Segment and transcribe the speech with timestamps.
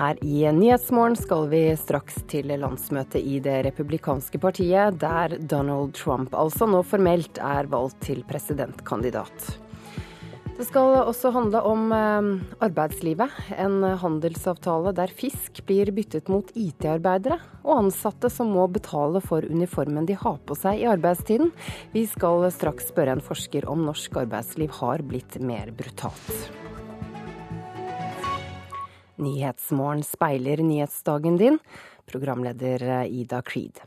[0.00, 6.32] Her i Nyhetsmorgen skal vi straks til landsmøtet i det republikanske partiet, der Donald Trump
[6.32, 9.50] altså nå formelt er valgt til presidentkandidat.
[10.56, 12.30] Det skal også handle om eh,
[12.64, 13.36] arbeidslivet.
[13.60, 20.08] En handelsavtale der fisk blir byttet mot IT-arbeidere, og ansatte som må betale for uniformen
[20.08, 21.52] de har på seg i arbeidstiden.
[21.92, 26.48] Vi skal straks spørre en forsker om norsk arbeidsliv har blitt mer brutalt.
[29.20, 31.60] Nyhetsmorgen speiler nyhetsdagen din.
[32.10, 33.84] Programleder Ida Creed.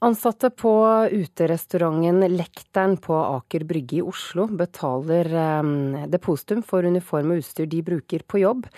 [0.00, 0.70] Ansatte på
[1.10, 7.80] uterestauranten Lekteren på Aker Brygge i Oslo betaler eh, depositum for uniform og utstyr de
[7.82, 8.68] bruker på jobb.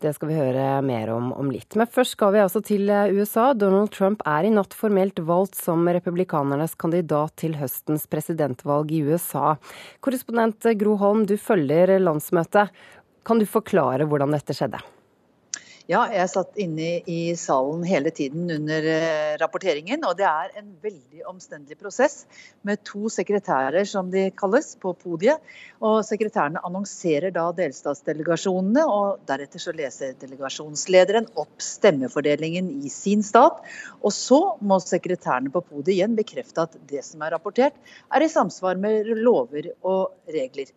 [0.00, 1.76] Det skal vi høre mer om om litt.
[1.76, 3.50] Men først skal vi altså til eh, USA.
[3.52, 9.58] Donald Trump er i natt formelt valgt som republikanernes kandidat til høstens presidentvalg i USA.
[10.00, 12.72] Korrespondent Gro Holm, du følger landsmøtet.
[13.26, 14.80] Kan du forklare hvordan dette skjedde?
[15.90, 20.04] Ja, jeg satt inne i salen hele tiden under eh, rapporteringen.
[20.06, 22.28] Og det er en veldig omstendelig prosess
[22.62, 25.42] med to sekretærer, som de kalles, på podiet.
[25.82, 33.58] Og sekretærene annonserer da delstatsdelegasjonene, og deretter så leser delegasjonslederen opp stemmefordelingen i sin stat.
[34.04, 37.74] Og så må sekretærene på podiet igjen bekrefte at det som er rapportert,
[38.14, 40.70] er i samsvar med lover og regler.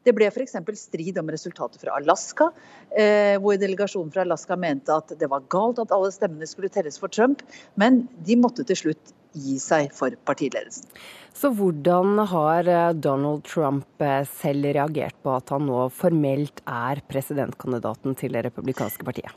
[0.00, 0.56] Det ble f.eks.
[0.80, 2.48] strid om resultatet fra Alaska,
[2.96, 6.96] eh, hvor delegasjonen fra Alaska mente at det var galt at alle stemmene skulle telles
[7.00, 7.42] for Trump,
[7.76, 10.88] men de måtte til slutt gi seg for partiledelsen.
[11.36, 17.02] Så hvordan har eh, Donald Trump eh, selv reagert på at han nå formelt er
[17.10, 19.36] presidentkandidaten til det republikanske partiet?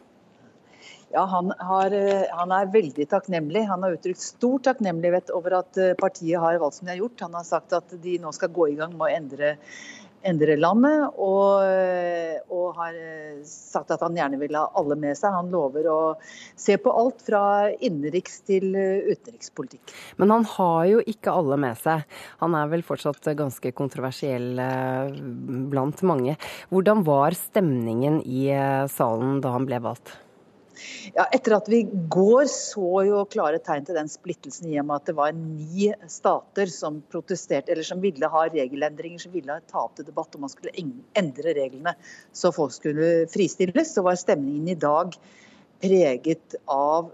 [1.14, 1.94] Ja, han, har,
[2.34, 3.67] han, er veldig takknemlig.
[3.69, 7.22] Han har uttrykt stor takknemlighet over at partiet har valgt som de har gjort.
[7.28, 9.52] Han har sagt at de nå skal gå i gang med å endre
[10.23, 11.63] endre landet, og,
[12.50, 12.95] og, har
[13.47, 15.35] sagt at han gjerne vil ha alle med seg.
[15.35, 16.00] Han lover å
[16.59, 19.94] se på alt fra innenriks til utenrikspolitikk.
[20.22, 22.03] Men han har jo ikke alle med seg.
[22.41, 25.13] Han er vel fortsatt ganske kontroversiell eh,
[25.72, 26.38] blant mange.
[26.73, 30.16] Hvordan var stemningen i eh, salen da han ble valgt?
[31.16, 31.84] Ja, etter at vi
[32.14, 35.90] går så jo klare tegn til den splittelsen i og med at det var ni
[36.12, 40.46] stater som protesterte, eller som ville ha regelendringer, som ville ta opp til debatt om
[40.46, 40.76] man skulle
[41.20, 41.96] endre reglene.
[42.36, 45.18] Så folk skulle fristilles, så var stemningen i dag
[45.84, 47.12] preget av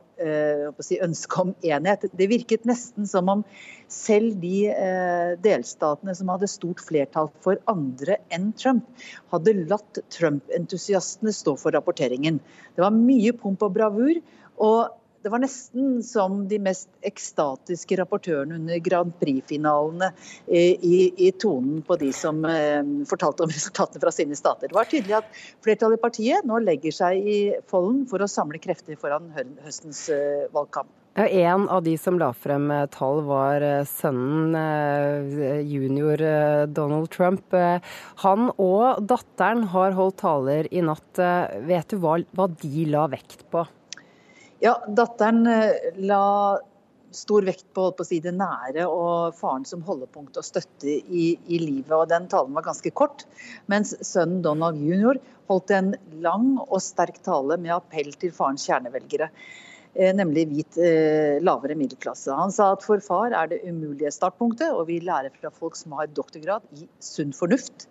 [0.84, 2.06] si, ønsket om enhet.
[2.12, 3.44] Det virket nesten som om
[3.91, 8.85] selv de eh, delstatene som hadde stort flertall for andre enn Trump,
[9.34, 12.40] hadde latt Trump-entusiastene stå for rapporteringen.
[12.75, 14.22] Det var mye pomp og bravur.
[14.59, 20.12] og det var nesten som de mest ekstatiske rapportørene under Grand Prix-finalene
[20.47, 20.63] i,
[21.12, 24.72] i, tonen på de som eh, fortalte om resultatene fra sine stater.
[24.72, 28.62] Det var tydelig at flertallet i partiet nå legger seg i folden for å samle
[28.63, 29.31] krefter foran
[29.66, 30.91] høstens eh, valgkamp.
[31.19, 36.22] Ja, en av de som la frem eh, tall, var eh, sønnen, eh, junior
[36.72, 37.56] Donald Trump.
[38.24, 41.19] Han og datteren har holdt taler i natt.
[41.68, 43.66] Vet du hva, hva de la vekt på?
[44.59, 46.59] Ja, datteren eh, la
[47.15, 51.61] stor vekt på, på si, det nære og faren som holdepunkt og støtte i, i,
[51.61, 51.93] livet.
[51.95, 53.25] og Den talen var ganske kort,
[53.71, 55.17] mens sønnen Donald jr.
[55.49, 55.93] holdt en
[56.25, 59.31] lang og sterk tale med appell til farens kjernevelgere.
[59.95, 62.35] Eh, nemlig hvit eh, lavere middelklasse.
[62.35, 65.95] Han sa at for far er det umulige startpunktet, og vi lærer fra folk som
[65.97, 67.87] har doktorgrad i sunn fornuft.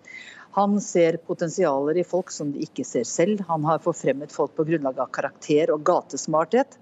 [0.59, 3.45] Han ser potensialer i folk som de ikke ser selv.
[3.47, 6.75] Han har forfremmet folk på grunnlag av karakter og gatesmarthet.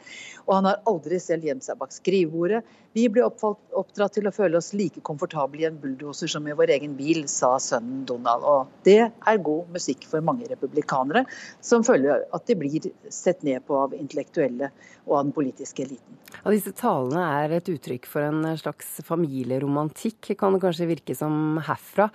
[0.46, 2.62] Og han har aldri selv gjemt seg bak skrivebordet.
[2.96, 6.72] Vi ble oppdratt til å føle oss like komfortable i en bulldoser som i vår
[6.78, 8.46] egen bil, sa sønnen Donald.
[8.48, 11.26] Og det er god musikk for mange republikanere,
[11.60, 14.72] som føler at de blir sett ned på av intellektuelle
[15.04, 16.16] og av den politiske eliten.
[16.40, 21.58] Ja, disse talene er et uttrykk for en slags familieromantikk, kan det kanskje virke som
[21.68, 22.08] herfra.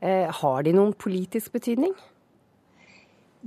[0.00, 1.92] Eh, har de noen politisk betydning?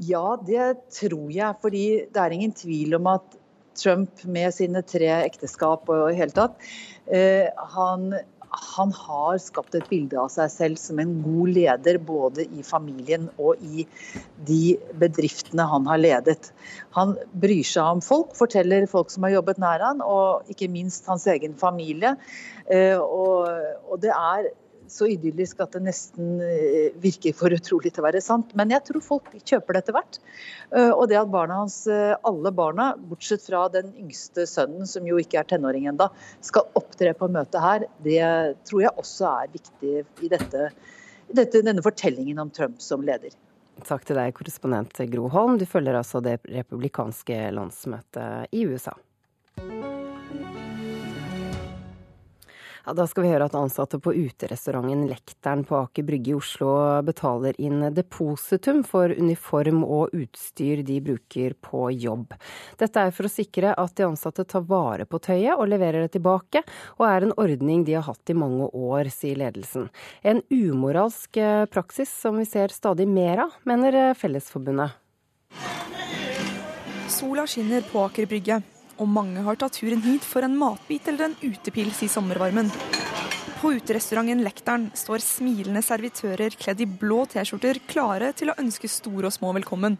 [0.01, 1.57] Ja, det tror jeg.
[1.61, 3.39] Fordi det er ingen tvil om at
[3.77, 6.61] Trump med sine tre ekteskap og i hele tatt,
[7.09, 8.11] eh, han,
[8.53, 13.31] han har skapt et bilde av seg selv som en god leder, både i familien
[13.41, 13.87] og i
[14.45, 16.51] de bedriftene han har ledet.
[16.93, 21.09] Han bryr seg om folk, forteller folk som har jobbet nær han, og ikke minst
[21.09, 22.13] hans egen familie.
[22.69, 23.49] Eh, og,
[23.89, 24.53] og det er
[24.93, 28.53] så idyllisk at det nesten eh, virker for utrolig til å være sant.
[28.57, 30.19] Men jeg tror folk kjøper det etter hvert.
[30.71, 35.07] Eh, og det at barna hans, eh, alle barna, bortsett fra den yngste sønnen, som
[35.09, 36.09] jo ikke er tenåring ennå,
[36.45, 38.21] skal opptre på møtet her, det
[38.69, 40.69] tror jeg også er viktig i dette,
[41.33, 43.33] dette, denne fortellingen om Trump som leder.
[43.83, 45.57] Takk til deg, korrespondent Gro Holm.
[45.57, 48.93] Du følger altså det republikanske landsmøtet i USA.
[52.85, 56.73] Ja, da skal vi høre at ansatte på uterestauranten Lekteren på Aker Brygge i Oslo
[57.07, 62.33] betaler inn depositum for uniform og utstyr de bruker på jobb.
[62.81, 66.17] Dette er for å sikre at de ansatte tar vare på tøyet og leverer det
[66.17, 66.65] tilbake,
[66.99, 69.87] og er en ordning de har hatt i mange år, sier ledelsen.
[70.19, 74.99] En umoralsk eh, praksis som vi ser stadig mer av, mener eh, Fellesforbundet.
[77.07, 78.63] Sola skinner på Aker Brygge
[78.97, 82.71] og mange har tatt turen hit for en matbit eller en utepils i sommervarmen.
[83.61, 89.29] På uterestauranten Lekteren står smilende servitører kledd i blå T-skjorter klare til å ønske store
[89.29, 89.95] og små velkommen.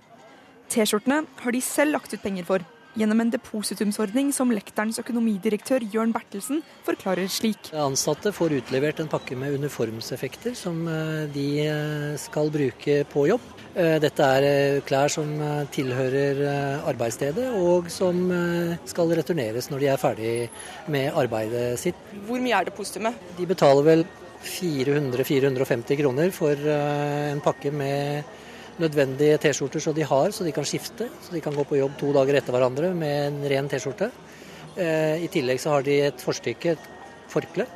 [0.68, 2.66] T-skjortene har de selv lagt ut penger for,
[3.00, 7.72] gjennom en depositumsordning som Lekterens økonomidirektør Jørn Bertelsen forklarer slik.
[7.78, 13.48] Ansatte får utlevert en pakke med uniformseffekter som eh, de eh, skal bruke på jobb.
[13.74, 15.32] Eh, dette er klær som
[15.74, 16.44] tilhører
[16.90, 18.28] arbeidsstedet, og som
[18.90, 20.34] skal returneres når de er ferdig
[20.94, 21.98] med arbeidet sitt.
[22.28, 23.18] Hvor mye er depositumet?
[23.40, 24.06] De betaler vel
[24.44, 28.42] 400-450 kroner for en pakke med
[28.82, 31.10] nødvendige T-skjorter så de har, så de kan skifte.
[31.22, 34.10] Så de kan gå på jobb to dager etter hverandre med en ren T-skjorte.
[34.74, 36.88] I tillegg så har de et forstykke, et
[37.30, 37.68] forkle,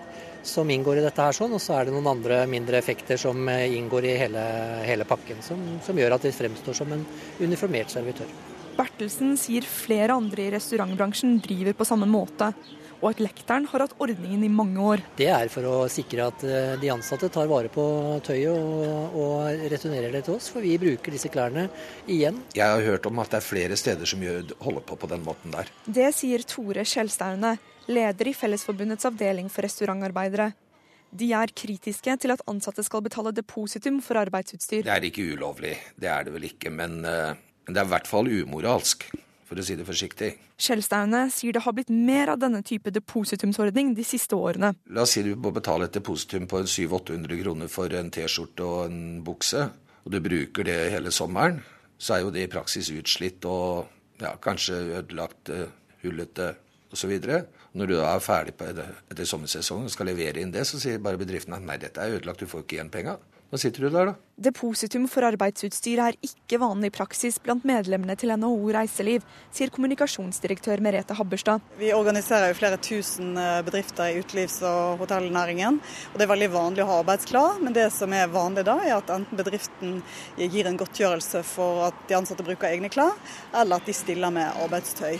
[0.47, 3.47] som inngår i dette her sånn, og så er det noen andre mindre effekter som
[3.51, 4.43] eh, inngår i hele,
[4.87, 7.03] hele pakken, som, som, gjør at de fremstår som en
[7.41, 8.29] uniformert servitør.
[8.77, 12.51] Bertelsen sier flere andre i restaurantbransjen driver på samme måte,
[13.01, 15.03] og at Lekteren har hatt ordningen i mange år.
[15.19, 17.85] Det er for å sikre at eh, de ansatte tar vare på
[18.25, 21.67] tøyet og, og returnerer det til oss, for vi bruker disse klærne
[22.09, 22.41] igjen.
[22.57, 24.23] Jeg har hørt om at det er flere steder som
[24.63, 25.69] holder på på den måten der.
[25.85, 27.57] Det sier Tore Skjelstaune,
[27.87, 30.51] leder i Fellesforbundets avdeling for restaurantarbeidere.
[31.17, 34.83] De er kritiske til at ansatte skal betale depositum for arbeidsutstyr.
[34.83, 37.93] Det er ikke ulovlig, det er det vel ikke, men, eh, men det er i
[37.95, 39.07] hvert fall umoralsk.
[39.47, 40.33] For å si det forsiktig.
[40.59, 44.73] Skjellstaune sier det har blitt mer av denne type depositumsordning de siste årene.
[44.91, 48.89] La oss si du må betale et depositum på 700-800 kroner for en T-skjorte og
[48.89, 49.69] en bukse,
[50.03, 51.61] og du bruker det hele sommeren,
[51.97, 53.87] så er jo det i praksis utslitt og
[54.19, 55.71] ja, kanskje ødelagt, eh,
[56.03, 56.51] hullete
[56.91, 57.15] osv.
[57.77, 61.01] Når du da er ferdig på etter sommersesongen og skal levere inn det, så sier
[61.03, 63.17] bare bedriften at nei, dette er ødelagt, du får ikke igjen penga.
[63.47, 64.13] Da sitter du der, da.
[64.43, 69.23] Depositum for arbeidsutstyr er ikke vanlig praksis blant medlemmene til NHO Reiseliv,
[69.55, 71.63] sier kommunikasjonsdirektør Merete Habberstad.
[71.79, 75.79] Vi organiserer jo flere tusen eh, bedrifter i utelivs- og hotellnæringen.
[76.11, 78.97] og Det er veldig vanlig å ha arbeidsklar, men det som er vanlig da, er
[78.97, 80.01] at enten bedriften
[80.35, 83.15] gir en godtgjørelse for at de ansatte bruker egne klær,
[83.55, 85.15] eller at de stiller med arbeidstøy.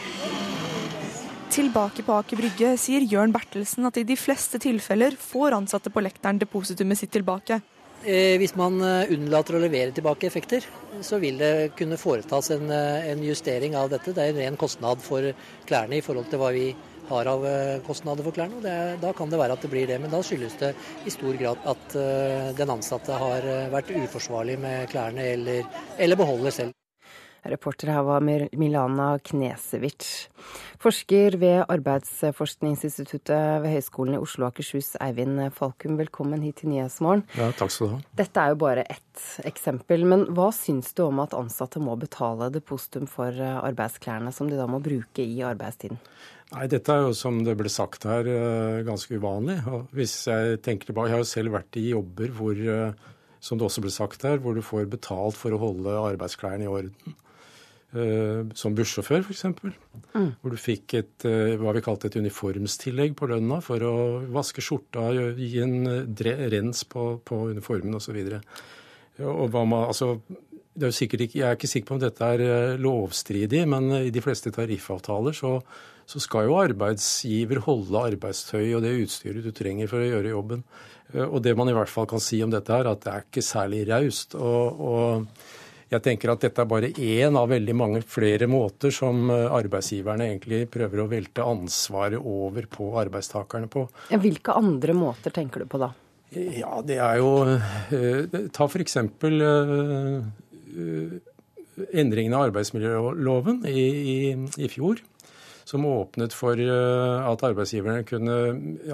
[1.58, 6.04] Tilbake på Aker Brygge sier Jørn Bertelsen at i de fleste tilfeller får ansatte på
[6.04, 7.62] lekteren depositumet sitt tilbake.
[8.06, 10.66] Eh, hvis man eh, unnlater å levere tilbake effekter,
[11.02, 14.14] så vil det kunne foretas en, eh, en justering av dette.
[14.14, 15.32] Det er en ren kostnad for
[15.66, 16.68] klærne i forhold til hva vi
[17.08, 17.46] har av
[17.88, 18.62] kostnader for klærne.
[18.62, 20.74] Det, da kan det være at det blir det, men da skyldes det
[21.08, 21.96] i stor grad at
[22.60, 25.64] den ansatte har vært uforsvarlig med klærne eller,
[26.04, 26.76] eller beholder selv.
[27.48, 30.28] Reporter her var Milana Knesevic.
[30.84, 37.26] Forsker ved Arbeidsforskningsinstituttet ved Høgskolen i Oslo og Akershus, Eivind Falkum, velkommen hit til Nyhetsmorgen.
[37.40, 38.02] Ja, takk skal du ha.
[38.22, 42.52] Dette er jo bare ett eksempel, men hva syns du om at ansatte må betale
[42.54, 46.02] depositum for arbeidsklærne som de da må bruke i arbeidstiden?
[46.54, 49.60] Nei, Dette er jo som det ble sagt her, eh, ganske uvanlig.
[49.92, 52.94] Hvis Jeg tenker tilbake, jeg har jo selv vært i jobber hvor, eh,
[53.42, 56.72] som det også ble sagt her, hvor du får betalt for å holde arbeidsklærne i
[56.72, 57.16] orden.
[57.96, 59.46] Uh, som bussjåfør, f.eks.
[60.12, 60.34] Mm.
[60.42, 63.94] Hvor du fikk et, uh, hva vi kalte et uniformstillegg på lønna for å
[64.36, 65.06] vaske skjorta,
[65.40, 68.18] gi en uh, rens på, på uniformen osv.
[69.24, 70.10] Altså,
[70.76, 74.12] det er sikkert ikke, jeg er ikke sikker på om dette er lovstridig, men i
[74.12, 75.54] de fleste tariffavtaler så,
[76.04, 80.68] så skal jo arbeidsgiver holde arbeidstøy og det utstyret du trenger for å gjøre jobben.
[81.30, 83.46] Og det man i hvert fall kan si om dette, er at det er ikke
[83.48, 84.36] særlig raust.
[84.36, 89.30] og, og jeg tenker at dette er bare én av veldig mange flere måter som
[89.32, 93.86] eh, arbeidsgiverne egentlig prøver å velte ansvaret over på arbeidstakerne på.
[94.12, 95.94] Hvilke andre måter tenker du på da?
[96.36, 98.98] Ja, det er jo eh, Ta f.eks.
[99.24, 100.26] Uh,
[101.96, 104.18] endringen av arbeidsmiljøloven i, i,
[104.60, 105.00] i, fjor.
[105.68, 108.36] Som åpnet for at arbeidsgiverne kunne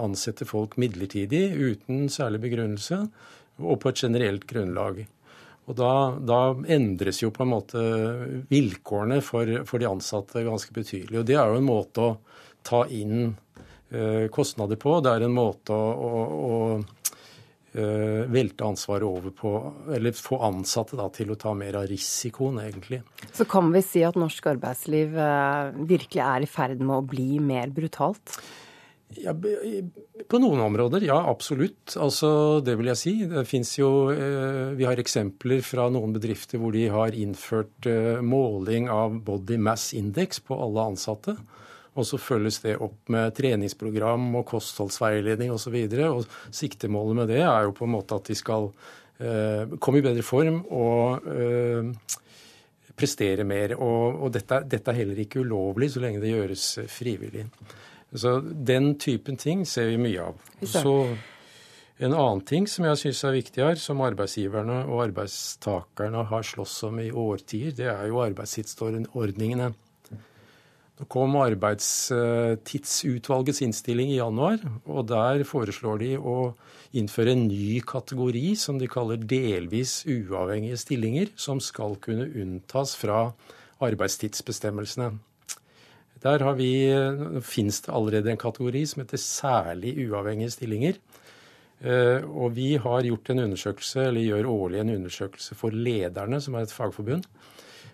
[0.02, 2.98] ansette folk midlertidig uten særlig begrunnelse
[3.62, 5.04] og på et generelt grunnlag.
[5.64, 6.40] Og da, da,
[6.76, 7.84] endres jo på en måte
[8.50, 11.22] vilkårene for, for, de ansatte ganske betydelig.
[11.22, 12.18] Og det er jo en måte å
[12.68, 14.98] ta inn uh, kostnader på.
[15.04, 16.58] Det er en måte å, å, å
[17.80, 19.54] uh, velte ansvaret over på
[19.96, 23.00] Eller få ansatte da, til å ta mer av risikoen, egentlig.
[23.32, 27.40] Så kan vi si at norsk arbeidsliv uh, virkelig er i ferd med å bli
[27.40, 28.36] mer brutalt?
[29.22, 29.34] Ja,
[30.30, 31.96] på noen områder, ja absolutt.
[32.00, 33.14] Altså, det vil jeg si.
[33.30, 33.44] Det
[33.78, 39.20] jo eh, Vi har eksempler fra noen bedrifter hvor de har innført eh, måling av
[39.26, 41.36] body mass index på alle ansatte.
[41.94, 45.78] Og så følges det opp med treningsprogram og kostholdsveiledning osv.
[45.84, 48.72] Og, så og siktemålet med det er jo på en måte at de skal
[49.22, 51.30] eh, komme i bedre form og
[52.98, 53.76] prestere mer.
[53.78, 57.48] Og, og dette, dette, er heller ikke ulovlig så lenge det gjøres frivillig.
[58.16, 60.36] Så Den typen ting ser vi mye av.
[60.66, 61.18] Så
[62.04, 66.84] En annen ting som jeg syns er viktig her, som arbeidsgiverne og arbeidstakerne har slåss
[66.90, 69.74] om i årtier, det er jo arbeidstidsordningene.
[70.94, 76.54] Nå kom Arbeidstidsutvalgets innstilling i januar, og der foreslår de å
[76.98, 83.34] innføre en ny kategori som de kaller delvis uavhengige stillinger, som skal kunne unntas fra
[83.84, 85.12] arbeidstidsbestemmelsene.
[86.24, 86.72] Der har vi,
[87.44, 91.00] finnes det allerede en kategori som heter særlig uavhengige stillinger.
[91.84, 96.56] Eh, og vi har gjort en undersøkelse, eller gjør årlig en undersøkelse for lederne, som
[96.56, 97.26] er et fagforbund,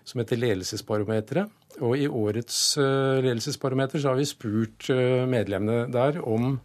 [0.04, 1.50] som heter Ledelsesbarometeret.
[1.80, 6.56] Og i årets eh, ledelsesbarometer så har vi spurt eh, medlemmene der om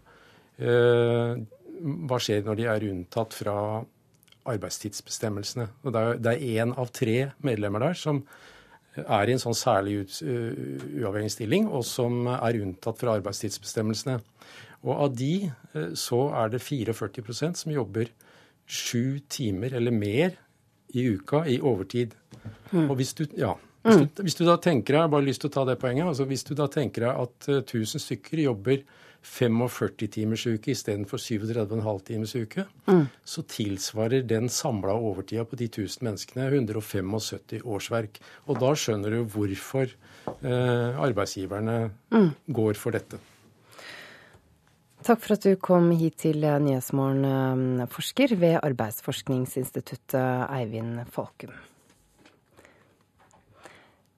[0.56, 3.56] hva skjer når de er unntatt fra
[4.48, 5.66] arbeidstidsbestemmelsene.
[5.84, 5.92] Og
[6.24, 8.22] det er én av tre medlemmer der som
[9.04, 14.20] er i en sånn særlig ut, uh, uavhengig stilling, og som er unntatt fra arbeidstidsbestemmelsene.
[14.86, 18.12] Og av de uh, så er det 44% som jobber
[18.66, 20.36] sju timer eller mer
[20.96, 22.16] i uka i overtid.
[22.72, 22.90] Mm.
[22.90, 23.54] Og hvis du, ja,
[23.86, 25.78] hvis du, hvis du, da tenker deg, jeg har bare lyst til å ta det
[25.82, 28.86] poenget, altså hvis du da tenker deg at uh, 1000 stykker jobber
[29.26, 33.06] 45 timers uke istedenfor 37,5 timers uke, mm.
[33.26, 38.20] så tilsvarer den samla overtida på de 1000 menneskene 175 årsverk.
[38.46, 41.78] Og da skjønner du hvorfor eh, arbeidsgiverne
[42.14, 42.30] mm.
[42.54, 43.22] går for dette.
[45.06, 51.54] Takk for at du kom hit til Nyhetsmorgen, eh, forsker ved Arbeidsforskningsinstituttet, Eivind Falkum.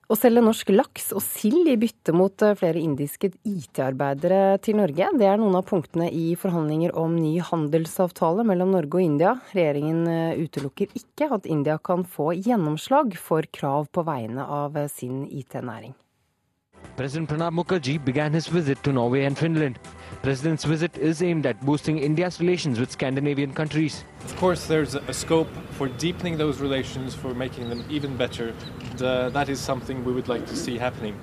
[0.08, 5.10] Å selge norsk laks og sild i bytte mot eh, flere indiske IT-arbeidere til Norge,
[5.20, 9.34] det er noen av punktene i forhandlinger om ny handelsavtale mellom Norge og India.
[9.52, 14.88] Regjeringen eh, utelukker ikke at India kan få gjennomslag for krav på vegne av eh,
[14.88, 15.92] sin IT-næring.
[16.98, 19.78] President Pranab Mukherjee began his visit to Norway and Finland.
[20.20, 24.04] President's visit is aimed at boosting India's relations with Scandinavian countries.
[24.24, 25.46] Of course, there's a scope
[25.78, 28.52] for deepening those relations, for making them even better.
[29.00, 31.14] Uh, that is something we would like to see happening.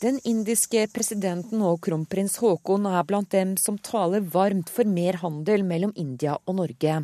[0.00, 5.64] Den indiske presidenten og kronprins Haakon er blant dem som taler varmt for mer handel
[5.66, 7.00] mellom India og Norge.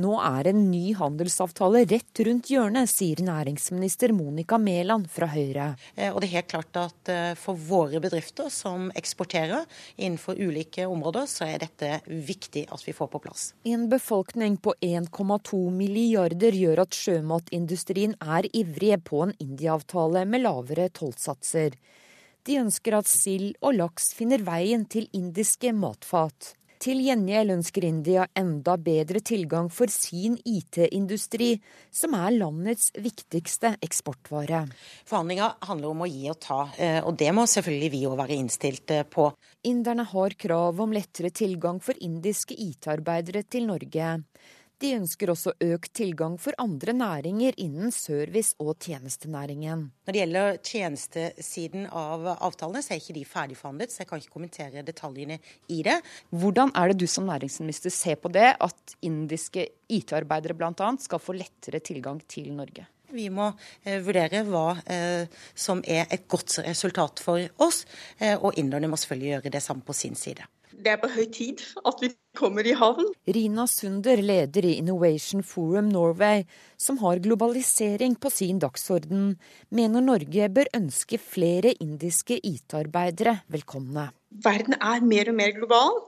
[0.00, 5.66] Nå er en ny handelsavtale rett rundt hjørnet, sier næringsminister Monica Mæland fra Høyre.
[5.96, 9.66] Eh, og det er helt klart at eh, For våre bedrifter som eksporterer
[9.98, 13.44] innenfor ulike områder, så er dette viktig at vi får på plass.
[13.68, 20.88] En befolkning på 1,2 milliarder gjør at sjømatindustrien er ivrige på en India-avtale med lavere
[20.88, 21.76] tollsatser.
[22.48, 26.54] De ønsker at sild og laks finner veien til indiske matfat.
[26.82, 31.52] Til gjengjeld ønsker India enda bedre tilgang for sin IT-industri,
[31.94, 34.64] som er landets viktigste eksportvare.
[35.06, 38.34] Forhandlinga handler om å gi og ta, eh, og det må selvfølgelig vi òg være
[38.34, 39.28] innstilt eh, på.
[39.70, 44.10] Inderne har krav om lettere tilgang for indiske IT-arbeidere til Norge.
[44.82, 49.84] De ønsker også økt tilgang for andre næringer innen service- og tjenestenæringen.
[50.02, 54.32] Når det gjelder tjenestesiden av avtalene, så er ikke de ferdigforhandlet, så jeg kan ikke
[54.34, 55.36] kommentere detaljene
[55.70, 56.00] i det.
[56.34, 60.88] Hvordan er det du som næringsminister ser på det, at indiske IT-arbeidere bl.a.
[60.98, 62.88] skal få lettere tilgang til Norge?
[63.12, 63.52] Vi må
[63.84, 67.84] eh, vurdere hva eh, som er et godt resultat for oss,
[68.18, 70.48] eh, og inderne må selvfølgelig gjøre det samme på sin side
[70.78, 73.10] det er på høy tid at vi kommer i havn.
[73.28, 79.36] Rina Sunder, leder i Innovation Forum Norway, som har globalisering på sin dagsorden,
[79.68, 84.10] mener Norge bør ønske flere indiske IT-arbeidere velkomne.
[84.42, 85.98] Verden er mer og mer global,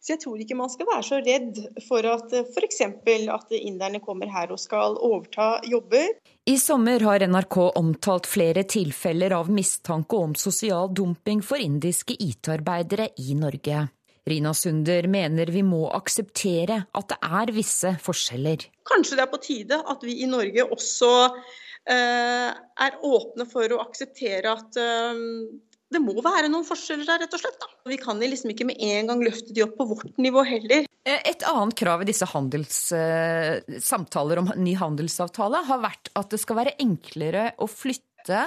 [0.00, 2.80] så jeg tror ikke man skal være så redd for at f.eks.
[2.80, 6.14] at inderne kommer her og skal overta jobber.
[6.48, 13.10] I sommer har NRK omtalt flere tilfeller av mistanke om sosial dumping for indiske IT-arbeidere
[13.20, 13.84] i Norge.
[14.28, 18.64] Rina Sunder mener vi må akseptere at det er visse forskjeller.
[18.88, 23.82] Kanskje det er på tide at vi i Norge også eh, er åpne for å
[23.84, 25.22] akseptere at eh,
[25.94, 27.60] det må være noen forskjeller der, rett og slett.
[27.60, 27.70] Da.
[27.90, 30.88] Vi kan liksom ikke med en gang løfte de opp på vårt nivå heller.
[31.04, 36.32] Eh, et annet krav i disse handels, eh, samtaler om ny handelsavtale har vært at
[36.32, 38.40] det skal være enklere å flytte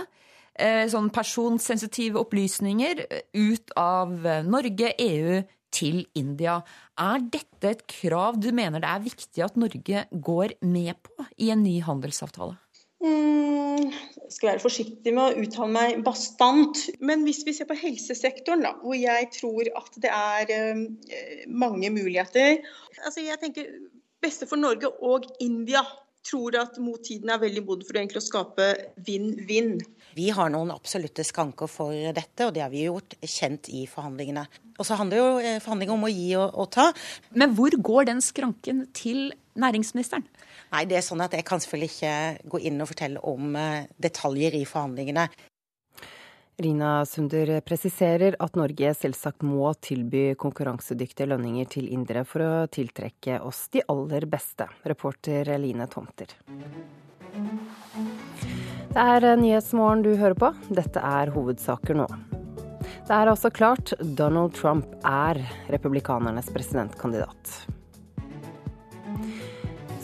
[0.57, 3.05] eh, sånn personsensitive opplysninger
[3.37, 4.17] ut av
[4.49, 5.37] Norge, EU,
[5.73, 6.59] til India.
[6.99, 11.51] Er dette et krav du mener det er viktig at Norge går med på i
[11.53, 12.57] en ny handelsavtale?
[13.03, 13.91] Mm,
[14.33, 16.87] skal være forsiktig med å uttale meg bastant.
[16.99, 21.91] Men hvis vi ser på helsesektoren, da, hvor jeg tror at det er eh, mange
[21.93, 22.57] muligheter
[23.05, 23.69] altså jeg tenker
[24.23, 25.83] Beste for Norge og India
[26.27, 28.67] tror at mot tiden er veldig moden for å skape
[29.07, 29.77] vinn-vinn.
[30.17, 34.47] Vi har noen absolutte skanker for dette, og det har vi gjort kjent i forhandlingene.
[34.77, 36.87] Og så handler jo eh, forhandlinger om å gi og, og ta.
[37.37, 40.25] Men hvor går den skranken til næringsministeren?
[40.73, 43.85] Nei, det er sånn at Jeg kan selvfølgelig ikke gå inn og fortelle om eh,
[44.03, 45.29] detaljer i forhandlingene.
[46.59, 53.37] Rina Sunder presiserer at Norge selvsagt må tilby konkurransedyktige lønninger til indere for å tiltrekke
[53.45, 54.65] oss de aller beste.
[54.89, 56.33] Reporter Line Tomter.
[58.89, 60.49] Det er Nyhetsmorgen du hører på.
[60.73, 62.09] Dette er hovedsaker nå.
[63.05, 67.67] Det er altså klart Donald Trump er republikanernes presidentkandidat.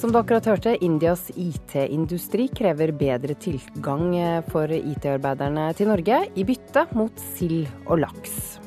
[0.03, 4.09] Som du akkurat hørte, Indias IT-industri krever bedre tilgang
[4.51, 8.57] for IT-arbeiderne til Norge i bytte mot sild og laks.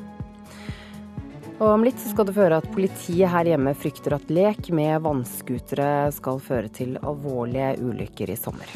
[1.58, 5.04] Og om litt skal du få høre at politiet her hjemme frykter at lek med
[5.04, 8.72] vannskutere skal føre til alvorlige ulykker i sommer.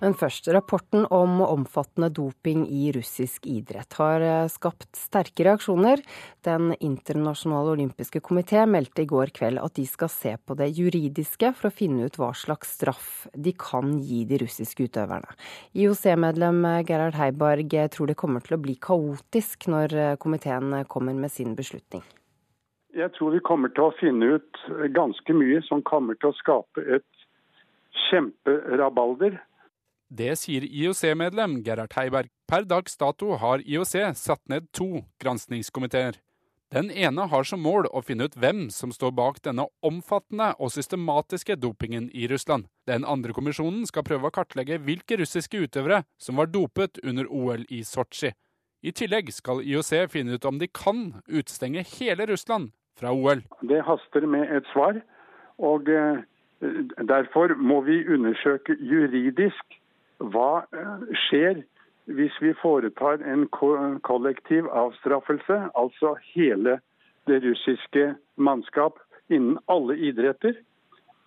[0.00, 6.00] Men først, rapporten om omfattende doping i russisk idrett har eh, skapt sterke reaksjoner.
[6.46, 11.52] Den internasjonale olympiske komité meldte i går kveld at de skal se på det juridiske
[11.58, 15.36] for å finne ut hva slags straff de kan gi de russiske utøverne.
[15.76, 21.32] IOC-medlem Gerhard Heiberg tror det kommer til å bli kaotisk når eh, komiteen kommer med
[21.34, 22.06] sin beslutning.
[22.96, 24.64] Jeg tror vi kommer til å finne ut
[24.96, 27.06] ganske mye som kommer til å skape et
[28.08, 29.36] kjemperabalder.
[30.10, 32.30] Det sier IOC-medlem Gerhard Heiberg.
[32.50, 36.18] Per dags dato har IOC satt ned to granskingskomiteer.
[36.74, 40.72] Den ene har som mål å finne ut hvem som står bak denne omfattende og
[40.74, 42.66] systematiske dopingen i Russland.
[42.90, 47.62] Den andre kommisjonen skal prøve å kartlegge hvilke russiske utøvere som var dopet under OL
[47.70, 48.32] i Sotsji.
[48.82, 53.44] I tillegg skal IOC finne ut om de kan utstenge hele Russland fra OL.
[53.62, 54.98] Det haster med et svar,
[55.58, 56.22] og eh,
[57.06, 59.79] derfor må vi undersøke juridisk
[60.20, 61.62] hva eh, skjer
[62.10, 63.46] hvis vi foretar en
[64.02, 66.80] kollektiv avstraffelse, altså hele
[67.30, 68.98] det russiske mannskap
[69.30, 70.56] innen alle idretter,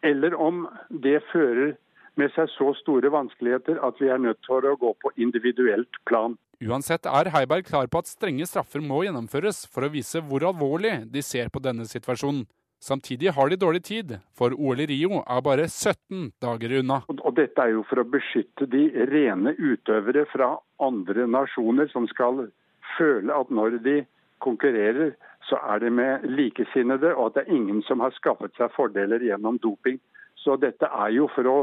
[0.04, 1.78] eller om det fører
[2.20, 6.36] med seg så store vanskeligheter at vi er nødt til å gå på individuelt plan.
[6.64, 11.00] Uansett er Heiberg klar på at strenge straffer må gjennomføres for å vise hvor alvorlig
[11.12, 12.46] de ser på denne situasjonen.
[12.84, 16.98] Samtidig har de dårlig tid, for OL i Rio er bare 17 dager unna.
[17.13, 20.50] Og Dette er jo for å beskytte de rene utøvere fra
[20.84, 22.50] andre nasjoner, som skal
[22.98, 23.96] føle at når de
[24.43, 25.15] konkurrerer,
[25.48, 29.24] så er det med likesinnede, og at det er ingen som har skaffet seg fordeler
[29.24, 30.02] gjennom doping.
[30.43, 31.58] Så dette er jo for å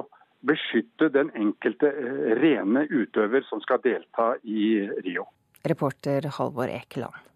[0.48, 5.28] beskytte den enkelte eh, rene utøver som skal delta i Rio.
[5.68, 7.29] Reporter Halvor Ekeland.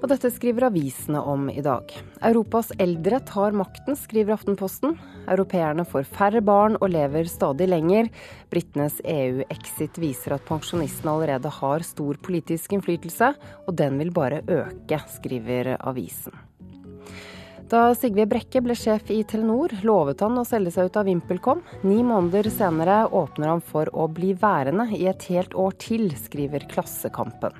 [0.00, 1.92] Og dette skriver avisene om i dag.
[2.24, 4.94] Europas eldre tar makten, skriver Aftenposten.
[5.28, 8.08] Europeerne får færre barn og lever stadig lenger.
[8.52, 13.34] Britenes EU-exit viser at pensjonistene allerede har stor politisk innflytelse,
[13.68, 16.32] og den vil bare øke, skriver avisen.
[17.70, 21.60] Da Sigve Brekke ble sjef i Telenor, lovet han å selge seg ut av VimpelCom.
[21.86, 26.66] Ni måneder senere åpner han for å bli værende i et helt år til, skriver
[26.72, 27.54] Klassekampen.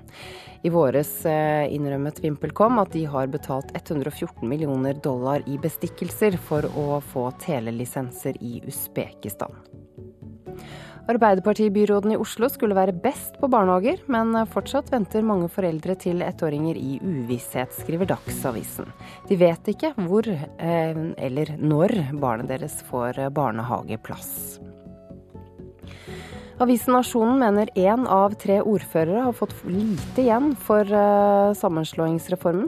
[0.63, 6.69] I våres eh, innrømmet VimpelCom at de har betalt 114 millioner dollar i bestikkelser for
[6.77, 9.57] å få telelisenser i Usbekistan.
[11.11, 16.77] Arbeiderpartibyråden i Oslo skulle være best på barnehager, men fortsatt venter mange foreldre til ettåringer
[16.79, 18.93] i uvisshet, skriver Dagsavisen.
[19.31, 24.61] De vet ikke hvor eh, eller når barnet deres får barnehageplass.
[26.61, 32.67] Avisen Nasjonen mener én av tre ordførere har fått lite igjen for uh, sammenslåingsreformen.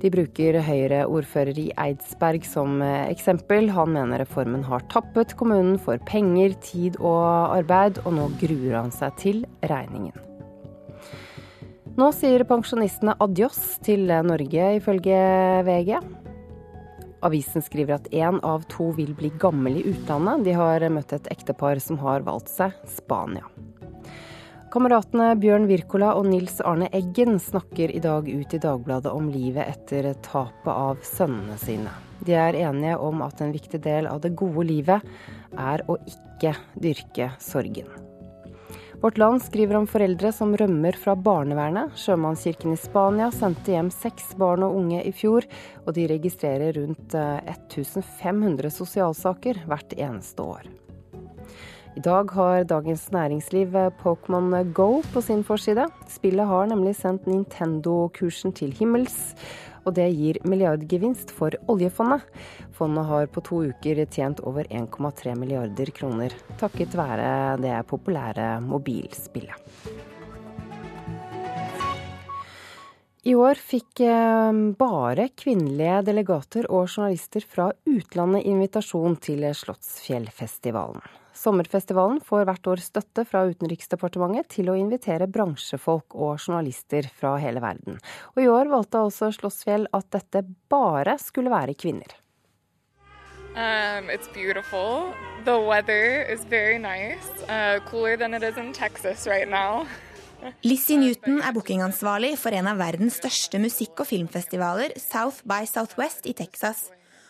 [0.00, 3.68] De bruker Høyre-ordfører i Eidsberg som uh, eksempel.
[3.76, 8.96] Han mener reformen har tappet kommunen for penger, tid og arbeid, og nå gruer han
[8.96, 10.16] seg til regningen.
[12.00, 15.20] Nå sier pensjonistene adjøs til Norge, ifølge
[15.68, 15.98] VG.
[17.22, 20.44] Avisen skriver at én av to vil bli gammel i utlandet.
[20.46, 23.46] De har møtt et ektepar som har valgt seg Spania.
[24.72, 29.68] Kameratene Bjørn Wirkola og Nils Arne Eggen snakker i dag ut i Dagbladet om livet
[29.68, 31.92] etter tapet av sønnene sine.
[32.24, 35.12] De er enige om at en viktig del av det gode livet
[35.58, 37.90] er å ikke dyrke sorgen.
[39.02, 41.90] Vårt Land skriver om foreldre som rømmer fra barnevernet.
[41.98, 45.42] Sjømannskirken i Spania sendte hjem seks barn og unge i fjor,
[45.82, 50.70] og de registrerer rundt 1500 eh, sosialsaker hvert eneste år.
[51.98, 55.88] I dag har Dagens Næringsliv eh, Pokémon Go på sin forside.
[56.06, 59.34] Spillet har nemlig sendt Nintendo-kursen til himmels,
[59.84, 62.24] og det gir milliardgevinst for oljefondet.
[62.76, 70.02] Fondet har på to uker tjent over 1,3 milliarder kroner, takket være det populære mobilspillet.
[73.22, 81.21] I år fikk eh, bare kvinnelige delegater og journalister fra utlandet invitasjon til Slottsfjellfestivalen.
[81.32, 87.62] Sommerfestivalen får hvert år støtte fra Utenriksdepartementet til å invitere bransjefolk og journalister fra hele
[87.64, 87.96] verden.
[88.36, 92.18] Og i år valgte altså Slåssfjell at dette bare skulle være kvinner.
[93.54, 95.12] Um, it's beautiful.
[95.44, 97.28] The weather is very nice.
[97.48, 99.86] Uh, cooler than it is in Texas right now.
[100.62, 106.26] Lizzie Newton er bookingansvarlig for en av verdens største musikk- og filmfestivaler, South by Southwest
[106.26, 106.88] i Texas,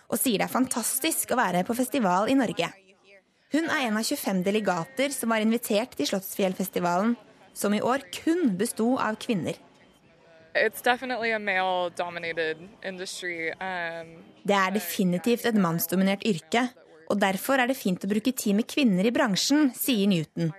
[0.09, 2.71] og sier det er fantastisk å være på festival i Norge.
[3.53, 7.17] Hun er en av 25 delegater som var invitert til Slottsfjellfestivalen,
[7.53, 9.59] som i år kun besto av kvinner.
[13.61, 14.09] Um...
[14.43, 16.67] Det er definitivt et mannsdominert yrke,
[17.13, 20.53] og derfor er det fint å bruke tid med kvinner i bransjen, sier Newton.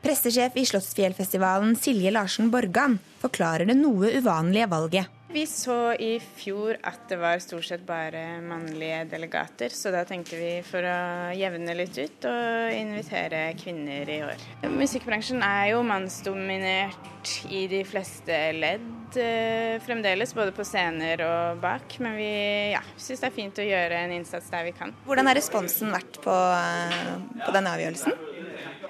[0.00, 5.19] Pressesjef i Slottsfjellfestivalen Silje Larsen Borgan forklarer det noe uvanlige valget.
[5.32, 10.34] Vi så i fjor at det var stort sett bare mannlige delegater, så da tenkte
[10.34, 14.42] vi for å jevne litt ut og invitere kvinner i år.
[14.74, 22.00] Musikkbransjen er jo mannsdominert i de fleste ledd eh, fremdeles, både på scener og bak,
[22.02, 22.32] men vi
[22.74, 24.96] ja, syns det er fint å gjøre en innsats der vi kan.
[25.06, 27.14] Hvordan har responsen vært på, eh,
[27.44, 28.18] på denne avgjørelsen?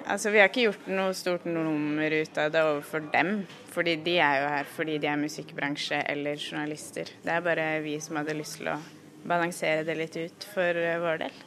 [0.07, 3.47] Altså, Vi har ikke gjort noe stort nummer ut av det overfor dem.
[3.71, 7.13] Fordi de er jo her fordi de er musikkbransje eller journalister.
[7.23, 8.81] Det er bare vi som hadde lyst til å
[9.27, 11.39] balansere det litt ut for eh, vår del.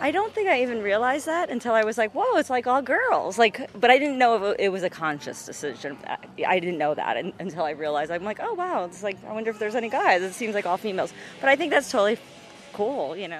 [0.00, 2.82] I don't think I even realized that until I was like, whoa, it's like all
[2.82, 3.38] girls.
[3.38, 5.96] Like, but I didn't know it was a conscious decision.
[6.44, 8.10] I didn't know that until I realized.
[8.10, 10.22] I'm like, oh wow, it's like I wonder if there's any guys.
[10.22, 11.12] It seems like all females.
[11.40, 12.18] But I think that's totally.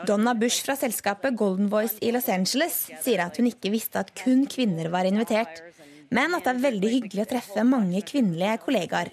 [0.09, 4.14] Donna Bush fra selskapet Golden Voice i Los Angeles sier at hun ikke visste at
[4.18, 5.62] kun kvinner var invitert
[6.14, 9.11] men at det er veldig hyggelig å treffe mange kvinnelige kollegaer.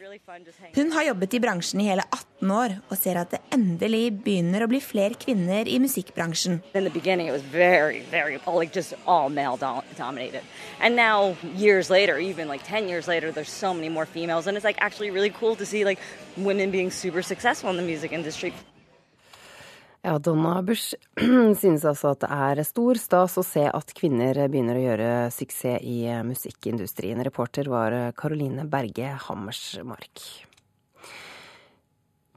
[0.75, 4.65] Hun har jobbet i bransjen i hele 18 år og ser at det endelig begynner
[4.65, 6.59] å bli flere kvinner i musikkbransjen.
[6.73, 8.73] Very, very, like
[9.97, 10.43] dominated.
[10.79, 14.57] And now, years later, even like 10 years later, there's so many more females, and
[14.57, 15.99] it's like actually really cool to see like
[16.37, 18.53] women being super successful in the music industry.
[20.01, 20.95] Ja, Donna Bush
[21.61, 25.83] synes altså at det er stor stas å se at kvinner begynner å gjøre suksess
[25.85, 27.21] i musikkindustrien.
[27.21, 30.23] Reporter var Caroline Berge Hammersmark.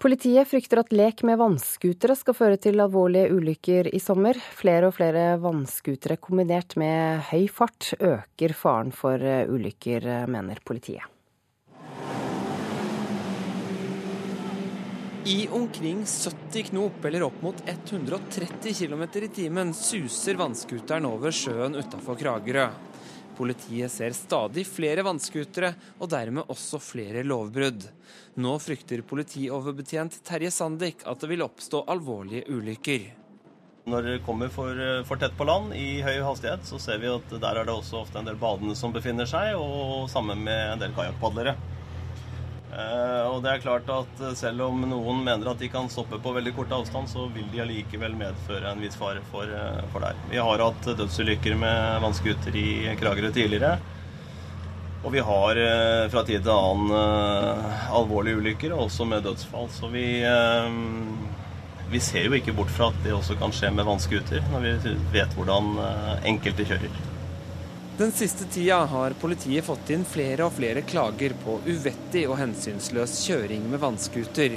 [0.05, 4.37] Politiet frykter at lek med vannskutere skal føre til alvorlige ulykker i sommer.
[4.37, 11.13] Flere og flere vannskutere kombinert med høy fart øker faren for ulykker, mener politiet.
[15.27, 21.79] I omkring 70 knop, eller opp mot 130 km i timen, suser vannskuteren over sjøen
[21.81, 22.67] utafor Kragerø.
[23.39, 27.87] Politiet ser stadig flere vannskutere, og dermed også flere lovbrudd.
[28.37, 33.07] Nå frykter politioverbetjent Terje Sandik at det vil oppstå alvorlige ulykker.
[33.89, 34.77] Når det kommer for,
[35.09, 38.03] for, tett på land i høy hastighet, så ser vi at der er det også
[38.05, 41.57] ofte en del badende som befinner seg, og sammen med en del kajakkpadlere.
[42.75, 46.19] Eh, og det er klart at eh, Selv om noen mener at de kan stoppe
[46.23, 50.03] på veldig kort avstand, så vil de allikevel medføre en viss fare for, eh, for
[50.03, 50.19] der.
[50.33, 53.77] Vi har hatt dødsulykker med vannskuter i Kragerø tidligere.
[55.05, 55.59] Og vi har
[56.09, 56.95] fra tid til annen
[57.93, 59.69] alvorlige ulykker, også med dødsfall.
[59.69, 60.07] Så vi,
[61.93, 64.95] vi ser jo ikke bort fra at det også kan skje med vannskuter, når vi
[65.13, 65.75] vet hvordan
[66.25, 67.13] enkelte kjører.
[67.95, 73.21] Den siste tida har politiet fått inn flere og flere klager på uvettig og hensynsløs
[73.23, 74.57] kjøring med vannskuter.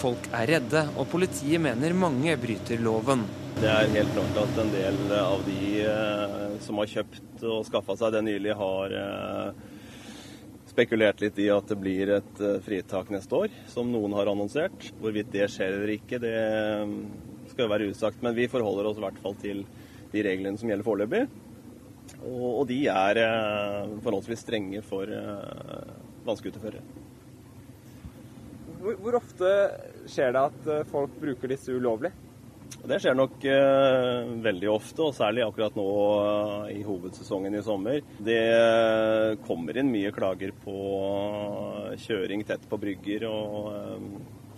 [0.00, 3.22] Folk er redde, og politiet mener mange bryter loven.
[3.60, 7.96] Det er helt klart at en del av de eh, som har kjøpt og skaffa
[8.00, 9.62] seg det nylig, har eh,
[10.72, 14.90] spekulert litt i at det blir et eh, fritak neste år, som noen har annonsert.
[14.98, 16.34] Hvorvidt det skjer eller ikke, det
[17.54, 18.26] skal være usagt.
[18.26, 19.62] Men vi forholder oss i hvert fall til
[20.10, 21.24] de reglene som gjelder foreløpig.
[22.22, 25.94] Og, og de er eh, forholdsvis strenge for eh,
[26.26, 26.84] vannscooterførere.
[28.82, 29.48] Hvor, hvor, ofte
[30.10, 32.10] skjer det at eh, folk bruker disse ulovlig?
[32.82, 35.86] Det skjer nok eh, veldig ofte, og særlig akkurat nå
[36.22, 38.00] eh, i hovedsesongen i sommer.
[38.18, 38.40] Det
[39.46, 40.76] kommer inn mye klager på
[42.02, 43.28] kjøring tett på brygger.
[43.30, 43.70] og,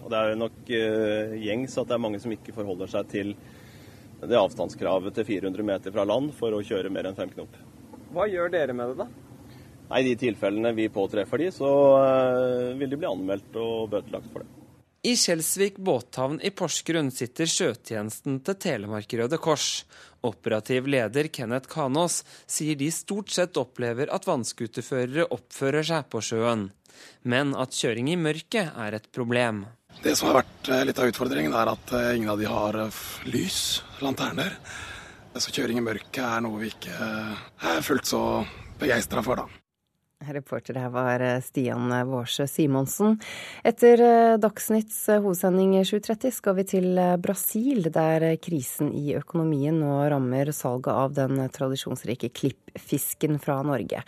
[0.04, 3.36] og det er nok gjengs at det er mange som ikke forholder seg til
[4.30, 7.56] det avstandskravet til 400 meter fra land for å kjøre mer enn fem knop.
[8.14, 9.08] Hva gjør dere med det, da?
[9.90, 11.70] Nei, I de tilfellene vi påtreffer de, så
[12.78, 14.64] vil de bli anmeldt og bøtelagt for det.
[15.04, 19.82] I Kjelsvik båthavn i Porsgrunn sitter sjøtjenesten til Telemark Røde Kors.
[20.24, 26.70] Operativ leder Kenneth Kanås sier de stort sett opplever at vannskuterførere oppfører seg på sjøen,
[27.28, 29.66] men at kjøring i mørket er et problem.
[30.00, 32.80] Det som har vært eh, litt av utfordringen, er at eh, ingen av de har
[32.86, 33.58] eh, lys,
[34.04, 34.54] lanterner.
[35.34, 38.22] Så kjøring i mørket er noe vi ikke er fullt så
[38.78, 39.64] begeistra for, da.
[40.32, 43.18] Reporter her var eh, Stian Vårsø Simonsen.
[43.66, 49.98] Etter eh, Dagsnytts eh, hovedsending 7.30 skal vi til Brasil, der krisen i økonomien nå
[50.12, 54.04] rammer salget av den tradisjonsrike klippfisken fra Norge.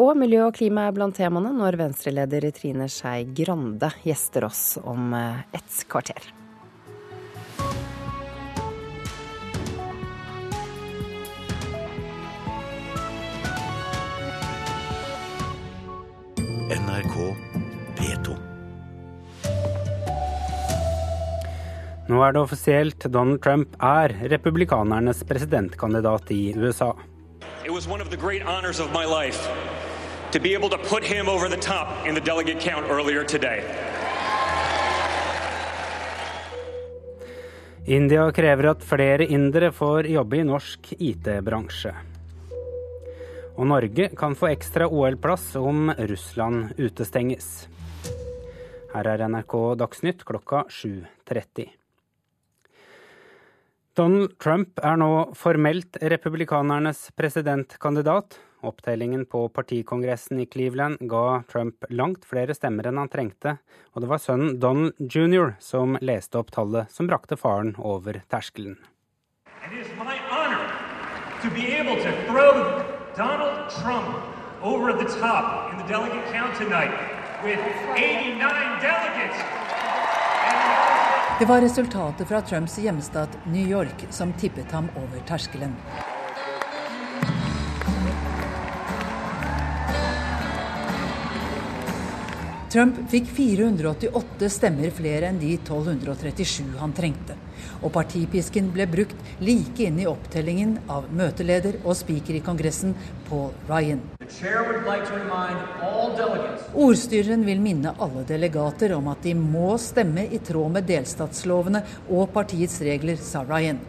[0.00, 5.14] Og miljø og klima er blant temaene når Venstre-leder Trine Skei Grande gjester oss om
[5.14, 6.39] et kvarter.
[16.70, 17.14] NRK
[17.98, 18.34] P2.
[22.06, 23.06] Nå er det offisielt.
[23.10, 26.92] Donald Trump er republikanernes presidentkandidat i USA.
[27.64, 29.48] It was one of the great honors of my life
[30.30, 33.64] to be able to put him over the top in the delegate count earlier today.
[37.86, 42.09] India krever at flere indere får jobbe i norsk IT-bransje.
[43.58, 47.68] Og Norge kan få ekstra OL-plass om Russland utestenges.
[48.94, 51.70] Her er NRK Dagsnytt klokka 7.30.
[53.98, 58.38] Donald Trump er nå formelt republikanernes presidentkandidat.
[58.62, 63.56] Opptellingen på partikongressen i Cleveland ga Trump langt flere stemmer enn han trengte,
[63.94, 65.54] og det var sønnen Donald jr.
[65.64, 68.78] som leste opp tallet som brakte faren over terskelen.
[71.40, 74.16] To be able to throw Donald Trump
[74.62, 76.92] over the top in the delegate count tonight
[77.42, 77.58] with
[77.96, 78.38] 89
[78.80, 79.36] delegates.
[81.38, 85.74] Det var resultatet fra Trumps hjemstat New York som tippet ham over terskelen.
[92.72, 97.34] Trump fikk 488 stemmer flere enn de 1237 han trengte.
[97.80, 102.92] Og partipisken ble brukt like inn i opptellingen av møteleder og speaker i Kongressen,
[103.28, 104.02] Paul Ryan.
[106.74, 112.28] Ordstyreren vil minne alle delegater om at de må stemme i tråd med delstatslovene og
[112.36, 113.80] partiets regler, sa Ryan.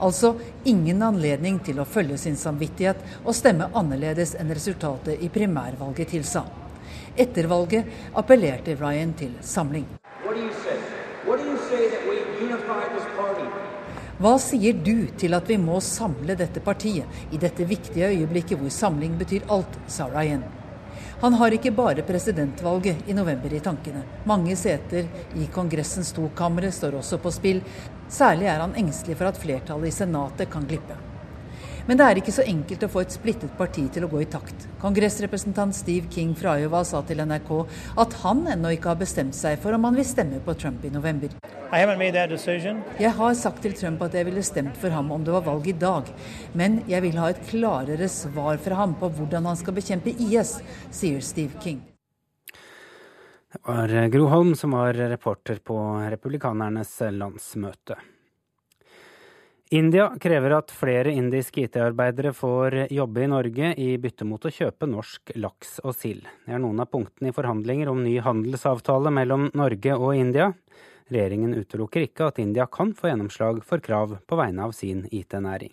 [0.00, 0.32] Altså
[0.64, 6.46] ingen anledning til å følge sin samvittighet og stemme annerledes enn resultatet i primærvalget tilsa.
[7.20, 9.99] Etter valget appellerte Ryan til samling.
[14.20, 18.68] Hva sier du til at vi må samle dette partiet i dette viktige øyeblikket hvor
[18.68, 20.42] samling betyr alt, sa Ryan.
[21.22, 24.04] Han har ikke bare presidentvalget i november i tankene.
[24.28, 25.08] Mange seter
[25.40, 27.62] i Kongressens to kamre står også på spill.
[28.12, 31.09] Særlig er han engstelig for at flertallet i Senatet kan glippe.
[31.88, 34.28] Men det er ikke så enkelt å få et splittet parti til å gå i
[34.30, 34.66] takt.
[34.82, 37.50] Kongressrepresentant Steve King fra Iowa sa til NRK
[38.04, 40.92] at han ennå ikke har bestemt seg for om han vil stemme på Trump i
[40.92, 41.34] november.
[41.70, 45.68] Jeg har sagt til Trump at jeg ville stemt for ham om det var valg
[45.70, 46.08] i dag,
[46.58, 50.58] men jeg vil ha et klarere svar fra ham på hvordan han skal bekjempe IS,
[50.90, 51.80] sier Steve King.
[53.50, 55.76] Det var Gro Holm som var reporter på
[56.12, 57.96] republikanernes landsmøte.
[59.72, 64.88] India krever at flere indiske IT-arbeidere får jobbe i Norge i bytte mot å kjøpe
[64.90, 66.24] norsk laks og sild.
[66.42, 70.48] Det er noen av punktene i forhandlinger om ny handelsavtale mellom Norge og India.
[71.06, 75.70] Regjeringen utelukker ikke at India kan få gjennomslag for krav på vegne av sin IT-næring.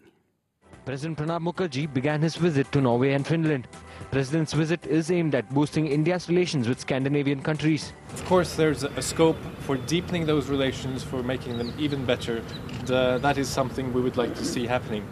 [0.88, 3.68] President Pranab Mukherjee began his visit to Norway and Finland.
[4.10, 7.92] President's visit is aimed at boosting India's relations with Scandinavian countries.
[8.14, 12.42] Of course, there's a scope for deepening those relations, for making them even better.
[12.90, 15.04] Uh, that is something we would like to see happening.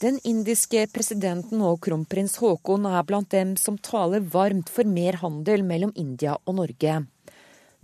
[0.00, 5.62] Den indiske presidenten og kronprins Haakon er blant dem som taler varmt for mer handel
[5.62, 7.04] mellom India og Norge.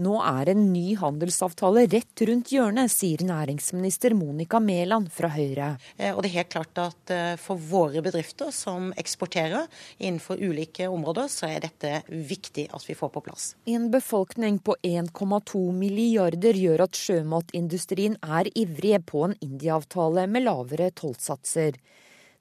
[0.03, 5.69] Nå er en ny handelsavtale rett rundt hjørnet, sier næringsminister Monica Mæland fra Høyre.
[5.95, 9.69] Eh, og det er helt klart at eh, For våre bedrifter som eksporterer
[10.01, 13.45] innenfor ulike områder, så er dette viktig at vi får på plass.
[13.71, 20.91] En befolkning på 1,2 milliarder gjør at sjømatindustrien er ivrige på en India-avtale med lavere
[20.91, 21.79] tollsatser.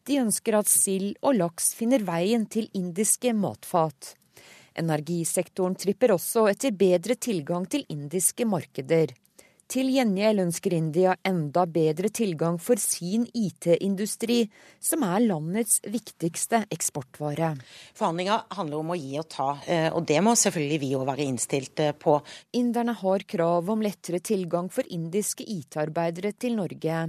[0.09, 4.15] De ønsker at sild og laks finner veien til indiske matfat.
[4.79, 9.13] Energisektoren tripper også etter bedre tilgang til indiske markeder.
[9.73, 14.43] Til gjengjeld ønsker India enda bedre tilgang for sin IT-industri,
[14.77, 17.53] som er landets viktigste eksportvare.
[17.97, 21.25] Forhandlinger handler om å gi og ta, eh, og det må selvfølgelig vi òg være
[21.25, 22.19] innstilt eh, på.
[22.59, 27.07] Inderne har krav om lettere tilgang for indiske IT-arbeidere til Norge.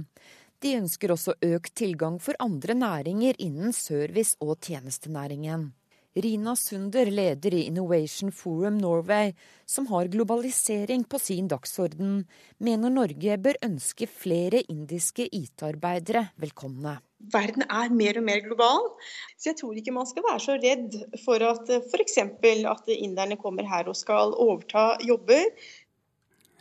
[0.63, 5.73] De ønsker også økt tilgang for andre næringer innen service- og tjenestenæringen.
[6.15, 9.33] Rina Sunder, leder i Innovation Forum Norway,
[9.65, 12.21] som har globalisering på sin dagsorden,
[12.57, 16.95] mener Norge bør ønske flere indiske IT-arbeidere velkomne.
[17.33, 18.87] Verden er mer og mer global,
[19.35, 22.17] så jeg tror ikke man skal være så redd for at f.eks.
[22.23, 25.51] at inderne kommer her og skal overta jobber.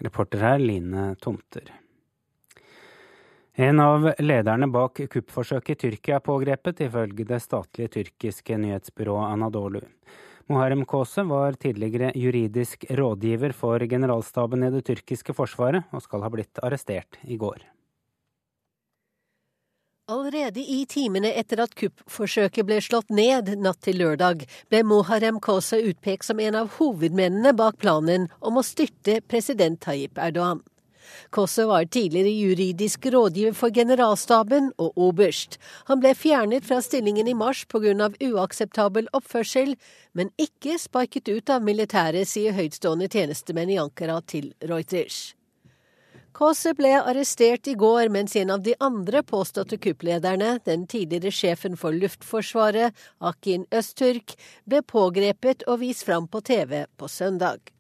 [0.02, 1.70] Reporter her Line Tomter.
[3.56, 9.84] En av lederne bak kuppforsøket i Tyrkia er pågrepet, ifølge det statlige tyrkiske nyhetsbyrået Anadolu.
[10.50, 16.32] Muharrem Kose var tidligere juridisk rådgiver for generalstaben i det tyrkiske forsvaret, og skal ha
[16.34, 17.62] blitt arrestert i går.
[20.10, 25.78] Allerede i timene etter at kuppforsøket ble slått ned natt til lørdag, ble Muharrem Kose
[25.78, 30.66] utpekt som en av hovedmennene bak planen om å styrte president Tayyip Erdogan.
[31.34, 35.58] Kosse var tidligere juridisk rådgiver for generalstaben og oberst.
[35.90, 38.10] Han ble fjernet fra stillingen i mars pga.
[38.20, 39.76] uakseptabel oppførsel,
[40.12, 45.34] men ikke sparket ut av militæret, sier høytstående tjenestemenn i Ankara til Reuters.
[46.34, 51.78] Kåse ble arrestert i går, mens en av de andre påståtte kupplederne, den tidligere sjefen
[51.78, 52.90] for Luftforsvaret,
[53.22, 54.34] Akin Østturk,
[54.66, 57.73] ble pågrepet og vist fram på TV på søndag.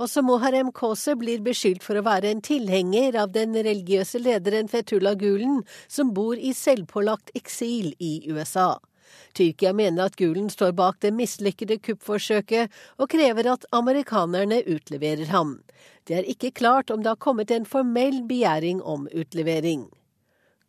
[0.00, 5.18] Også Moharem Kose blir beskyldt for å være en tilhenger av den religiøse lederen Fetullah
[5.20, 8.78] Gulen, som bor i selvpålagt eksil i USA.
[9.36, 15.58] Tyrkia mener at Gulen står bak det mislykkede kuppforsøket, og krever at amerikanerne utleverer ham.
[16.08, 19.86] Det er ikke klart om det har kommet en formell begjæring om utlevering.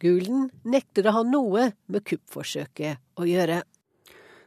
[0.03, 3.61] Gulen nekter å ha noe med kuppforsøket å gjøre.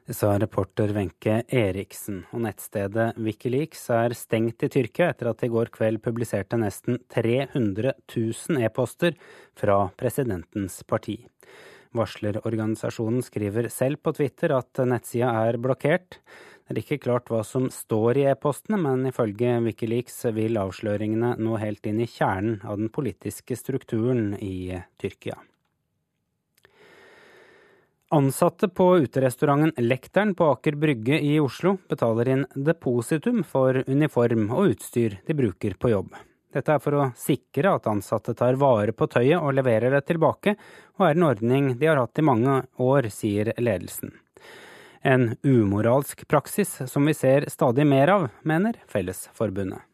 [0.07, 2.21] Det sa reporter Wenche Eriksen.
[2.31, 7.01] Og nettstedet Wikileaks er stengt i Tyrkia etter at de i går kveld publiserte nesten
[7.11, 9.16] 300 000 e-poster
[9.59, 11.16] fra presidentens parti.
[11.99, 16.21] Varslerorganisasjonen skriver selv på Twitter at nettsida er blokkert.
[16.66, 21.59] Det er ikke klart hva som står i e-postene, men ifølge Wikileaks vil avsløringene nå
[21.59, 24.71] helt inn i kjernen av den politiske strukturen i
[25.03, 25.40] Tyrkia.
[28.16, 34.70] Ansatte på uterestauranten Lekteren på Aker Brygge i Oslo betaler inn depositum for uniform og
[34.70, 36.14] utstyr de bruker på jobb.
[36.57, 40.57] Dette er for å sikre at ansatte tar vare på tøyet og leverer det tilbake,
[40.96, 44.14] og er en ordning de har hatt i mange år, sier ledelsen.
[45.05, 49.85] En umoralsk praksis som vi ser stadig mer av, mener Fellesforbundet.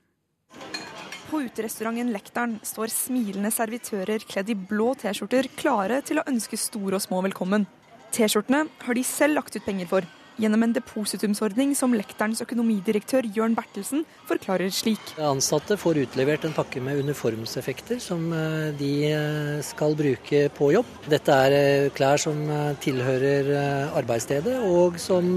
[1.26, 7.02] På uterestauranten Lekteren står smilende servitører kledd i blå T-skjorter klare til å ønske store
[7.02, 7.66] og små velkommen.
[8.12, 10.08] T-skjortene har de selv lagt ut penger for
[10.40, 15.14] gjennom en depositumsordning som lekterens økonomidirektør Jørn Bertelsen forklarer slik.
[15.22, 20.88] Ansatte får utlevert en pakke med uniformseffekter som eh, de eh, skal bruke på jobb.
[21.12, 22.40] Dette er eh, klær som
[22.82, 23.50] tilhører
[23.98, 25.28] arbeidsstedet og som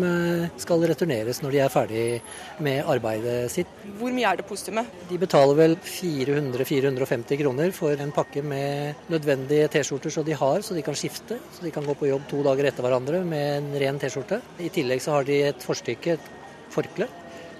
[0.59, 2.05] skal returneres når de er ferdig
[2.63, 3.69] med arbeidet sitt.
[3.99, 4.89] Hvor mye er depositumet?
[5.09, 10.77] De betaler vel 400-450 kroner for en pakke med nødvendige T-skjorter så de har, så
[10.77, 11.39] de kan skifte.
[11.55, 14.41] Så de kan gå på jobb to dager etter hverandre med en ren T-skjorte.
[14.61, 16.27] I tillegg så har de et forstykke, et
[16.73, 17.07] forkle,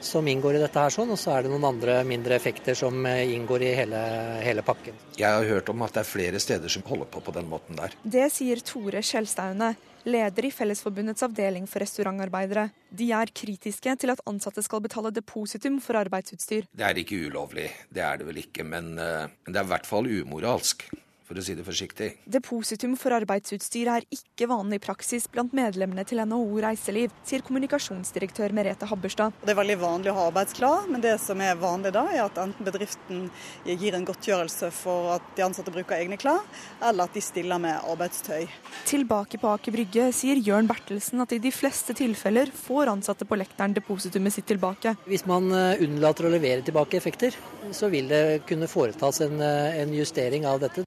[0.06, 3.06] som inngår i dette her sånn, og så er det noen andre mindre effekter som
[3.10, 4.02] eh, inngår i hele,
[4.46, 4.98] hele, pakken.
[5.18, 7.80] Jeg har hørt om at det er flere steder som holder på på den måten
[7.80, 7.96] der.
[8.04, 9.74] Det sier Tore Skjelstaune,
[10.06, 12.68] leder i Fellesforbundets avdeling for restaurantarbeidere.
[12.94, 16.70] De er kritiske til at ansatte skal betale depositum for arbeidsutstyr.
[16.70, 19.90] Det er ikke ulovlig, det er det vel ikke, eh, men det er i hvert
[19.90, 20.86] fall umoralsk.
[21.26, 22.12] For å si det forsiktig.
[22.30, 28.90] Depositum for arbeidsutstyr er ikke vanlig praksis blant medlemmene til NHO Reiseliv, sier kommunikasjonsdirektør Merete
[28.90, 29.36] Habberstad.
[29.42, 32.38] Det er veldig vanlig å ha arbeidsklær, men det som er vanlig da, er at
[32.42, 33.26] enten bedriften
[33.66, 36.46] gir en godtgjørelse for at de ansatte bruker egne klær,
[36.82, 38.46] eller at de stiller med arbeidstøy.
[38.86, 43.40] Tilbake på Aker Brygge sier Jørn Bertelsen at i de fleste tilfeller får ansatte på
[43.40, 44.96] lekteren depositumet sitt tilbake.
[45.10, 47.36] Hvis man eh, unnlater å levere tilbake effekter,
[47.74, 50.86] så vil det kunne foretas en, eh, en justering av dette.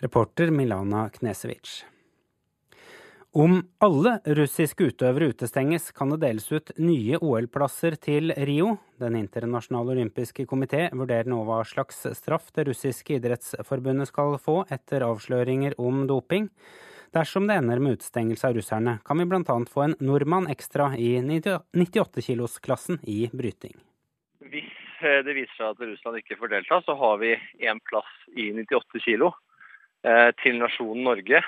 [0.00, 1.84] Reporter Milana Knesevic.
[3.32, 8.72] Om alle russiske utøvere utestenges, kan det deles ut nye OL-plasser til Rio.
[8.98, 15.04] Den internasjonale olympiske komité vurderer nå hva slags straff det russiske idrettsforbundet skal få etter
[15.06, 16.48] avsløringer om doping.
[17.14, 19.44] Dersom det ender med utestengelse av russerne, kan vi bl.a.
[19.46, 23.76] få en nordmann ekstra i 98-kilosklassen i bryting.
[24.48, 24.74] Hvis
[25.04, 28.48] eh, det viser seg at Russland ikke får delta, så har vi én plass i
[28.58, 29.30] 98 kilo.
[30.00, 31.42] Eh, til nasjonen Norge.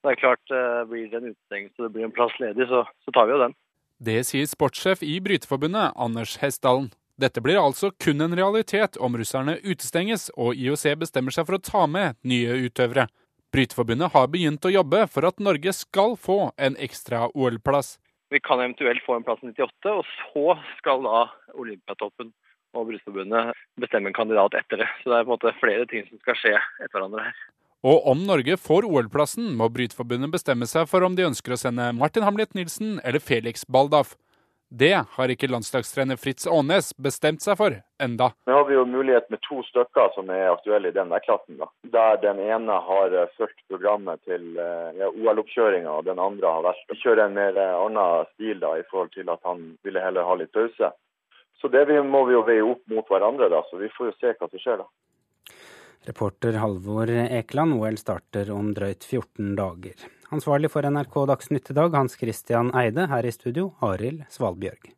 [0.00, 2.86] Det er klart, eh, Blir det en utestengelse og det blir en plass ledig, så,
[3.04, 3.54] så tar vi jo den.
[4.00, 6.92] Det sier sportssjef i Bryteforbundet, Anders Hessdalen.
[7.18, 11.64] Dette blir altså kun en realitet om russerne utestenges og IOC bestemmer seg for å
[11.66, 13.08] ta med nye utøvere.
[13.52, 17.98] Bryteforbundet har begynt å jobbe for at Norge skal få en ekstra OL-plass.
[18.30, 21.26] Vi kan eventuelt få en plass i 98, og så skal da
[21.58, 22.32] Olympiatoppen
[22.72, 23.52] og Bryteforbundet
[23.82, 24.90] bestemme en kandidat etter det.
[25.02, 27.46] Så det er på en måte flere ting som skal skje etter hverandre her.
[27.86, 31.92] Og om Norge får OL-plassen, må Brytforbundet bestemme seg for om de ønsker å sende
[31.94, 34.16] Martin Hamlet Nilsen eller Felix Baldaff.
[34.68, 38.32] Det har ikke landslagstrener Fritz Aanes bestemt seg for enda.
[38.50, 41.56] Nå har vi jo mulighet med to stykker som er aktuelle i den vektklassen.
[41.56, 41.92] klassen.
[41.94, 46.66] Der den ene har eh, fulgt programmet til eh, ja, OL-oppkjøringa, og den andre har
[46.66, 50.02] vært å kjøre en mer eh, annen stil da, i forhold til at han ville
[50.04, 50.92] heller ha litt pause.
[51.62, 54.34] Så det må vi jo veie opp mot hverandre, da, så vi får jo se
[54.34, 54.90] hva som skjer da.
[56.08, 60.06] Reporter Halvor Ekeland, OL starter om drøyt 14 dager.
[60.32, 63.04] Ansvarlig for NRK Dagsnytt i dag, Hans Christian Eide.
[63.10, 64.88] Her i studio, Arild Svalbjørg.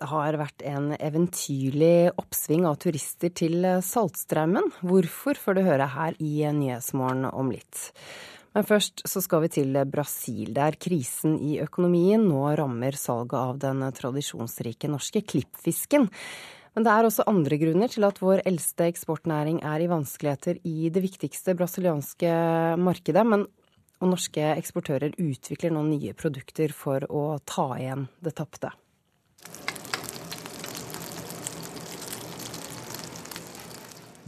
[0.00, 4.72] Det har vært en eventyrlig oppsving av turister til Saltstraumen.
[4.80, 7.90] Hvorfor får du høre her i Nyhetsmorgen om litt.
[8.54, 13.60] Men først så skal vi til Brasil, der krisen i økonomien nå rammer salget av
[13.62, 16.08] den tradisjonsrike norske klippfisken.
[16.74, 20.90] Men det er også andre grunner til at vår eldste eksportnæring er i vanskeligheter i
[20.90, 22.34] det viktigste brasilianske
[22.78, 23.26] markedet.
[23.26, 23.46] Men
[24.00, 28.72] og norske eksportører utvikler nå nye produkter for å ta igjen det tapte.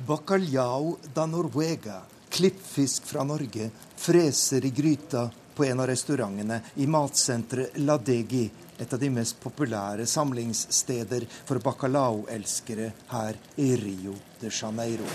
[0.03, 2.03] Bacalhau da Norvega,
[2.35, 3.71] klippfisk fra Norge,
[4.03, 10.09] freser i gryta på en av restaurantene i matsenteret Ladegi, et av de mest populære
[10.11, 15.07] samlingssteder for bacalao-elskere her i Rio de Janeiro.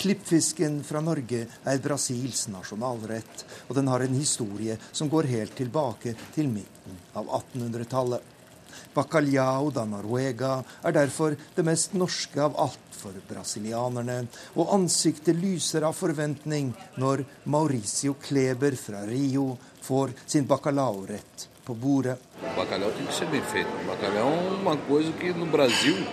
[0.00, 6.16] Klippfisken fra Norge er Brasils nasjonalrett, og den har en historie som går helt tilbake
[6.32, 8.33] til midten av 1800-tallet.
[8.94, 14.20] Bacalhau da Noruega er derfor det mest norske av alt for brasilianerne,
[14.56, 16.72] og ansiktet lyser av forventning
[17.02, 19.52] når Mauricio Kleber fra Rio
[19.84, 22.18] får sin bacalao-rett på bordet.
[22.56, 23.70] Bacalhau tem que ser bem feito.
[23.88, 26.06] Bacalhau é uma coisa que no Brasil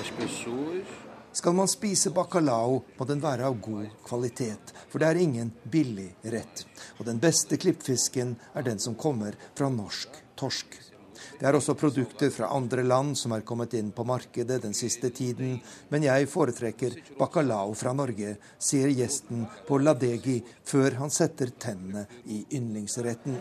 [0.00, 1.04] as pessoas
[1.34, 6.12] Skal man spise bacalao, må den være av god kvalitet, for det er ingen billig
[6.30, 6.62] rett.
[7.00, 10.83] Og den beste klippfisken er den som kommer fra norsk torsk.
[11.40, 15.10] Det er også produkter fra andre land som er kommet inn på markedet den siste
[15.14, 15.58] tiden,
[15.90, 22.44] men jeg foretrekker bacalao fra Norge, sier gjesten på Ladegi før han setter tennene i
[22.58, 23.38] yndlingsretten.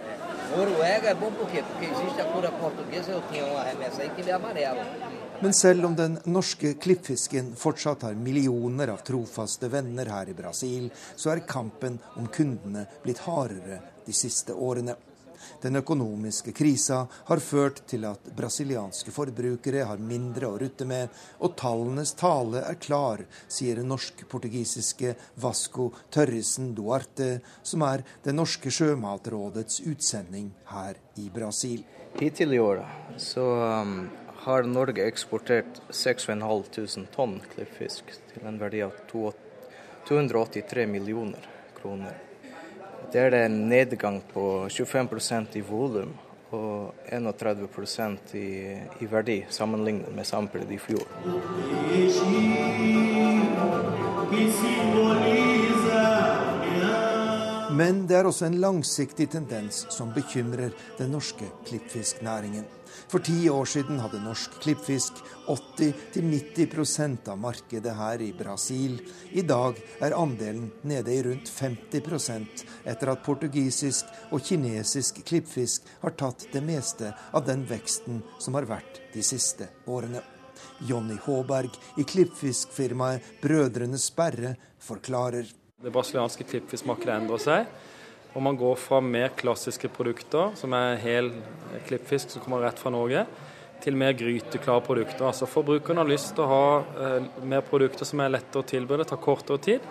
[5.44, 10.92] Men selv om den norske klippfisken fortsatt har millioner av trofaste venner her i Brasil,
[11.16, 14.96] så er kampen om kundene blitt hardere de siste årene.
[15.64, 21.56] Den økonomiske krisa har ført til at brasilianske forbrukere har mindre å rutte med, og
[21.60, 30.52] tallenes tale er klar, sier norsk-portugisiske Vasco Tørresen Duarte, som er det norske sjømatrådets utsending
[30.72, 31.84] her i Brasil.
[32.20, 32.84] Hittil i år
[33.18, 33.46] så
[33.82, 33.96] um,
[34.46, 42.33] har Norge eksportert 6500 tonn klippfisk til en verdi av 283 millioner kroner.
[43.14, 46.16] Det er en nedgang på 25% i volum
[46.50, 47.68] og 31
[48.34, 48.48] i,
[49.06, 51.06] i verdi sammenlignet med samme periode i fjor.
[57.78, 62.66] Men det er også en langsiktig tendens som bekymrer den norske klippfisknæringen.
[63.12, 65.20] For ti år siden hadde norsk klippfisk
[65.52, 69.00] 80-90% av markedet her i Brasil.
[69.32, 76.18] I dag er andelen nede i rundt 50% etter at portugisisk og kinesisk klippfisk har
[76.20, 80.24] tatt det meste av den veksten som har vært de siste årene.
[80.88, 85.48] Jonny Håberg i klippfiskfirmaet Brødrene Sperre forklarer.
[85.84, 87.74] Det brasilianske klippfiskmarkedet endrer seg.
[88.34, 91.30] Og man går fra mer klassiske produkter, som er hel
[91.88, 93.28] klippfisk som kommer rett fra Norge,
[93.84, 95.28] til mer gryteklare produkter.
[95.28, 99.08] Altså Forbrukerne har lyst til å ha eh, mer produkter som er lettere å tilberede,
[99.10, 99.88] tar kortere tid.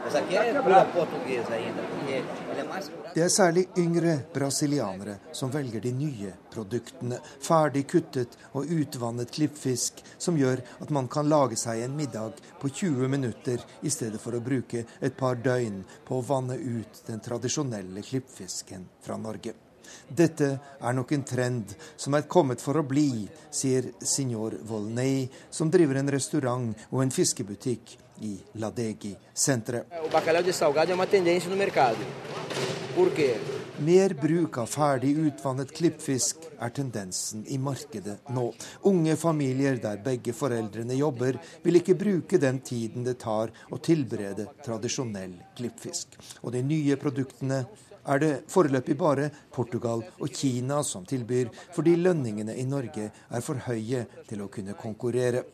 [3.13, 7.19] Det er særlig yngre brasilianere som velger de nye produktene.
[7.45, 12.71] Ferdig kuttet og utvannet klippfisk som gjør at man kan lage seg en middag på
[12.73, 17.21] 20 minutter i stedet for å bruke et par døgn på å vanne ut den
[17.21, 19.53] tradisjonelle klippfisken fra Norge.
[20.09, 25.71] Dette er nok en trend som er kommet for å bli, sier signor Volney, som
[25.73, 29.87] driver en restaurant og en fiskebutikk i Ladegi-senteret.
[33.83, 38.45] Mer bruk av ferdig utvannet klippfisk er tendensen i markedet nå.
[38.87, 44.47] Unge familier der begge foreldrene jobber, vil ikke bruke den tiden det tar å tilberede
[44.63, 46.15] tradisjonell klippfisk.
[46.45, 47.65] Og de nye produktene
[48.07, 53.63] er det foreløpig bare Portugal og Kina som tilbyr, fordi lønningene i Norge er for
[53.67, 55.45] høye til å kunne konkurrere.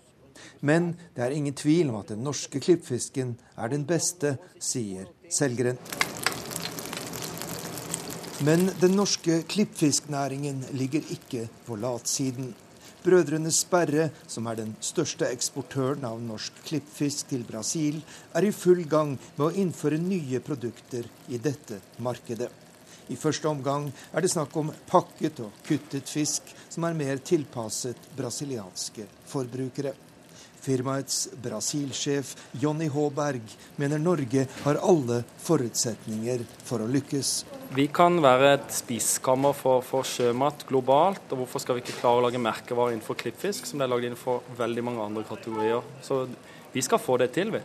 [0.61, 5.80] Men det er ingen tvil om at den norske klippfisken er den beste, sier selgeren.
[8.46, 12.53] Men den norske klippfisknæringen ligger ikke på latsiden.
[13.05, 18.01] Brødrene Sperre, som er den største eksportøren av norsk klippfisk til Brasil,
[18.34, 22.51] er i full gang med å innføre nye produkter i dette markedet.
[23.09, 28.11] I første omgang er det snakk om pakket og kuttet fisk, som er mer tilpasset
[28.18, 29.94] brasilianske forbrukere.
[30.61, 37.57] Firmaets Brasil-sjef Jonny Berg mener Norge har alle forutsetninger for å lykkes.
[37.69, 41.27] Vi kan være et spiskammer for, for, sjømat globalt.
[41.31, 44.07] og Hvorfor skal vi ikke klare å lage merkevarer innenfor klippfisk, som det er lagd
[44.09, 45.85] innenfor veldig mange andre kategorier.
[46.01, 46.23] Så
[46.73, 47.61] vi skal få det til, vi.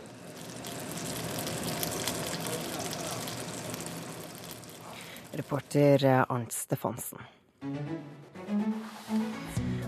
[5.40, 7.24] Reporter Arnt Stefansen.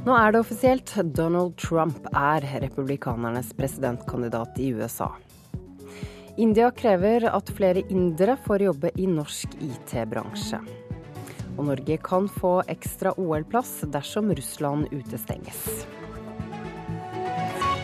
[0.07, 0.97] Nå er det offisielt.
[1.13, 5.13] Donald Trump er republikanernes presidentkandidat i USA.
[6.37, 10.59] India krever at flere indere får jobbe i norsk IT-bransje.
[11.57, 15.63] Og Norge kan få ekstra OL-plass dersom Russland utestenges.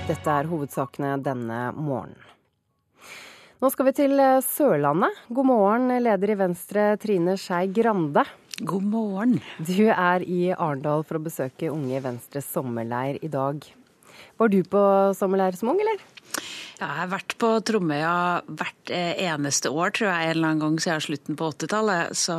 [0.04, 2.20] Dette er hovedsakene denne morgenen.
[3.62, 5.16] Nå skal vi til Sørlandet.
[5.32, 8.26] God morgen, leder i Venstre Trine Skei Grande.
[8.60, 9.38] God morgen.
[9.64, 13.64] Du er i Arendal for å besøke Unge Venstres sommerleir i dag.
[14.36, 14.82] Var du på
[15.16, 16.11] sommerleir som ung, eller?
[16.82, 18.14] Ja, jeg har vært på Tromøya
[18.58, 22.16] hvert eh, eneste år, tror jeg, en eller annen gang siden slutten på 80-tallet.
[22.18, 22.34] Så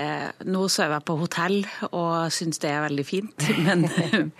[0.00, 1.58] eh, nå sover jeg på hotell
[1.90, 3.44] og syns det er veldig fint.
[3.66, 3.84] Men,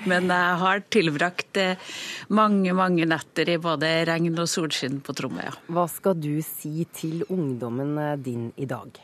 [0.07, 1.93] men, jeg har tilbrakt eh,
[2.33, 5.53] mange, mange netter i både regn og solskinn på Tromøya.
[5.69, 8.97] Hva skal du si til ungdommen eh, din i dag?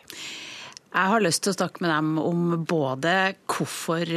[0.92, 3.12] Jeg har lyst til å snakke med dem om både
[3.48, 4.10] hvorfor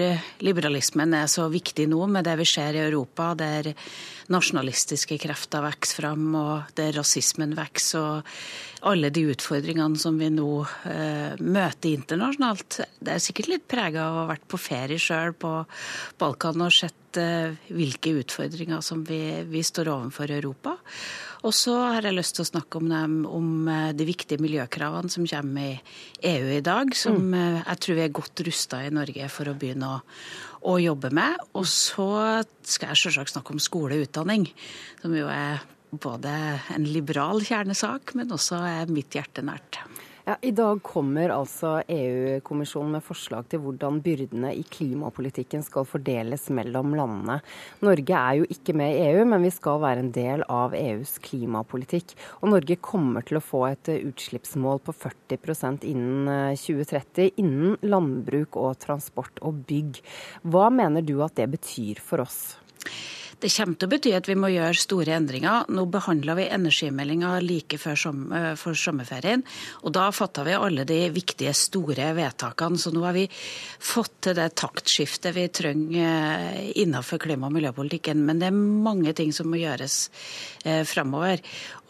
[0.44, 3.70] liberalismen er så viktig nå, med det vi ser i Europa, der
[4.34, 10.50] nasjonalistiske krefter vokser fram, og der rasismen vokser, og alle de utfordringene som vi nå
[10.92, 12.82] eh, møter internasjonalt.
[13.00, 15.56] Det er sikkert litt prega av å ha vært på ferie sjøl på
[16.20, 20.76] Balkan og sett eh, hvilke utfordringer som vi, vi står overfor i Europa.
[21.46, 25.12] Og så har jeg lyst til å snakke om, dem, om eh, de viktige miljøkravene
[25.14, 27.36] som kommer i EU i dag, som mm.
[27.36, 30.02] Eh, jeg tror vi er godt rusta i Norge for å begynne å,
[30.72, 31.38] å jobbe med.
[31.54, 32.10] Og så
[32.66, 34.48] skal jeg selvsagt snakke om skole og utdanning,
[35.04, 35.64] som jo er
[35.96, 36.32] både
[36.76, 39.80] en liberal kjernesak, men også er mitt hjerte nært.
[40.26, 46.48] Ja, I dag kommer altså EU-kommisjonen med forslag til hvordan byrdene i klimapolitikken skal fordeles
[46.50, 47.36] mellom landene.
[47.86, 51.20] Norge er jo ikke med i EU, men vi skal være en del av EUs
[51.28, 52.16] klimapolitikk.
[52.40, 58.58] Og Norge kommer til å få et utslippsmål på 40% innen 2030 eh, innen landbruk
[58.58, 60.02] og transport og bygg.
[60.42, 62.56] Hva mener du at det betyr for oss?
[63.46, 65.68] Det kommer til å bety at vi må gjøre store endringer.
[65.70, 69.44] Nå behandla vi energimeldinga like før som, eh, for sommerferien,
[69.84, 72.80] og da fatta vi alle de viktige, store vedtakene.
[72.82, 73.28] Så nå har vi
[73.78, 78.18] fått til det taktskiftet vi trenger eh, innenfor klima- og miljøpolitikken.
[78.26, 80.10] Men det er mange ting som må gjøres
[80.66, 81.38] eh, framover.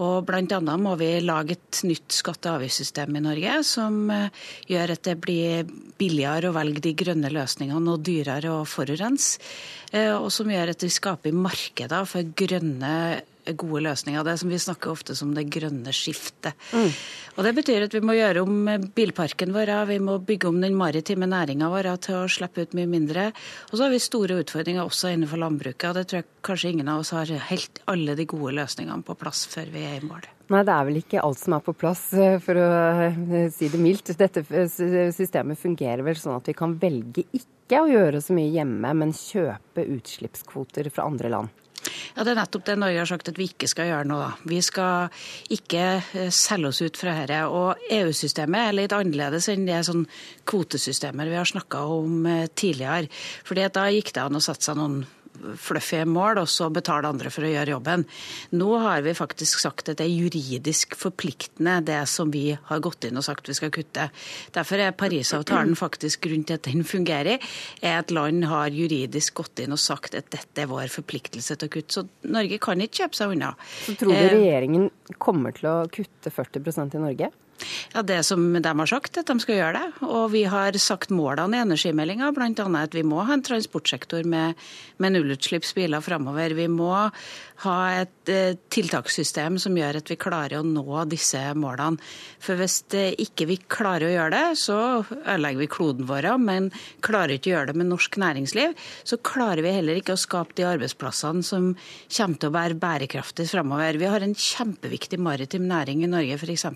[0.03, 4.27] Og annet må vi lage et nytt skatte- og avgiftssystem i Norge som eh,
[4.67, 5.69] gjør at det blir
[5.99, 9.39] billigere å velge de grønne løsningene og dyrere å forurense.
[9.93, 12.91] Eh, og som gjør at vi skaper markeder for grønne
[13.53, 14.23] gode løsninger.
[14.25, 16.57] Det som vi snakker ofte som det grønne skiftet.
[16.73, 16.91] Mm.
[17.35, 20.77] Og Det betyr at vi må gjøre om bilparken vår, vi må bygge om den
[20.79, 23.31] maritime næringa vår til å slippe ut mye mindre.
[23.71, 25.89] Og så har vi store utfordringer også innenfor landbruket.
[25.89, 29.17] og Det tror jeg kanskje ingen av oss har helt alle de gode løsningene på
[29.19, 30.25] plass før vi er i mål.
[30.53, 32.65] Nei, det er vel ikke alt som er på plass, eh, for å
[33.09, 34.13] eh, si det mildt.
[34.19, 34.43] Dette
[35.15, 39.15] systemet fungerer vel sånn at vi kan velge ikke å gjøre så mye hjemme, men
[39.17, 41.64] kjøpe utslippskvoter fra andre land.
[42.15, 44.19] Ja, Det er nettopp det Norge har sagt at vi ikke skal gjøre nå.
[44.47, 45.11] Vi skal
[45.53, 47.41] ikke eh, selge oss ut fra dette.
[47.51, 50.07] Og EU-systemet er litt annerledes enn det sånn
[50.47, 53.11] kvotesystemer vi har snakka om eh, tidligere.
[53.45, 55.03] Fordi Da gikk det an å sette seg noen
[55.59, 58.05] fluffy mål, og så betale andre for å gjøre jobben.
[58.57, 63.07] Nå har vi faktisk sagt at det er juridisk forpliktende, det som vi har gått
[63.07, 64.09] inn og sagt vi skal kutte.
[64.55, 67.41] Derfor er Parisavtalen faktisk grunn til at den fungerer,
[67.81, 71.69] er at land har juridisk gått inn og sagt at dette er vår forpliktelse til
[71.69, 71.95] å kutte.
[71.95, 73.53] Så Norge kan ikke kjøpe seg unna.
[73.85, 74.89] Så tror du eh, regjeringen
[75.21, 77.31] kommer til å kutte 40% i Norge?
[77.93, 80.05] Ja, Det som de har sagt, at de skal gjøre det.
[80.05, 82.65] Og vi har sagt målene i energimeldinga, bl.a.
[82.81, 84.59] at vi må ha en transportsektor med,
[84.97, 86.55] med nullutslippsbiler framover.
[86.57, 86.91] Vi må
[87.63, 92.01] ha et eh, tiltakssystem som gjør at vi klarer å nå disse målene.
[92.43, 96.29] For hvis ikke vi klarer å gjøre det, så ødelegger vi kloden vår.
[96.41, 96.69] Men
[97.05, 98.75] klarer ikke å gjøre det med norsk næringsliv,
[99.07, 103.53] så klarer vi heller ikke å skape de arbeidsplassene som kommer til å være bærekraftige
[103.53, 103.99] framover.
[104.01, 106.69] Vi har en kjempeviktig maritim næring i Norge, f.eks.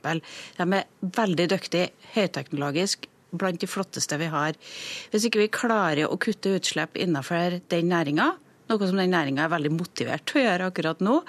[0.59, 4.57] De er veldig dyktige, høyteknologisk, blant de flotteste vi har.
[5.11, 8.31] Hvis ikke vi klarer å kutte utslipp innenfor den næringa,
[8.69, 11.19] noe som den næringa er veldig motivert til å gjøre akkurat nå,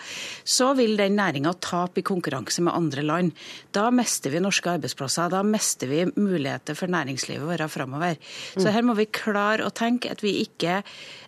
[0.45, 3.45] så vil den næringa tape i konkurranse med andre land.
[3.75, 8.19] Da mister vi norske arbeidsplasser, da mister vi muligheter for næringslivet vårt framover.
[8.55, 8.73] Så mm.
[8.77, 10.81] her må vi klare å tenke at vi ikke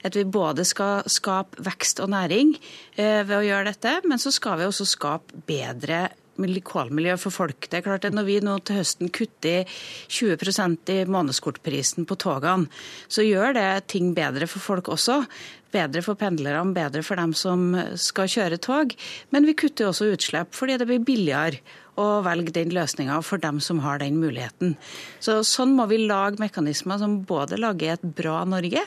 [0.02, 2.56] at vi både skal skape vekst og næring
[2.96, 6.08] eh, ved å gjøre dette, men så skal vi også skape bedre
[6.38, 7.68] lokalmiljø for folk.
[7.68, 9.64] Det er klart at Når vi nå til høsten kutter
[10.08, 12.68] 20% i månedskortprisen på togene,
[13.08, 15.24] så gjør det ting bedre for folk også.
[15.72, 18.92] Bedre for pendlerne, bedre for dem som skal kjøre tog.
[19.30, 21.60] Men vi kutter også utslipp fordi det blir billigere
[22.00, 24.76] å velge den løsninga for dem som har den muligheten.
[25.20, 28.80] Så Sånn må vi lage mekanismer som både lager et bra Norge,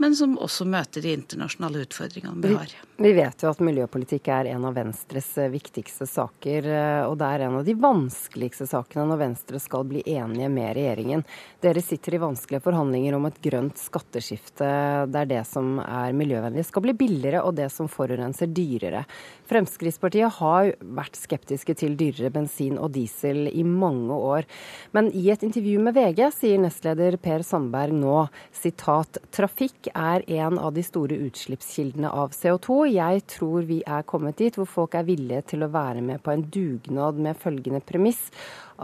[0.00, 2.74] men som også møter de internasjonale utfordringene vi har.
[3.00, 7.30] Vi vet jo at miljøpolitikk er en av Venstres eh, viktigste saker, eh, og det
[7.30, 11.24] er en av de vanskeligste sakene når Venstre skal bli enige med regjeringen.
[11.64, 14.68] Dere sitter i vanskelige forhandlinger om et grønt skatteskifte
[15.08, 19.06] der det som er miljøvennlig skal bli billigere, og det som forurenser dyrere.
[19.48, 22.50] Fremskrittspartiet har vært skeptiske til dyrere bensin
[22.80, 24.48] og diesel i mange år.
[24.92, 30.58] Men i et intervju med VG sier nestleder Per Sandberg nå sitat trafikk er en
[30.60, 32.82] av de store utslippskildene av CO2.
[32.92, 36.34] Jeg tror vi er kommet dit hvor folk er villige til å være med på
[36.34, 38.28] en dugnad med følgende premiss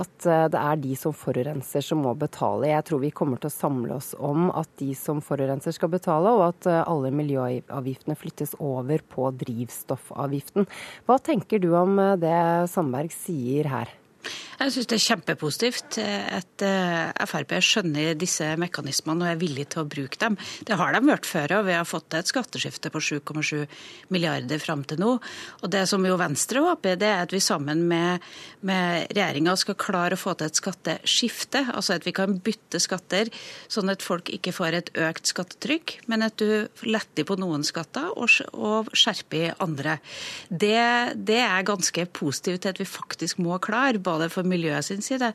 [0.00, 2.68] at eh, det er de som forurenser som må betale.
[2.70, 6.32] Jeg tror vi kommer til å samle oss om at de som forurenser skal betale,
[6.36, 10.68] og at eh, alle miljøavgiftene flyttes over på drivstoffavgiften.
[11.08, 12.36] Hva tenker du om eh, det
[12.72, 13.94] Sandberg sier her?
[14.56, 19.82] Jeg syns det er kjempepositivt at eh, Frp skjønner disse mekanismene og er villig til
[19.82, 20.38] å bruke dem.
[20.64, 23.66] Det har de gjort før, og vi har fått et skatteskifte på 7,7
[24.14, 25.10] milliarder fram til nå.
[25.60, 28.24] Og Det som jo Venstre håper, det er at vi sammen med,
[28.64, 31.66] med regjeringa skal klare å få til et skatteskifte.
[31.74, 33.28] Altså at vi kan bytte skatter,
[33.68, 38.08] sånn at folk ikke får et økt skattetrykk, men at du letter på noen skatter
[38.16, 39.98] og, og skjerper andre.
[40.48, 40.80] Det,
[41.28, 45.32] det er ganske positivt til at vi faktisk må klare, både for miljøet sin side,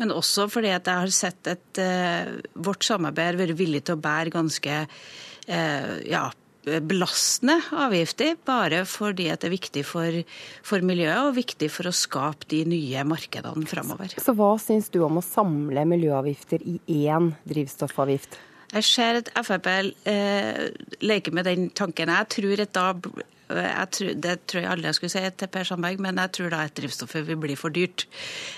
[0.00, 3.96] men også fordi at jeg har sett at uh, vårt samarbeid har vært villig til
[3.96, 6.24] å bære ganske uh, ja,
[6.64, 10.22] belastende avgifter, bare fordi at det er viktig for,
[10.64, 14.16] for, miljøet og viktig for å skape de nye markedene framover.
[14.22, 18.38] Så hva syns du om å samle miljøavgifter i én drivstoffavgift?
[18.74, 20.64] Jeg ser at Frp eh,
[21.04, 22.10] leker med den tanken.
[22.10, 22.88] Jeg tror at da
[23.48, 26.62] tror, det tror jeg aldri jeg skulle si til Per Sandberg, men jeg tror da
[26.64, 28.06] at drivstoffet vil bli for dyrt.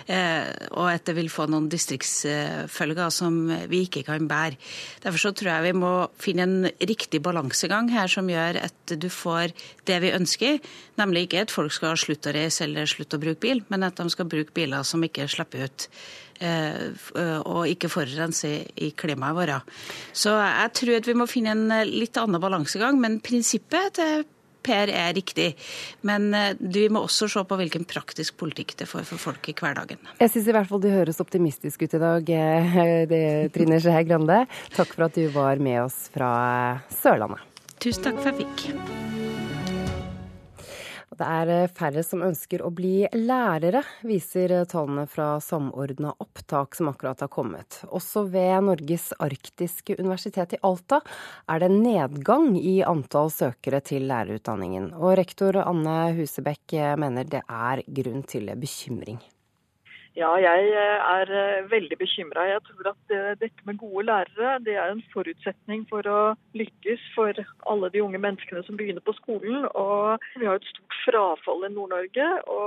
[0.06, 3.38] Eh, og at det vil få noen distriktsfølger som
[3.70, 4.58] vi ikke kan bære.
[5.04, 9.08] Derfor så tror jeg vi må finne en riktig balansegang her som gjør at du
[9.12, 9.54] får
[9.88, 10.60] det vi ønsker.
[11.00, 13.98] Nemlig ikke at folk skal slutte å reise eller slutte å bruke bil, men at
[13.98, 15.88] de skal bruke biler som ikke slipper ut
[16.44, 19.76] eh, og ikke forurense i klimaet vårt.
[20.16, 24.26] Så jeg tror at vi må finne en litt annen balansegang, men prinsippet til
[24.66, 25.52] pair er riktig,
[26.06, 26.28] men
[26.60, 30.00] vi må også se på hvilken praktisk politikk det får for folk i hverdagen.
[30.20, 32.32] Jeg syns i hvert fall du høres optimistisk ut i dag,
[33.10, 33.22] det,
[33.54, 34.42] Trine Skei Grande.
[34.76, 36.32] Takk for at du var med oss fra
[37.00, 37.42] Sørlandet.
[37.78, 39.25] Tusen takk for at jeg fikk.
[41.16, 46.90] Det er eh, færre som ønsker å bli lærere, viser tallene fra Samordna opptak som
[46.92, 47.80] akkurat har kommet.
[47.88, 51.00] Også ved Norges arktiske universitet i Alta
[51.48, 54.92] er det nedgang i antall søkere til lærerutdanningen.
[55.00, 59.22] Og rektor Anne Husebekk mener det er grunn til bekymring.
[60.16, 62.46] Ja, jeg eh, er eh, veldig bekymra.
[62.48, 66.20] Jeg tror at eh, dette med gode lærere det er en forutsetning for å
[66.56, 67.36] lykkes for
[67.68, 69.66] alle de unge menneskene som begynner på skolen.
[69.76, 72.30] Og vi har et stort frafall i Nord-Norge.
[72.48, 72.60] Å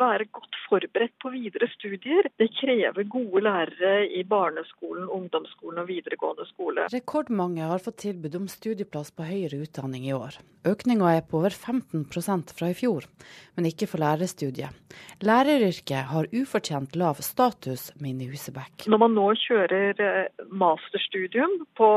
[0.00, 6.46] være godt forberedt på videre studier, det krever gode lærere i barneskolen, ungdomsskolen og videregående
[6.52, 6.84] skole.
[6.92, 10.36] Rekordmange har fått tilbud om studieplass på høyere utdanning i år.
[10.68, 13.08] Økninga er på over 15% fra i fjor,
[13.56, 14.76] men ikke for lærerstudiet.
[15.24, 18.86] Læreryrket har ufortjent lav status, mener Husebekk.
[18.90, 21.90] Når man nå kjører eh, masterstudium på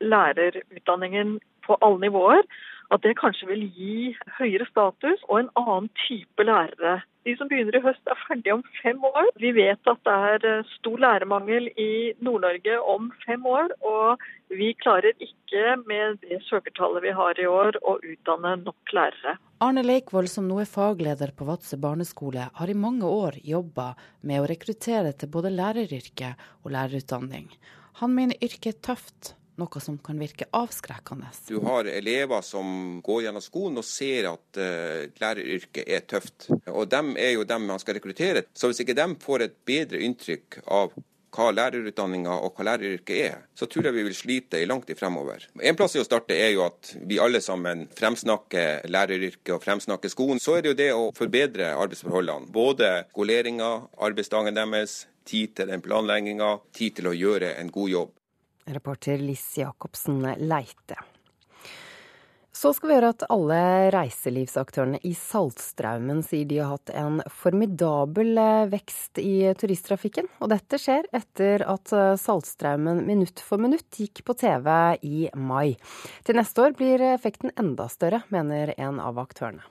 [0.00, 2.46] lærerutdanningen på alle nivåer,
[2.90, 7.00] at det kanskje vil gi høyere status og en annen type lærere.
[7.28, 9.28] De som begynner i høst er ferdige om fem år.
[9.42, 13.74] Vi vet at det er eh, stor lærermangel i Nord-Norge om fem år.
[13.84, 14.22] Og
[14.56, 19.36] vi klarer ikke med det søkertallet vi har i år å utdanne nok lærere.
[19.60, 23.92] Arne Leikvoll, som nå er fagleder på Vadsø barneskole, har i mange år jobba
[24.24, 26.32] med å rekruttere til både læreryrke
[26.64, 27.50] og lærerutdanning.
[28.00, 31.30] Han mener yrket er tøft noe som kan virke avskrekkende.
[31.48, 36.50] Du har elever som går gjennom skolen og ser at uh, læreryrket er tøft.
[36.72, 38.46] Og dem er jo dem man skal rekruttere.
[38.54, 40.96] Så hvis ikke dem får et bedre inntrykk av
[41.30, 44.96] hva lærerutdanninga og hva læreryrket er, så tror jeg vi vil slite i langt i
[44.98, 45.46] fremover.
[45.62, 50.12] En plass i å starte er jo at vi alle sammen fremsnakker læreryrket og fremsnakker
[50.12, 50.42] skolen.
[50.42, 52.50] Så er det jo det å forbedre arbeidsforholdene.
[52.54, 58.16] Både skoleringa, arbeidsdagen deres, tid til den planlegginga, tid til å gjøre en god jobb.
[58.74, 60.98] Reporter Liss Jacobsen Leite.
[62.60, 63.58] Så skal vi høre at alle
[63.94, 70.28] reiselivsaktørene i Saltstraumen sier de har hatt en formidabel eh, vekst i turisttrafikken.
[70.44, 74.68] Og dette skjer etter at eh, Saltstraumen minutt for minutt gikk på TV
[75.08, 75.78] i mai.
[76.26, 79.64] Til neste år blir effekten enda større, mener en av aktørene.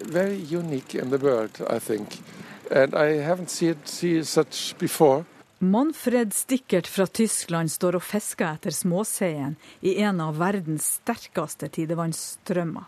[0.00, 2.22] Very unique in the world, I think.
[2.70, 5.24] And I haven't seen, seen such before.
[5.58, 12.84] Manfred Stickert fra Tyskland står og fisker etter småseien i en av verdens sterkeste tidevannsstrømmer.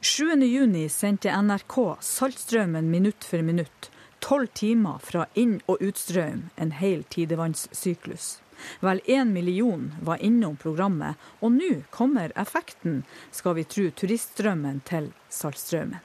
[0.00, 3.90] 7.6 sendte NRK Saltstraumen minutt for minutt.
[4.18, 8.40] Tolv timer fra inn- og utstrøm, en hel tidevannssyklus.
[8.84, 13.02] Vel én million var innom programmet, og nå kommer effekten,
[13.32, 16.02] skal vi tro turiststrømmen til Saltstraumen.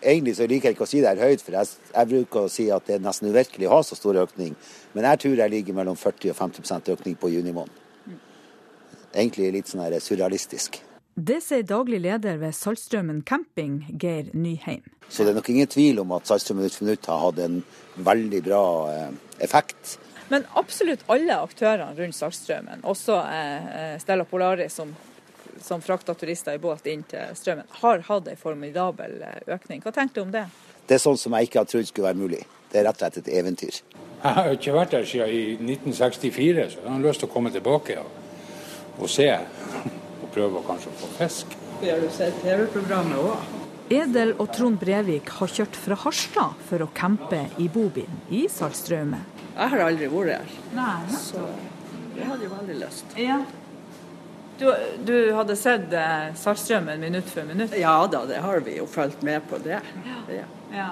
[0.00, 2.52] Egentlig så liker jeg ikke å si det her høyt, for jeg, jeg, bruker å
[2.52, 4.54] si at det er nesten uvirkelig å ha så stor økning.
[4.94, 7.76] Men jeg tror jeg ligger mellom 40 og 50% økning på juni måned.
[9.10, 10.80] Egentlig litt sånn surrealistisk.
[11.20, 14.86] Det sier daglig leder ved Saltstraumen camping, Geir Nyheim.
[15.10, 17.58] Så det er nok ingen tvil om at Saltstraumen ut for minutt har hatt en
[18.00, 18.62] veldig bra
[18.94, 19.10] eh,
[19.44, 19.98] effekt.
[20.30, 24.92] Men absolutt alle aktørene rundt Saltstraumen, også eh, Stella Polaris som,
[25.58, 29.82] som frakter turister i båt inn til strømmen, har hatt en formidabel eh, økning.
[29.82, 30.44] Hva tenker du om det?
[30.86, 32.44] Det er sånn som jeg ikke har trodd skulle være mulig.
[32.70, 33.80] Det er rett og slett et eventyr.
[34.20, 35.42] Jeg har ikke vært der siden i
[35.74, 38.14] 1964, så jeg har lyst til å komme tilbake og,
[39.00, 39.28] og se.
[40.20, 41.58] Og prøve kanskje å få fisk.
[41.82, 43.58] Har du sett TV-programmet òg?
[43.90, 49.39] Edel og Trond Brevik har kjørt fra Harstad for å campe i bobilen i Saltstraumen.
[49.56, 50.54] Jeg har aldri vært her.
[50.76, 51.44] Nei, så
[52.16, 53.16] jeg hadde jo veldig lyst.
[53.18, 53.40] Ja.
[54.60, 54.66] Du,
[55.04, 57.72] du hadde sett eh, Saltstraumen minutt for minutt?
[57.80, 59.80] Ja da, det har vi jo fulgt med på det.
[60.28, 60.44] Ja.
[60.74, 60.90] ja.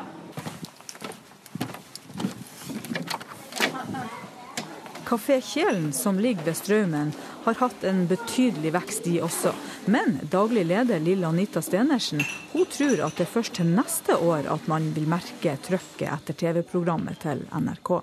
[5.09, 7.13] Kafé Kjelen, som ligger ved Straumen,
[7.45, 9.55] har hatt en betydelig vekst, de også.
[9.89, 12.21] Men daglig leder Lilla Anita Stenersen
[12.53, 16.37] hun tror at det er først til neste år at man vil merke trøkket etter
[16.37, 17.95] TV-programmet til NRK.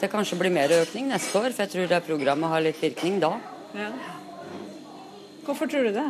[0.00, 3.18] Det kanskje blir mer økning neste år, for jeg tror det programmet har litt virkning
[3.20, 3.34] da.
[3.76, 3.90] Ja.
[5.44, 6.06] Hvorfor tror du det?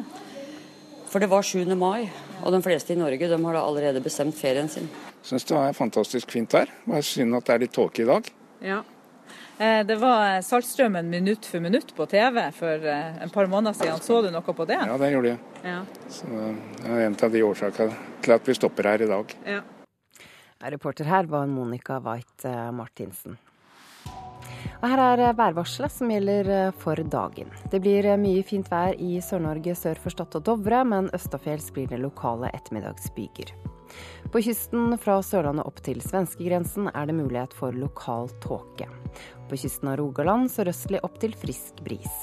[1.10, 1.64] For det var 7.
[1.74, 2.06] mai,
[2.44, 4.86] og de fleste i Norge de har da allerede bestemt ferien sin.
[5.26, 6.70] Syns det var fantastisk fint her.
[6.86, 8.30] Bare synd at det er litt tåke i dag.
[8.62, 8.78] Ja.
[9.58, 13.98] Eh, det var Saltstraumen minutt for minutt på TV for et en par måneder siden.
[14.06, 14.78] Så du noe på det?
[14.86, 15.42] Ja, det gjorde jeg.
[15.66, 15.82] Ja.
[16.06, 19.38] Så det er en av de årsakene til at vi stopper her i dag.
[19.58, 19.60] Ja.
[20.78, 23.40] Reporter her var Monica Weit Martinsen.
[24.80, 27.50] Og her er værvarselet som gjelder for dagen.
[27.72, 31.90] Det blir mye fint vær i Sør-Norge sør for Stad og Dovre, men østafjells blir
[31.90, 33.52] det lokale ettermiddagsbyger.
[34.30, 38.86] På kysten fra Sørlandet opp til svenskegrensen er det mulighet for lokal tåke.
[39.50, 42.20] På kysten av Rogaland sørøstlig opp til frisk bris.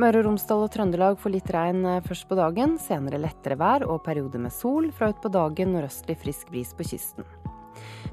[0.00, 4.00] Møre og Romsdal og Trøndelag får litt regn først på dagen, senere lettere vær og
[4.06, 4.88] perioder med sol.
[4.96, 7.28] Fra utpå dagen nordøstlig frisk bris på kysten.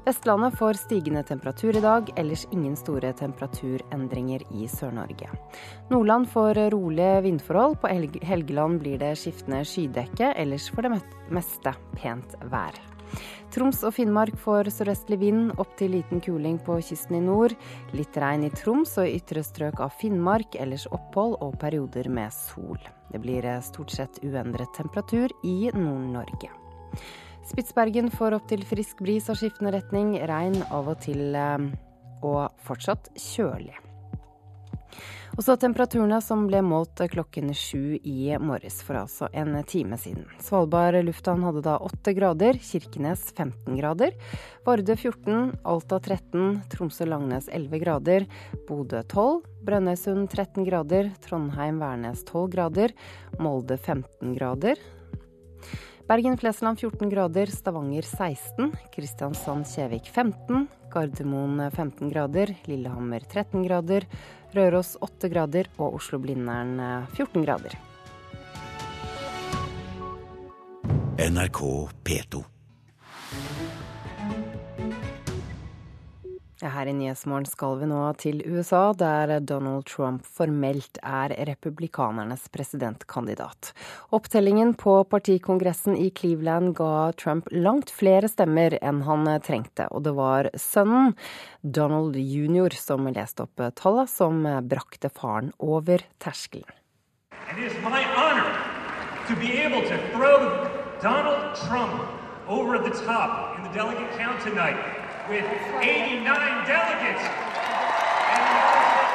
[0.04, 5.30] Vestlandet får stigende temperatur i dag, ellers ingen store temperaturendringer i Sør-Norge.
[5.90, 7.90] Nordland får rolige vindforhold, på
[8.28, 11.00] Helgeland blir det skiftende skydekke, ellers for det
[11.34, 12.78] meste pent vær.
[13.54, 17.54] Troms og Finnmark får sørøstlig vind, opp til liten kuling på kysten i nord.
[17.96, 22.76] Litt regn i Troms og ytre strøk av Finnmark, ellers opphold og perioder med sol.
[23.08, 26.52] Det blir stort sett uendret temperatur i Nord-Norge.
[27.48, 33.08] Spitsbergen får opp til frisk bris av skiftende retning, regn av og til og fortsatt
[33.16, 33.76] kjølig.
[35.38, 40.24] Og så temperaturene som ble målt klokken sju i morges, for altså en time siden.
[40.42, 44.16] Svalbard lufthavn hadde da åtte grader, Kirkenes 15 grader,
[44.66, 48.26] Vardø 14, Alta 13, Tromsø-Langnes 11 grader,
[48.66, 52.96] Bodø 12, Brønnøysund 13 grader, Trondheim-Værnes 12 grader,
[53.38, 54.80] Molde 15 grader,
[56.08, 64.06] Bergen-Flesland 14 grader, Stavanger 16, Kristiansand-Kjevik 15, Gardermoen 15 grader, Lillehammer 13 grader,
[64.56, 66.80] Røros 8 grader og Oslo-Blindern
[67.12, 67.76] 14 grader.
[71.28, 72.57] NRK P2.
[76.58, 83.70] Her i Nyhetsmorgen skal vi nå til USA, der Donald Trump formelt er republikanernes presidentkandidat.
[84.10, 90.16] Opptellingen på partikongressen i Cleveland ga Trump langt flere stemmer enn han trengte, og det
[90.18, 91.14] var sønnen,
[91.62, 96.66] Donald jr., som leste opp tallene som brakte faren over terskelen.
[100.98, 102.02] Donald Trump
[102.48, 105.07] over the top in the delegate count tonight.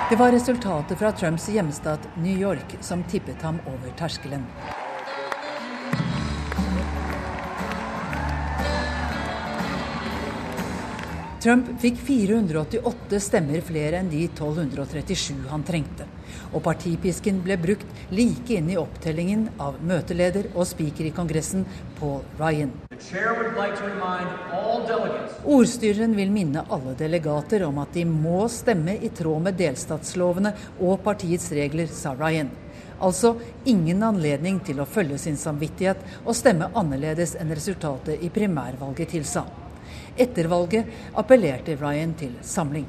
[0.10, 4.46] Det var resultatet fra Trumps hjemstat New York som tippet ham over terskelen.
[11.44, 16.06] Trump fikk 488 stemmer flere enn de 1237 han trengte.
[16.56, 21.66] Og partipisken ble brukt like inn i opptellingen av møteleder og speaker i Kongressen,
[21.98, 22.72] Paul Ryan.
[25.44, 31.04] Ordstyreren vil minne alle delegater om at de må stemme i tråd med delstatslovene og
[31.04, 32.54] partiets regler, sa Ryan.
[33.04, 33.34] Altså
[33.68, 39.44] ingen anledning til å følge sin samvittighet og stemme annerledes enn resultatet i primærvalget tilsa.
[40.18, 42.86] Etter valget appellerte Ryan til samling.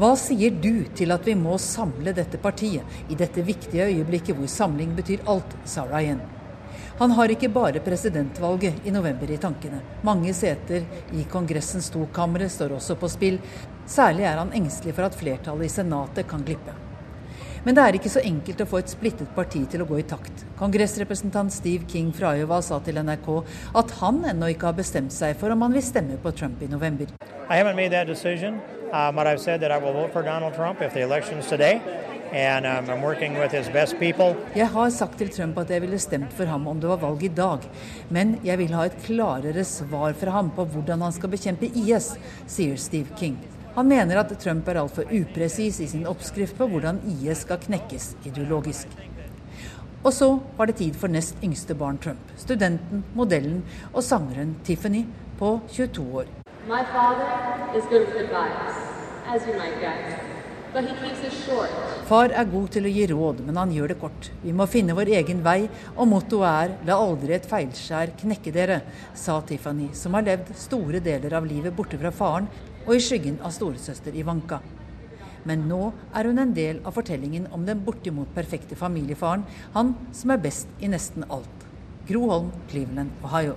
[0.00, 4.50] Hva sier du til at vi må samle dette partiet i dette viktige øyeblikket hvor
[4.50, 6.20] samling betyr alt, sa Ryan.
[6.98, 9.80] Han har ikke bare presidentvalget i november i tankene.
[10.02, 10.82] Mange seter
[11.16, 13.40] i Kongressens to kamre står også på spill.
[13.86, 16.89] Særlig er han engstelig for at flertallet i Senatet kan glippe.
[17.64, 20.06] Men det er ikke så enkelt å få et splittet parti til å gå i
[20.08, 20.44] takt.
[20.60, 23.28] Kongressrepresentant Steve King fra Iowa sa til NRK
[23.76, 26.70] at han ennå ikke har bestemt seg for om han vil stemme på Trump i
[26.72, 27.12] november.
[27.50, 27.76] Um, um,
[34.54, 37.24] jeg har sagt til Trump at jeg ville stemt for ham om det var valg
[37.26, 37.66] i dag,
[38.08, 42.14] men jeg vil ha et klarere svar fra ham på hvordan han skal bekjempe IS,
[42.46, 43.40] sier Steve King.
[43.74, 48.14] Han mener at Trump er altfor upresis i sin oppskrift på hvordan IS skal knekkes
[48.26, 48.90] ideologisk.
[50.02, 52.32] Og så var det tid for nest yngste barn Trump.
[52.40, 53.60] Studenten, modellen
[53.92, 55.04] og sangeren Tiffany
[55.38, 56.32] på 22 år.
[62.08, 64.30] Far er god til å gi råd, men han gjør det kort.
[64.42, 68.82] Vi må finne vår egen vei, og mottoet er 'la aldri et feilskjær knekke dere',
[69.14, 72.48] sa Tiffany, som har levd store deler av livet borte fra faren
[72.90, 74.58] og i skyggen av storesøster Ivanka.
[75.46, 80.34] Men nå er hun en del av fortellingen om den bortimot perfekte familiefaren, han som
[80.34, 81.66] er best i nesten alt.
[82.10, 83.54] Gro Holm, Cleveland, Ohio.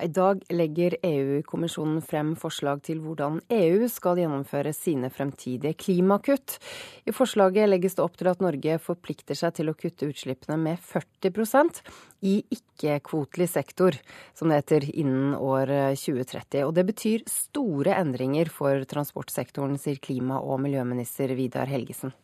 [0.00, 6.56] I dag legger EU-kommisjonen frem forslag til hvordan EU skal gjennomføre sine fremtidige klimakutt.
[7.04, 10.80] I forslaget legges det opp til at Norge forplikter seg til å kutte utslippene med
[10.80, 11.82] 40%
[12.24, 13.96] i ikke-kvotelig sektor,
[14.36, 16.64] som det heter, innen år 2030.
[16.64, 22.16] Og det betyr store endringer for transportsektoren, sier klima- og miljøminister Vidar Helgesen.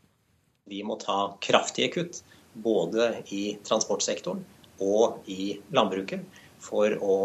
[0.67, 2.25] Vi må ta kraftige kutt
[2.57, 4.41] både i transportsektoren
[4.83, 6.25] og i landbruket
[6.67, 7.17] for å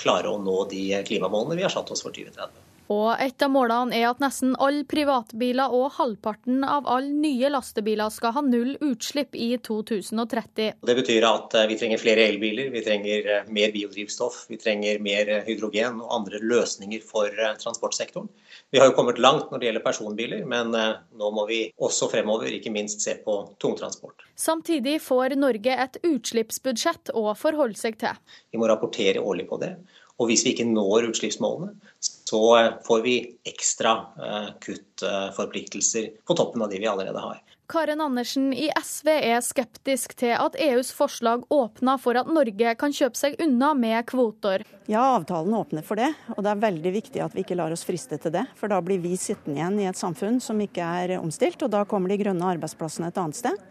[0.00, 2.69] klare å nå de klimamålene vi har satt oss for 2030.
[2.90, 8.10] Og et av målene er at nesten alle privatbiler og halvparten av alle nye lastebiler
[8.10, 10.80] skal ha null utslipp i 2030.
[10.88, 14.98] Det betyr at eh, vi trenger flere elbiler, vi trenger eh, mer biodrivstoff, vi trenger
[15.06, 17.30] mer eh, hydrogen og andre løsninger for
[17.62, 18.26] transportsektoren.
[18.74, 22.50] Vi har jo kommet langt når det gjelder personbiler, men nå må vi også fremover
[22.54, 24.26] ikke minst se på tungtransport.
[24.38, 28.18] Samtidig får Norge et utslippsbudsjett å forholde seg til.
[28.50, 29.74] Vi må rapportere årlig på det.
[30.20, 33.14] Og hvis vi ikke når utslippsmålene, så eh, får vi
[33.48, 37.40] ekstra eh, kuttforpliktelser på toppen av de vi allerede har.
[37.70, 42.94] Karen Andersen i SV er skeptisk til at EUs forslag åpner for at Norge kan
[42.94, 44.64] kjøpe seg unna med kvoter.
[44.90, 47.86] Ja, avtalen åpner for det, og det er veldig viktig at vi ikke lar oss
[47.86, 48.42] friste til det.
[48.58, 51.86] For da blir vi sittende igjen i et samfunn som ikke er omstilt, og da
[51.86, 53.66] kommer de grønne arbeidsplassene et annet sted.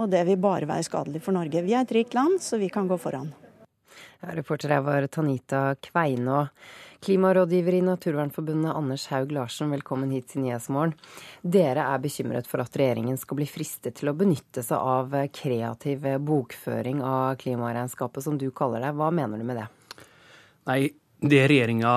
[0.00, 1.68] Og det vil bare være skadelig for Norge.
[1.68, 3.28] Vi er et rikt land, så vi kan gå foran.
[4.32, 6.46] Reporter her var Tanita Kveinå.
[7.04, 10.94] Klimarådgiver i Naturvernforbundet Anders Haug Larsen, velkommen hit til Nyhetsmorgen.
[11.42, 16.08] Dere er bekymret for at regjeringen skal bli fristet til å benytte seg av kreativ
[16.24, 18.94] bokføring av klimaregnskapet, som du kaller det.
[18.96, 19.68] Hva mener du med det?
[20.70, 20.80] Nei,
[21.20, 21.92] det regjeringa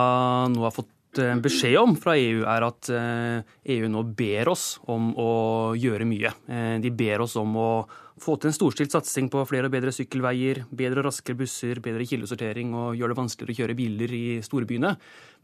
[0.51, 0.91] nå har fått
[1.21, 5.31] eh, beskjed om fra EU, er at EU eh, e nå ber oss om å
[5.77, 6.33] gjøre mye.
[6.47, 7.69] Eh, de ber oss om å
[8.17, 12.07] få til en storstilt satsing på flere og bedre sykkelveier, bedre og raskere busser, bedre
[12.09, 14.95] kildesortering og gjøre det vanskeligere å kjøre biler i storbyene.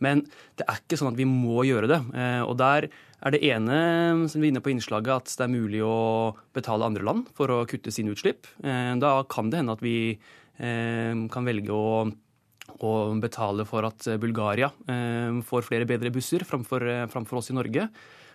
[0.02, 0.24] Men
[0.58, 2.00] det er ikke sånn at vi må gjøre det.
[2.48, 3.78] Og der er det ene
[4.26, 7.54] som vi er inne på innslaget, at det er mulig å betale andre land for
[7.54, 8.50] å kutte sine utslipp.
[8.58, 10.18] Da kan det hende at vi
[10.58, 12.10] kan velge å
[12.80, 14.70] å betale for at Bulgaria
[15.46, 17.90] får flere bedre busser framfor, framfor oss i Norge.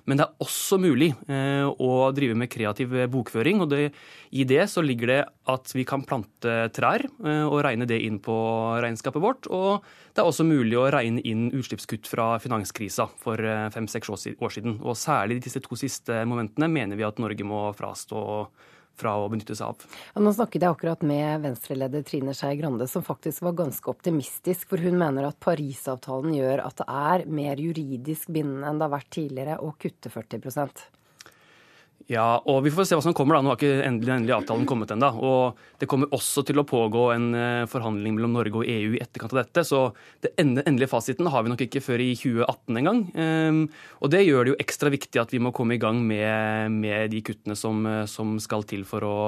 [0.09, 3.61] Men det er også mulig eh, å drive med kreativ bokføring.
[3.61, 3.91] og det,
[4.33, 5.18] I det så ligger det
[5.53, 8.37] at vi kan plante trær eh, og regne det inn på
[8.81, 9.51] regnskapet vårt.
[9.53, 9.85] Og
[10.16, 14.79] det er også mulig å regne inn utslippskutt fra finanskrisa for eh, fem-seks år siden.
[14.81, 18.24] Og særlig disse to siste momentene mener vi at Norge må frastå
[18.99, 19.86] fra å benytte seg av.
[20.14, 24.68] Ja, nå snakket jeg akkurat med Venstre-leder Trine Skei Grande, som faktisk var ganske optimistisk.
[24.72, 28.96] For hun mener at Parisavtalen gjør at det er mer juridisk bindende enn det har
[28.99, 30.42] vært tidligere å kutte 40
[32.09, 33.36] ja, og vi får se hva som kommer.
[33.36, 33.44] da.
[33.44, 35.11] Nå har ikke endelig, endelig avtalen kommet ennå.
[35.28, 39.02] Og det kommer også til å pågå en eh, forhandling mellom Norge og EU i
[39.04, 39.64] etterkant av dette.
[39.68, 39.82] Så
[40.24, 43.02] den endelige fasiten har vi nok ikke før i 2018 engang.
[43.12, 43.61] Um,
[44.00, 47.12] og det gjør det jo ekstra viktig at vi må komme i gang med, med
[47.12, 49.18] de kuttene som, som, skal til for å,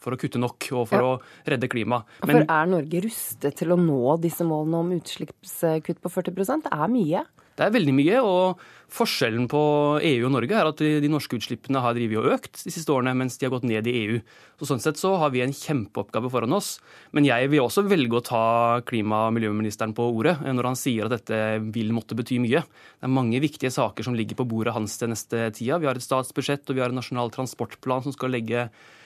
[0.00, 1.12] for å, kutte nok og for ja.
[1.12, 2.08] å redde klimaet.
[2.24, 6.92] For er Norge rustet til å nå disse målene om utslippskutt på 40 Det er
[6.96, 7.26] mye?
[7.60, 8.20] Det er veldig mye.
[8.24, 9.60] og Forskjellen på
[10.02, 13.12] EU og Norge er at de norske utslippene har drivet og økt de siste årene,
[13.14, 14.16] mens de har gått ned i EU.
[14.58, 16.72] Så Sånn sett så har vi en kjempeoppgave foran oss.
[17.14, 18.44] Men jeg vil også velge å ta
[18.88, 22.64] klima- og miljøministeren på ordet når han sier at dette vil måtte bety mye.
[22.64, 25.78] Det er mange viktige saker som ligger på bordet hans til neste tida.
[25.78, 28.99] Vi har et statsbudsjett og vi har en nasjonal transportplan som skal legge Eh,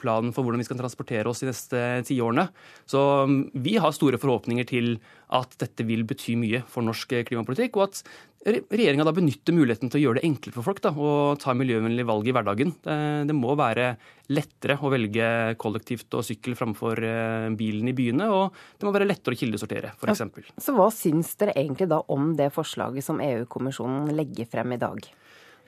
[0.00, 2.48] planen for hvordan vi skal transportere oss de neste tiårene.
[2.90, 4.96] Så mm, vi har store forhåpninger til
[5.34, 8.02] at dette vil bety mye for norsk eh, klimapolitikk, og at
[8.40, 12.08] regjeringa da benytter muligheten til å gjøre det enklere for folk da, å ta miljøvennlige
[12.08, 12.72] valg i hverdagen.
[12.82, 12.96] Det,
[13.28, 13.92] det, må være
[14.32, 15.26] lettere å velge
[15.60, 19.92] kollektivt og sykkel framfor eh, bilen i byene, og det må være lettere å kildesortere,
[19.98, 20.24] f.eks.
[20.62, 25.10] Så hva syns dere egentlig da om det forslaget som EU-kommisjonen legger frem i dag?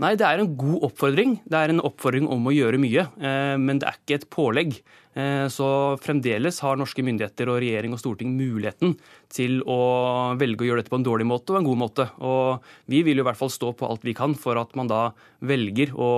[0.00, 1.36] Nei, det er en god oppfordring.
[1.44, 4.78] Det er en oppfordring om å gjøre mye, eh, men det er ikke et pålegg.
[5.12, 8.96] Eh, så fremdeles har norske myndigheter og regjering og storting muligheten
[9.28, 12.08] til å velge å gjøre dette på en dårlig måte og en god måte.
[12.24, 14.88] Og vi vil jo i hvert fall stå på alt vi kan for at man
[14.88, 15.04] da
[15.44, 16.10] velger å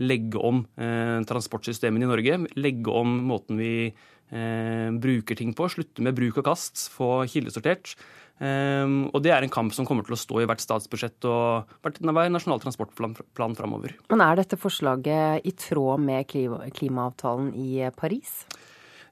[0.00, 2.42] legge om eh, transportsystemene i Norge.
[2.56, 3.94] Legge om måten vi
[4.26, 5.68] bruker ting på.
[5.70, 6.88] Slutte med bruk og kast.
[6.90, 7.92] Få kildesortert.
[8.36, 11.70] Um, og det er en kamp som kommer til å stå i hvert statsbudsjett og
[11.80, 13.94] hvert nasjonal transportplan framover.
[14.12, 18.42] Men er dette forslaget i tråd med klimaavtalen i Paris?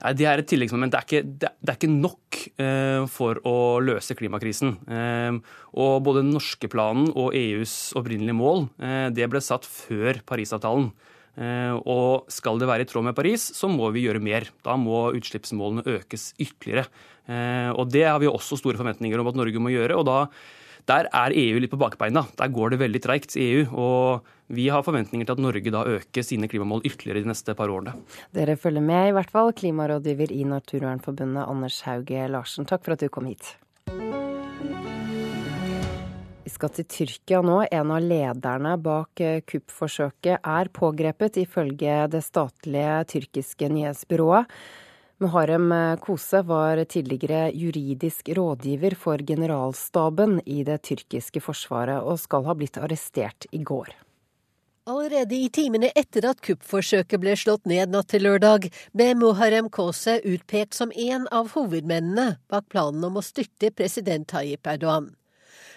[0.04, 0.92] Nei, Det er et tilleggsmoment.
[0.92, 4.76] Det er ikke, det er ikke nok uh, for å løse klimakrisen.
[4.84, 5.40] Uh,
[5.80, 10.92] og både den norske planen og EUs opprinnelige mål uh, det ble satt før Parisavtalen.
[11.34, 14.44] Og skal det være i tråd med Paris, så må vi gjøre mer.
[14.62, 16.84] Da må utslippsmålene økes ytterligere.
[17.28, 19.96] Eh, og Det har vi også store forventninger om at Norge må gjøre.
[19.96, 20.28] og da
[20.84, 22.26] der er EU litt på bakbeina.
[22.36, 23.64] Der går det veldig treigt i EU.
[23.72, 27.72] Og vi har forventninger til at Norge da øker sine klimamål ytterligere de neste par
[27.72, 27.96] årene.
[28.36, 29.52] Dere følger med, i hvert fall.
[29.56, 33.56] Klimarådgiver i Naturvernforbundet, Anders Hauge Larsen, takk for at du kom hit.
[36.44, 37.62] Vi skal til Tyrkia nå.
[37.72, 44.52] En av lederne bak kuppforsøket er pågrepet, ifølge det statlige tyrkiske nyhetsbyrået.
[45.24, 52.54] Muharem Kose var tidligere juridisk rådgiver for generalstaben i det tyrkiske forsvaret, og skal ha
[52.58, 53.88] blitt arrestert i går.
[54.84, 60.18] Allerede i timene etter at kuppforsøket ble slått ned natt til lørdag, ble Muharem Kose
[60.28, 65.08] utpekt som en av hovedmennene bak planen om å styrte president Tayyip Erdogan.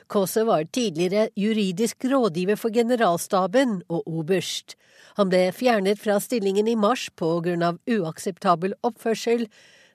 [0.07, 4.77] Kåse var tidligere juridisk rådgiver for generalstaben og oberst.
[5.19, 9.47] Han ble fjernet fra stillingen i mars på grunn av uakseptabel oppførsel,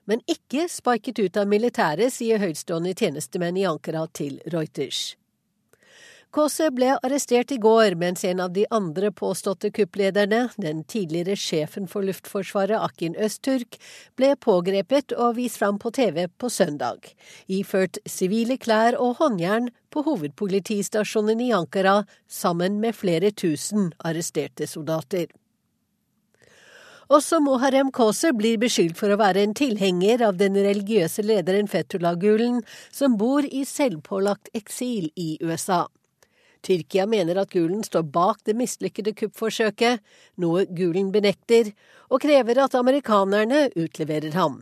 [0.05, 5.13] men ikke sparket ut av militæret, sier høytstående tjenestemenn i Ankara til Reuters.
[6.33, 11.85] Kåse ble arrestert i går, mens en av de andre påståtte kupplederne, den tidligere sjefen
[11.91, 13.77] for Luftforsvaret Akin Østturk,
[14.17, 17.11] ble pågrepet og vist fram på TV på søndag,
[17.45, 25.29] iført sivile klær og håndjern på hovedpolitistasjonen i Ankara sammen med flere tusen arresterte soldater.
[27.13, 32.17] Også Moharem Kåse blir beskyldt for å være en tilhenger av den religiøse lederen Fetullah
[32.17, 35.83] Gulen, som bor i selvpålagt eksil i USA.
[36.63, 39.99] Tyrkia mener at Gulen står bak det mislykkede kuppforsøket,
[40.39, 41.73] noe Gulen benekter,
[42.09, 44.61] og krever at amerikanerne utleverer ham.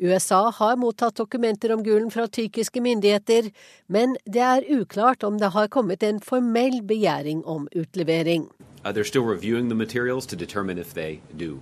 [0.00, 3.50] USA har mottatt dokumenter om Gulen fra tyrkiske myndigheter,
[3.86, 8.48] men det er uklart om det har kommet en formell begjæring om utlevering.
[8.84, 11.60] Uh, they're still reviewing the materials to determine if they do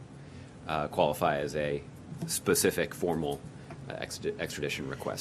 [0.69, 1.83] uh, qualify as a
[2.27, 3.41] specific formal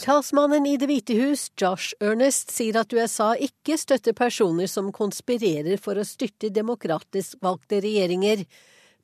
[0.03, 5.79] Talsmannen i Det hvite hus, Josh Ernest, sier at USA ikke støtter personer som konspirerer
[5.81, 8.43] for å styrte demokratisk valgte regjeringer,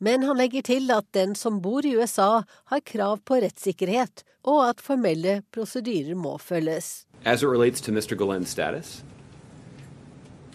[0.04, 4.60] men han legger til at den som bor i USA, har krav på rettssikkerhet, og
[4.68, 7.06] at formelle prosedyrer må følges.
[7.24, 8.18] As it relates to Mr.
[8.18, 9.02] Galen's status,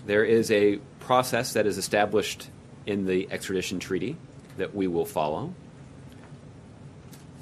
[0.06, 2.50] there is a process that is established
[2.86, 4.16] in the extradition treaty
[4.58, 5.54] that we will follow.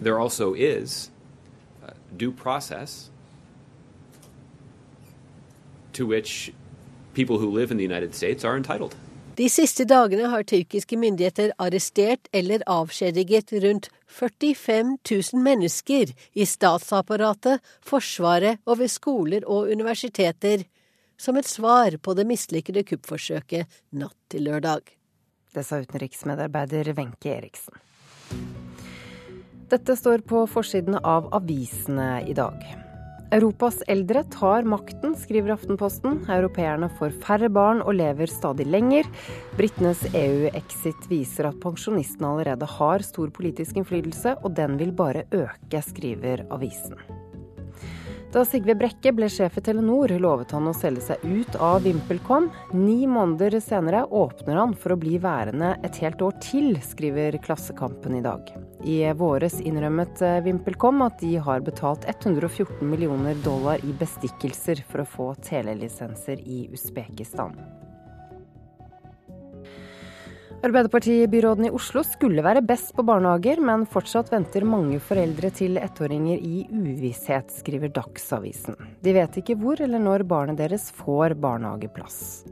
[0.00, 1.10] There also is
[2.18, 3.10] due process
[5.92, 6.52] to which
[7.14, 8.94] people who live in the United States are entitled.
[9.36, 17.60] De siste dagene har tyrkiske myndigheter arrestert eller avskjediget rundt 45 000 mennesker i statsapparatet,
[17.84, 20.64] Forsvaret og ved skoler og universiteter,
[21.20, 24.96] som et svar på det mislykkede kuppforsøket natt til lørdag.
[25.52, 27.76] Det sa utenriksmedarbeider Wenche Eriksen.
[29.66, 32.60] Dette står på forsiden av avisene i dag.
[33.34, 36.20] Europas eldre tar makten, skriver Aftenposten.
[36.30, 39.10] Europeerne får færre barn og lever stadig lenger.
[39.58, 45.82] Britenes EU-exit viser at pensjonistene allerede har stor politisk innflytelse, og den vil bare øke,
[45.90, 46.94] skriver avisen.
[48.36, 52.50] Da Sigve Brekke ble sjef i Telenor, lovet han å selge seg ut av VimpelCom.
[52.76, 58.18] Ni måneder senere åpner han for å bli værende et helt år til, skriver Klassekampen
[58.18, 58.52] i dag.
[58.84, 65.00] I våres innrømmet eh, VimpelCom at de har betalt 114 millioner dollar i bestikkelser for
[65.00, 67.56] å få telelisenser i Usbekistan.
[70.64, 76.40] Arbeiderpartibyråden i Oslo skulle være best på barnehager, men fortsatt venter mange foreldre til ettåringer
[76.40, 78.78] i uvisshet, skriver Dagsavisen.
[79.04, 82.46] De vet ikke hvor eller når barnet deres får barnehageplass.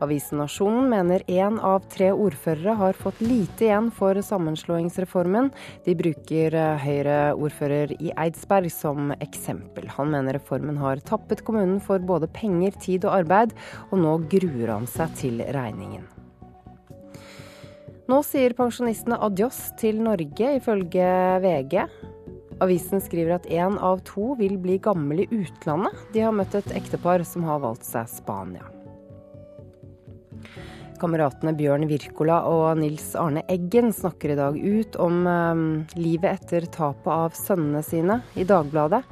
[0.00, 5.48] Avisen Nasjonen mener én av tre ordførere har fått lite igjen for sammenslåingsreformen.
[5.86, 9.88] De bruker eh, Høyre-ordfører i Eidsberg som eksempel.
[9.96, 13.56] Han mener reformen har tappet kommunen for både penger, tid og arbeid,
[13.88, 16.15] og nå gruer han seg til regningen.
[18.06, 21.06] Nå sier pensjonistene adjøs til Norge, ifølge
[21.42, 21.80] VG.
[22.62, 26.06] Avisen skriver at én av to vil bli gammel i utlandet.
[26.14, 28.62] De har møtt et ektepar som har valgt seg Spania.
[31.02, 35.64] Kameratene Bjørn Wirkola og Nils Arne Eggen snakker i dag ut om eh,
[35.98, 39.02] livet etter tapet av sønnene sine i Dagbladet.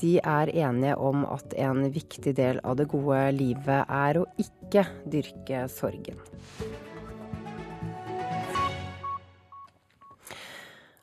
[0.00, 4.86] De er enige om at en viktig del av det gode livet er å ikke
[5.12, 6.20] dyrke sorgen.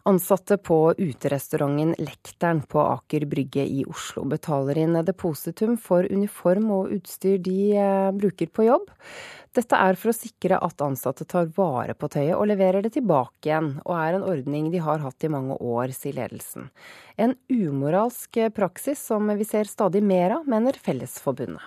[0.05, 6.89] Ansatte på uterestauranten Lekteren på Aker Brygge i Oslo betaler inn depositum for uniform og
[6.97, 8.89] utstyr de eh, bruker på jobb.
[9.55, 13.47] Dette er for å sikre at ansatte tar vare på tøyet og leverer det tilbake
[13.47, 16.67] igjen, og er en ordning de har hatt i mange år, sier ledelsen.
[17.15, 21.63] En umoralsk praksis som vi ser stadig mer av, mener Fellesforbundet.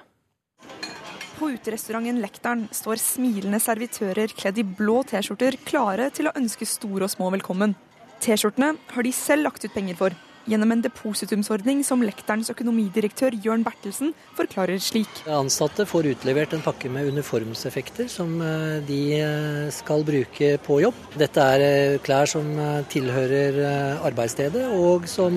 [1.38, 7.08] På uterestauranten Lekteren står smilende servitører kledd i blå T-skjorter klare til å ønske store
[7.08, 7.76] og små velkommen.
[8.20, 10.16] T-skjortene har de selv lagt ut penger for.
[10.46, 15.10] Gjennom en depositumsordning som lekterens økonomidirektør Jørn Bertelsen forklarer slik.
[15.30, 21.00] Ansatte får utlevert en pakke med uniformseffekter som eh, de eh, skal bruke på jobb.
[21.18, 22.48] Dette er eh, klær som
[22.90, 23.58] tilhører
[24.06, 25.34] arbeidsstedet, og som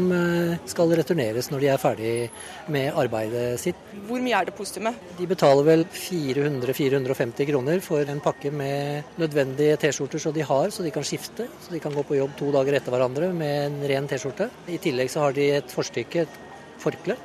[0.69, 2.14] skal returneres når de er ferdig
[2.72, 3.77] med arbeidet sitt.
[4.07, 4.98] Hvor mye er depositumet?
[5.18, 10.86] De betaler vel 400-450 kroner for en pakke med nødvendige T-skjorter så de har, så
[10.86, 11.48] de kan skifte.
[11.64, 14.49] Så de kan gå på jobb to dager etter hverandre med en ren T-skjorte.
[14.69, 16.39] I tillegg tillegg så har de et forstykke, et
[16.80, 17.15] forkle,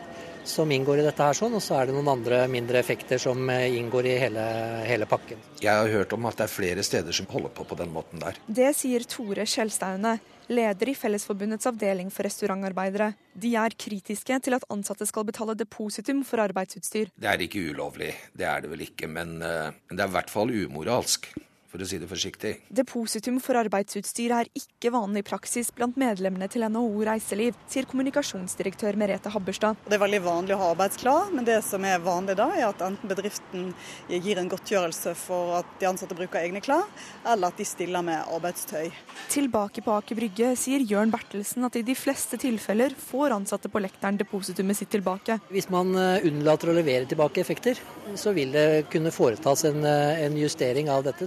[0.45, 3.49] som inngår i dette her sånn, og så er det noen andre mindre effekter som
[3.51, 4.45] eh, inngår i hele,
[4.85, 5.41] hele, pakken.
[5.63, 8.21] Jeg har hørt om at det er flere steder som holder på på den måten
[8.21, 8.37] der.
[8.47, 10.19] Det sier Tore Skjelstaune,
[10.53, 13.15] leder i Fellesforbundets avdeling for restaurantarbeidere.
[13.33, 17.09] De er kritiske til at ansatte skal betale depositum for arbeidsutstyr.
[17.17, 20.31] Det er ikke ulovlig, det er det vel ikke, men eh, det er i hvert
[20.31, 21.33] fall umoralsk
[21.75, 22.53] for å si det forsiktig.
[22.71, 29.33] Depositum for arbeidsutstyr er ikke vanlig praksis blant medlemmene til NHO Reiseliv, sier kommunikasjonsdirektør Merete
[29.35, 29.81] Habberstad.
[29.89, 32.85] Det er veldig vanlig å ha arbeidsklær, men det som er vanlig da, er at
[32.87, 33.73] enten bedriften
[34.07, 36.87] gir en godtgjørelse for at de ansatte bruker egne klær,
[37.27, 38.95] eller at de stiller med arbeidstøy.
[39.35, 43.83] Tilbake på Aker Brygge sier Jørn Bertelsen at i de fleste tilfeller får ansatte på
[43.83, 45.41] lekteren depositumet sitt tilbake.
[45.51, 47.83] Hvis man eh, unnlater å levere tilbake effekter,
[48.15, 51.27] så vil det kunne foretas en, eh, en justering av dette.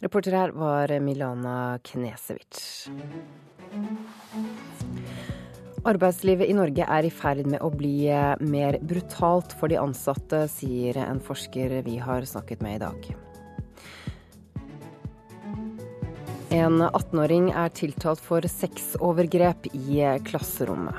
[0.00, 2.86] Reporter her var Milana Knesevic.
[5.82, 8.06] Arbeidslivet i Norge er i ferd med å bli
[8.46, 13.10] mer brutalt for de ansatte, sier en forsker vi har snakket med i dag.
[16.54, 20.94] En 18-åring er tiltalt for sexovergrep i klasserommet.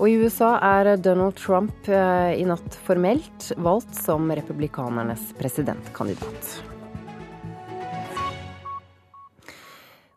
[0.00, 6.73] Og i USA er Donald Trump eh, i natt formelt valgt som republikanernes presidentkandidat.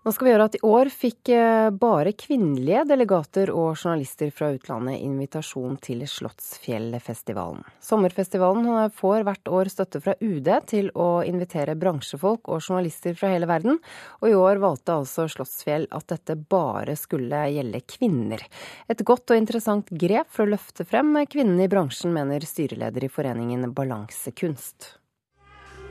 [0.07, 4.53] Nå skal vi gjøre at I år fikk eh, bare kvinnelige delegater og journalister fra
[4.55, 7.65] utlandet invitasjon til Slottsfjellfestivalen.
[7.83, 13.33] Sommerfestivalen eh, får hvert år støtte fra UD til å invitere bransjefolk og journalister fra
[13.33, 13.81] hele verden,
[14.21, 18.45] og i år valgte altså Slottsfjell at dette bare skulle gjelde kvinner.
[18.87, 23.11] Et godt og interessant grep for å løfte frem kvinnene i bransjen, mener styreleder i
[23.11, 24.93] foreningen Balansekunst.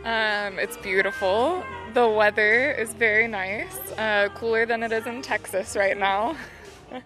[0.06, 1.64] Um, it's beautiful.
[1.94, 3.74] The weather is very nice.
[3.98, 6.36] Uh, cooler than it is in Texas right now.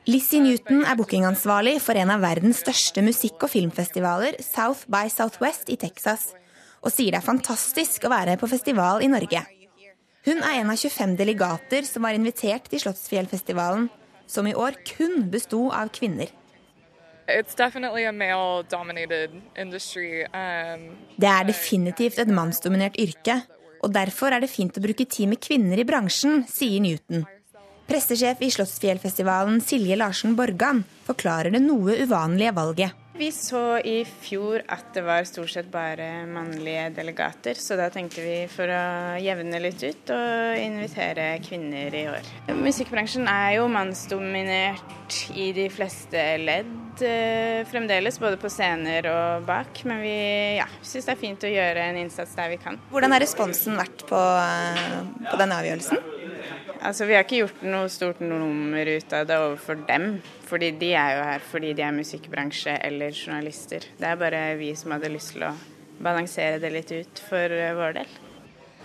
[0.04, 5.72] Lizzie Newton er bookingansvarlig for en av verdens største musikk- og filmfestivaler, South by Southwest
[5.72, 6.34] i Texas,
[6.84, 9.46] og sier det er fantastisk å være på festival i Norge.
[10.28, 13.88] Hun er en av 25 delegater som var invitert til Slottsfjellfestivalen,
[14.28, 16.28] som i år kun besto av kvinner.
[20.30, 20.86] Um,
[21.20, 23.40] det er definitivt et mannsdominert yrke,
[23.80, 27.24] og derfor er det fint å bruke tid med kvinner i bransjen, sier Newton.
[27.90, 32.94] Pressesjef i Slottsfjellfestivalen Silje Larsen Borgan forklarer det noe uvanlige valget.
[33.12, 38.22] Vi så i fjor at det var stort sett bare mannlige delegater, så da tenkte
[38.22, 42.30] vi for å jevne litt ut og invitere kvinner i år.
[42.54, 49.82] Musikkbransjen er jo mannsdominert i de fleste ledd eh, fremdeles, både på scener og bak,
[49.90, 50.16] men vi
[50.60, 52.78] ja, syns det er fint å gjøre en innsats der vi kan.
[52.94, 56.19] Hvordan har responsen vært på, eh, på denne avgjørelsen?
[56.80, 60.22] Altså, Vi har ikke gjort noe stort nummer ut av det overfor dem.
[60.50, 63.84] fordi de er jo her fordi de er musikkbransje eller journalister.
[63.98, 65.52] Det er bare vi som hadde lyst til å
[66.02, 68.06] balansere det litt ut for eh, vår del.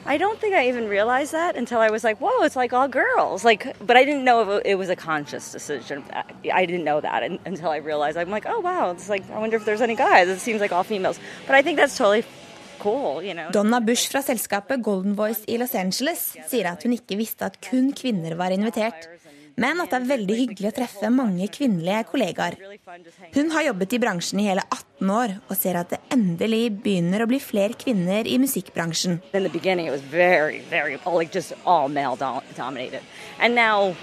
[0.08, 2.88] I don't think I even realized that until I was like, whoa, it's like all
[2.88, 3.44] girls.
[3.44, 6.04] Like, but I didn't know it was a conscious decision.
[6.54, 8.16] I didn't know that until I realized.
[8.16, 10.28] I'm like, oh wow, it's like I wonder if there's any guys.
[10.28, 11.20] It seems like all females.
[11.48, 12.24] But I think that's totally
[13.54, 17.60] Donna Bush fra selskapet Golden Voice i Los Angeles sier at hun ikke visste at
[17.64, 19.08] kun kvinner var invitert,
[19.56, 22.58] men at det er veldig hyggelig å treffe mange kvinnelige kollegaer.
[23.36, 27.24] Hun har jobbet i bransjen i hele 18 år og ser at det endelig begynner
[27.24, 29.22] å bli flere kvinner i musikkbransjen.
[30.12, 31.32] Very, very, like
[33.56, 33.96] now,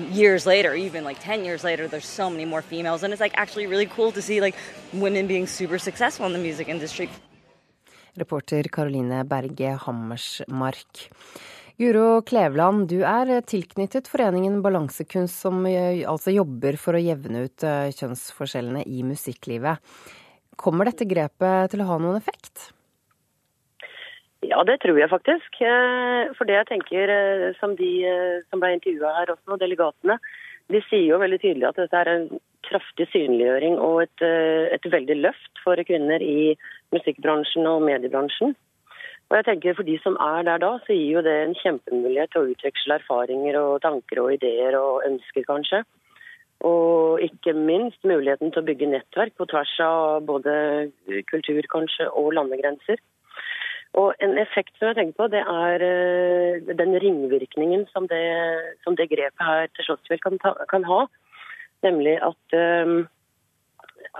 [0.46, 3.66] later, even like 10 years later, there's so many more females, and it's like actually
[3.66, 4.56] really cool to see like
[4.92, 7.10] women being super successful in the music industry.
[8.20, 11.08] Reporter Karoline Berge Hammersmark.
[11.80, 17.64] Guro Kleveland, du er tilknyttet foreningen Balansekunst, som eh, altså jobber for å jevne ut
[17.64, 19.80] eh, kjønnsforskjellene i musikklivet.
[20.60, 22.68] Kommer dette grepet til å ha noen effekt?
[24.44, 25.58] Ja, det tror jeg faktisk.
[25.64, 27.16] Eh, for det jeg tenker,
[27.62, 27.90] som de
[28.50, 30.20] som ble intervjua her også, delegatene,
[30.68, 32.28] de sier jo veldig tydelig at dette er en
[32.66, 34.26] kraftig synliggjøring og et,
[34.76, 36.52] et veldig løft for kvinner i
[36.94, 38.54] musikkbransjen og mediebransjen.
[39.32, 42.34] Og jeg tenker For de som er der da, så gir jo det en kjempemulighet
[42.34, 45.80] til å utveksle erfaringer og tanker og ideer og ønsker, kanskje.
[46.68, 50.52] Og ikke minst muligheten til å bygge nettverk på tvers av både
[51.30, 53.00] kultur kanskje og landegrenser.
[53.98, 58.22] Og En effekt som jeg tenker på, det er eh, den ringvirkningen som det,
[58.84, 60.38] som det grepet her til Slottsfjell kan,
[60.70, 61.00] kan, ha.
[61.82, 62.94] Nemlig at, eh,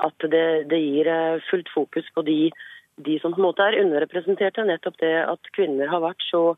[0.08, 2.40] at det, det, gir eh, fullt fokus på de,
[2.96, 4.66] de, som på en måte er underrepresenterte.
[4.66, 6.52] Nettopp det at kvinner har vært så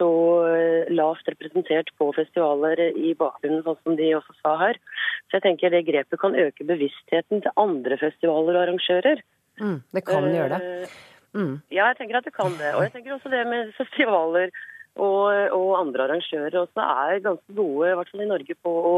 [0.00, 0.08] så
[0.48, 4.80] eh, lavt representert på festivaler i bakgrunnen, sånn som de også sa her.
[5.28, 9.20] Så jeg tenker det grepet kan øke bevisstheten til andre festivaler og arrangører.
[9.60, 10.90] Mm, det kan gjøre det.
[11.36, 11.54] Mm.
[11.70, 12.72] Ja, jeg tenker at det kan det.
[12.74, 14.54] Og jeg tenker også det med festivaler
[14.98, 18.94] og, og andre arrangører også er ganske gode, i hvert fall i Norge, på å,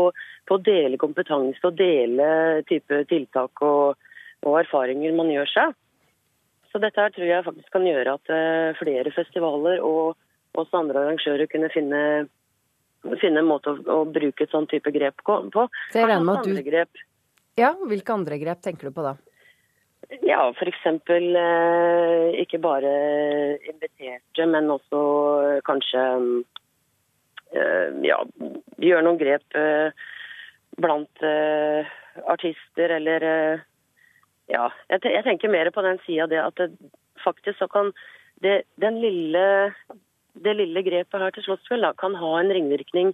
[0.49, 2.27] på å dele kompetanse og dele
[2.69, 4.01] type tiltak og,
[4.47, 5.75] og erfaringer man gjør seg.
[6.73, 10.17] Så dette her tror jeg faktisk kan gjøre at uh, flere festivaler og
[10.57, 12.01] også andre arrangører kunne finne,
[13.21, 15.21] finne en måte å, å, bruke et sånn type grep
[15.53, 15.69] på.
[16.41, 16.57] At du...
[16.65, 17.05] Grep.
[17.61, 19.19] Ja, Hvilke andre grep tenker du på da?
[20.21, 20.87] Ja, f.eks.
[20.87, 22.93] Eh, ikke bare
[23.65, 25.01] inviterte, men også
[25.65, 26.03] kanskje
[27.57, 28.19] eh, ja,
[28.83, 29.95] gjøre noen grep eh,
[30.83, 31.93] blant eh,
[32.29, 33.69] artister eller eh,
[34.51, 36.73] Ja, jeg, tenker mer på den sida det at det,
[37.25, 37.93] faktisk så kan
[38.43, 39.45] det, den lille
[40.33, 43.13] det lille grepet her til Slottsfjell kan ha en ringvirkning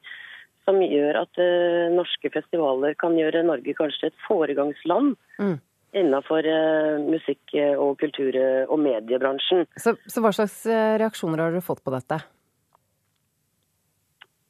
[0.66, 5.56] som gjør at uh, norske festivaler kan gjøre Norge kanskje et foregangsland mm.
[5.96, 9.64] Innenfor uh, musikk- og kultur- og mediebransjen.
[9.76, 12.20] Så, så, hva slags eh, reaksjoner har du fått på dette?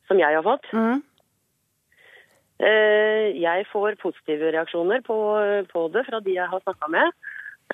[0.09, 0.67] Som jeg har fått?
[0.73, 1.05] Mm.
[2.59, 5.15] Jeg får positive reaksjoner på,
[5.71, 7.13] på det fra de jeg har snakka med.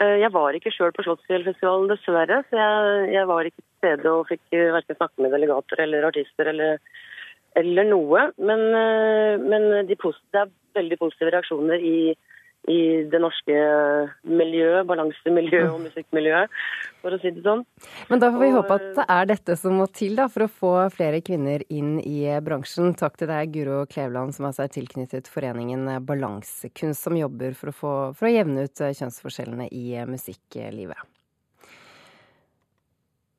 [0.03, 2.41] Eh, jeg var ikke sjøl på Slottsfjellfestivalen, dessverre.
[2.49, 6.51] Så jeg, jeg, var ikke til stede og fikk verken snakke med delegater eller artister
[6.51, 6.81] eller,
[7.61, 8.29] eller noe.
[8.43, 11.99] Men, eh, men de, det er veldig positive reaksjoner i,
[12.71, 13.55] i det norske
[14.25, 16.53] miljøet, balansemiljøet og musikkmiljøet,
[17.05, 17.65] for å si det sånn.
[18.09, 20.47] Men da får vi og, håpe at det er dette som må til da, for
[20.47, 22.95] å få flere kvinner inn i bransjen.
[22.99, 27.77] Takk til deg, Guro Kleveland, som altså er tilknyttet foreningen Balansekunst, som jobber for å,
[27.81, 31.14] få, for å jevne ut kjønnsforskjellene i musikklivet.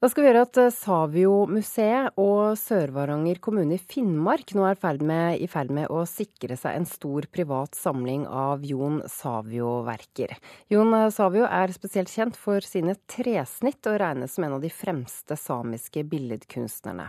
[0.06, 5.40] Da skal vi gjøre at eh, Savio-museet og Sør-Varanger kommune i Finnmark nå er med,
[5.42, 10.36] i ferd med å sikre seg en stor privat samling av Jon Savio-verker.
[10.70, 15.34] Jon Savio er spesielt kjent for sine tresnitt og regnes som en av de fremste
[15.42, 17.08] samiske billedkunstnerne.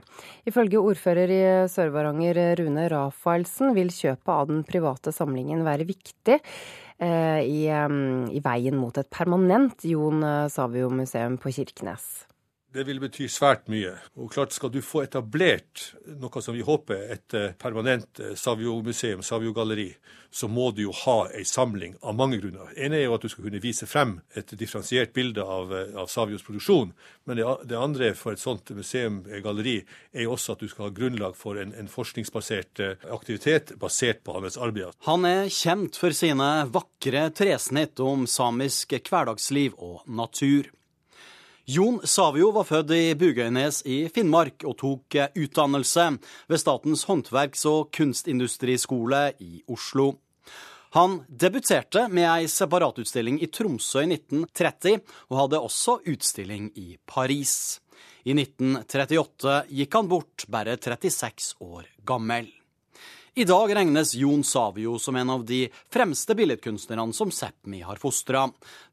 [0.49, 6.39] Ifølge ordfører i Sør-Varanger Rune Rafaelsen vil kjøpet av den private samlingen være viktig.
[6.97, 12.25] Eh, i, i veien mot et permanent Jon Savio-museum på Kirkenes.
[12.77, 13.95] Det vil bety svært mye.
[14.21, 19.23] Og klart Skal du få etablert noe som vi håper et eh, permanent eh, Savio-museum,
[19.25, 19.89] Savio-galleri,
[20.29, 22.75] så må du jo ha ei samling av mange grunner.
[22.77, 26.11] En er jo at du skal kunne vise frem et differensiert bilde av, eh, av
[26.13, 26.93] Savios produksjon.
[27.25, 29.79] Men det, det, andre for et sånt museum, galleri,
[30.13, 34.37] er jo også at du skal ha grunnlag for en, en forskningsbasert aktivitet basert på
[34.37, 34.93] hans arbeid.
[35.09, 40.69] Han er kjent for sine vakre tresnitt om samisk hverdagsliv og natur.
[41.69, 46.05] Jon Savio var født i Bugøynes i Finnmark og tok utdannelse
[46.47, 50.13] ved Statens håndverks- og kunstindustriskole i Oslo.
[50.95, 57.81] Han debuterte med ei separatutstilling i Tromsø i 1930, og hadde også utstilling i Paris.
[58.23, 62.47] I 1938 gikk han bort, bare 36 år gammel.
[63.39, 68.47] I dag regnes Jon Savio som en av de fremste billedkunstnerne som Sápmi har fostra.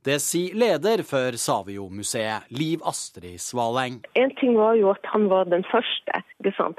[0.04, 4.02] Det sier leder for Savio-museet, Liv Astrid Svaleng.
[4.20, 6.20] En ting var jo at han var den første.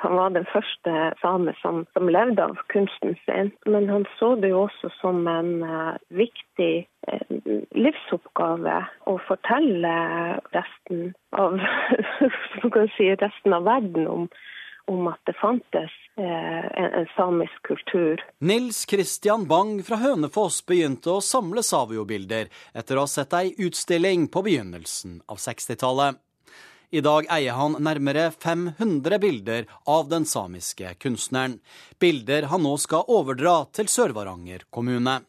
[0.04, 0.92] Han var den første
[1.22, 3.48] same som, som, levde av kunsten sin.
[3.64, 6.72] Men han så det jo også som en uh, viktig
[7.08, 7.38] uh,
[7.72, 9.94] livsoppgave å fortelle
[10.52, 11.56] resten av,
[12.98, 14.28] si, resten av verden om
[14.86, 18.24] om at det fantes eh, en, en, samisk kultur.
[18.38, 24.28] Nils Kristian Bang fra Hønefoss begynte å samle savio-bilder etter å ha sett ei utstilling
[24.28, 26.20] på begynnelsen av 60-tallet.
[26.94, 31.58] I dag eier han nærmere 500 bilder av den samiske kunstneren.
[31.98, 35.22] Bilder han nå skal overdra til Sør-Varanger kommune.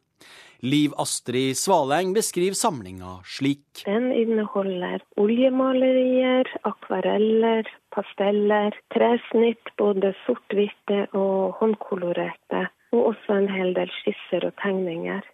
[0.66, 3.84] Liv Astrid Svaleng beskriver samlinga slik.
[3.86, 12.68] Den inneholder oljemalerier, akvareller, pasteller, tresnitt, både sort-hvite og håndkolorerte.
[12.96, 15.26] Og også en hel del skisser og tegninger.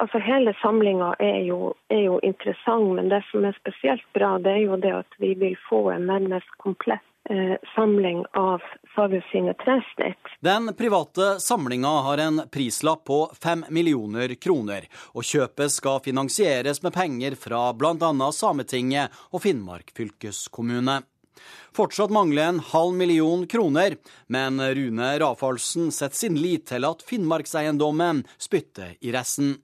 [0.00, 1.42] Altså Hele samlinga er,
[1.90, 5.34] er, jo interessant, men det som er spesielt bra, det er jo det at vi
[5.36, 8.64] vil få en nærmest komplett eh, samling av
[8.94, 10.32] Savio sine tresnitt.
[10.40, 16.96] Den private samlinga har en prislapp på fem millioner kroner, og kjøpet skal finansieres med
[16.96, 18.32] penger fra bl.a.
[18.32, 21.02] Sametinget og Finnmark fylkeskommune.
[21.76, 23.96] Fortsatt mangler en halv million kroner,
[24.26, 29.58] men Rune Rafalsen setter sin lit til at Finnmarkseiendommen spytter i resten.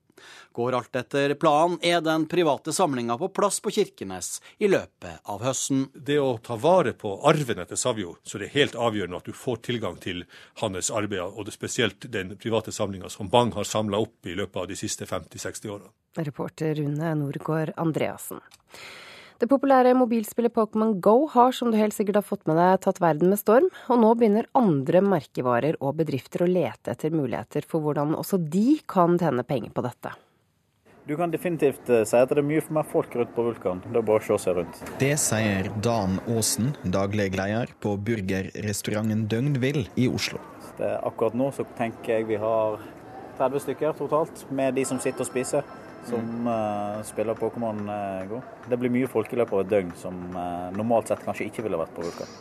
[0.52, 5.44] Går alt etter planen, er den private samlinga på plass på Kirkenes i løpet av
[5.44, 5.86] høsten.
[5.92, 9.36] Det å ta vare på arven etter Savjo, så det er helt avgjørende at du
[9.36, 10.24] får tilgang til
[10.62, 14.62] hans arbeid, og det spesielt den private samlinga som Bang har samla opp i løpet
[14.62, 15.90] av de siste 50-60 åra.
[16.16, 18.40] Reporter Rune Norgård Andreassen.
[19.36, 23.02] Det populære mobilspillet Pokémon Go har, som du helt sikkert har fått med deg, tatt
[23.04, 23.66] verden med storm.
[23.92, 28.78] Og nå begynner andre merkevarer og bedrifter å lete etter muligheter for hvordan også de
[28.88, 30.14] kan tjene penger på dette.
[31.06, 33.84] Du kan definitivt eh, si at det er mye for mer folk rundt på Vulkan.
[33.84, 34.80] Det er bare å se seg rundt.
[35.04, 40.40] Det sier Dan Aasen, daglig leder på burgerrestauranten Døgnvill i Oslo.
[40.80, 42.80] Det, akkurat nå så tenker jeg vi har
[43.36, 45.76] 30 stykker totalt, med de som sitter og spiser.
[46.06, 48.42] Som uh, spiller Pokémon uh, Go.
[48.68, 51.66] Det blir mye folk i løpet av et døgn som uh, normalt sett kanskje ikke
[51.66, 52.36] ville vært på Vulkan.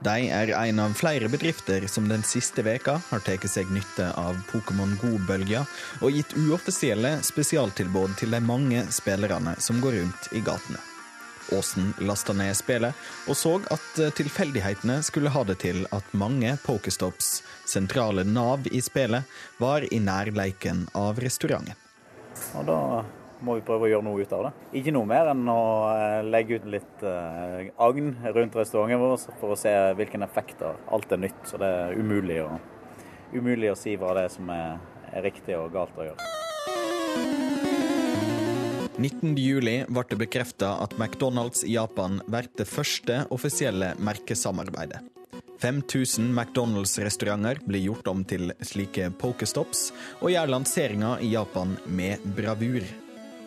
[0.00, 4.38] De er en av flere bedrifter som den siste veka har tatt seg nytte av
[4.48, 5.66] Pokémon Go-bølga
[6.00, 10.80] og gitt uoffisielle spesialtilbud til de mange spillerne som går rundt i gatene.
[11.52, 12.96] Aasen lasta ned spillet
[13.28, 19.28] og så at tilfeldighetene skulle ha det til at mange Pokestops sentrale nav i spillet
[19.60, 21.76] var i nærleiken av restauranten.
[22.58, 22.78] Og da
[23.44, 24.52] må vi prøve å gjøre noe ut av det.
[24.80, 25.60] Ikke noe mer enn å
[25.94, 30.76] eh, legge ut litt eh, agn rundt restauranten vår for å se hvilken effekter.
[30.92, 32.50] Alt er nytt, så det er umulig å,
[33.32, 34.76] umulig å si hva det er som er,
[35.14, 36.28] er riktig og galt å gjøre.
[39.00, 45.19] 19.07 ble det bekrefta at McDonald's i Japan blir det første offisielle merkesamarbeidet.
[45.60, 49.90] 5000 McDonald's-restauranter blir gjort om til slike pokestops,
[50.22, 52.86] og gjør lanseringa i Japan med bravur.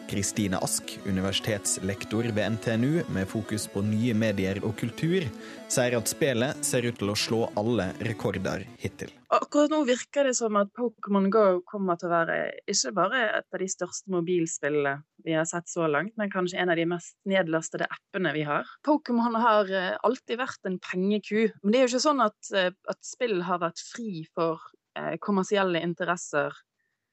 [0.09, 5.25] Kristine Ask, universitetslektor ved NTNU med fokus på nye medier og kultur,
[5.71, 9.13] sier at spillet ser ut til å slå alle rekorder hittil.
[9.33, 12.37] Akkurat nå virker det som at Pokémon GO kommer til å være
[12.69, 16.73] ikke bare et av de største mobilspillene vi har sett så langt, men kanskje en
[16.73, 18.67] av de mest nedlastede appene vi har.
[18.85, 22.69] Pokémon har eh, alltid vært en pengeku, men det er jo ikke sånn at, eh,
[22.91, 24.61] at spill har vært fri for
[24.99, 26.53] eh, kommersielle interesser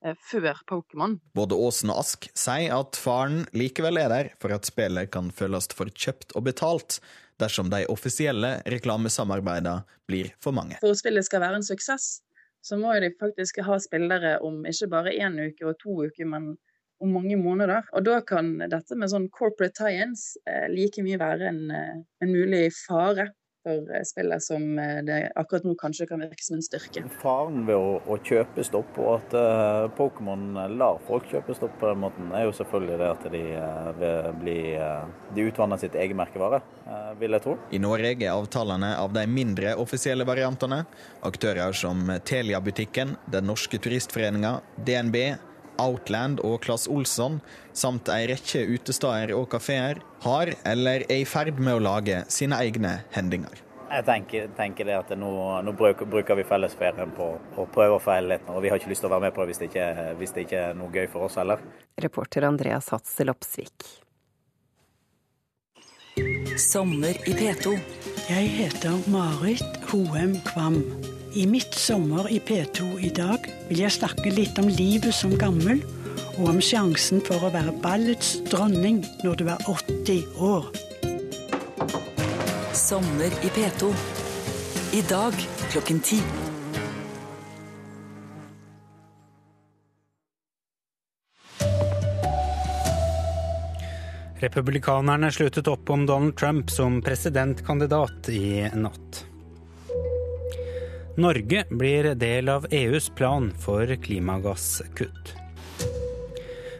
[0.00, 1.18] før Pokémon.
[1.36, 5.68] Både Åsen og Ask sier at faren likevel er der for at spillet kan føles
[5.76, 7.00] for kjøpt og betalt
[7.40, 10.78] dersom de offisielle reklamesamarbeidene blir for mange.
[10.80, 12.20] For at spillet skal være en suksess,
[12.64, 16.52] så må de faktisk ha spillere om ikke bare én uke og to uker, men
[17.00, 17.86] om mange måneder.
[17.96, 22.32] Og da kan dette med sånn corporate tie-ins eh, like mye være en, eh, en
[22.32, 23.30] mulig fare
[23.62, 27.02] for spillet som eh, det akkurat nå kanskje kan virke som en styrke.
[27.22, 31.90] Faren ved å, å kjøpe stopp, og at uh, Pokémon lar folk kjøpe stopp på
[31.90, 35.04] den måten, er jo selvfølgelig det at de uh, vil bli uh,
[35.36, 36.58] De utvanner sitt eget merkevare,
[37.20, 37.52] vil jeg tro.
[37.70, 40.80] I Norge er avtalene av de mindre offisielle variantene.
[41.26, 45.16] Aktører som Telia-butikken, Den norske turistforeninga, DNB,
[45.80, 47.40] Outland og Claes Olsson,
[47.72, 52.60] samt ei rekke utesteder og kafeer, har eller er i ferd med å lage sine
[52.60, 53.64] egne hendinger.
[53.90, 55.30] Jeg tenker, tenker det at nå,
[55.66, 58.92] nå bruker, bruker, vi fellesferien på å prøve og feile litt, og vi har ikke
[58.92, 59.88] lyst til å være med på det hvis det ikke,
[60.20, 61.64] hvis det ikke er noe gøy for oss heller.
[61.98, 63.88] Reporter Andreas Hatzel Opsvik.
[66.60, 67.78] Sommer i P2.
[68.30, 70.84] Jeg heter Marit Hoem Kvam.
[71.30, 75.78] I mitt sommer i P2 i dag vil jeg snakke litt om livet som gammel,
[76.40, 80.66] og om sjansen for å være ballets dronning når du er 80 år.
[82.74, 83.92] Sommer i P2.
[84.98, 85.38] I dag
[85.70, 86.18] klokken ti.
[94.42, 99.29] Republikanerne sluttet opp om Donald Trump som presidentkandidat i natt.
[101.20, 105.34] Norge blir del av EUs plan for klimagasskutt.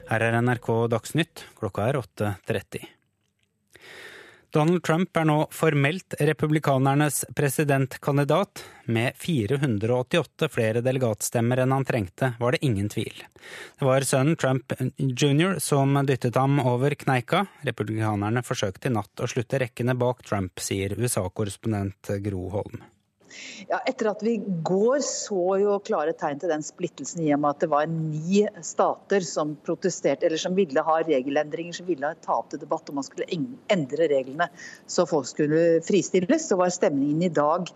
[0.09, 2.87] Her er NRK Dagsnytt, klokka er 8.30.
[4.51, 8.63] Donald Trump er nå formelt republikanernes presidentkandidat.
[8.89, 13.21] Med 488 flere delegatstemmer enn han trengte, var det ingen tvil.
[13.77, 15.59] Det var sønnen Trump jr.
[15.61, 17.45] som dyttet ham over kneika.
[17.69, 22.81] Republikanerne forsøkte i natt å slutte rekkene bak Trump, sier USA-korrespondent Gro Holm.
[23.71, 24.37] Ja, etter at vi
[24.67, 28.45] går så jo klare tegn til den splittelsen i og med at det var ni
[28.67, 33.01] stater som protesterte, eller som ville ha regelendringer, som ville ta opp til debatt om
[33.01, 33.29] man skulle
[33.71, 34.51] endre reglene
[34.91, 37.71] så folk skulle fristilles, så var stemningen i dag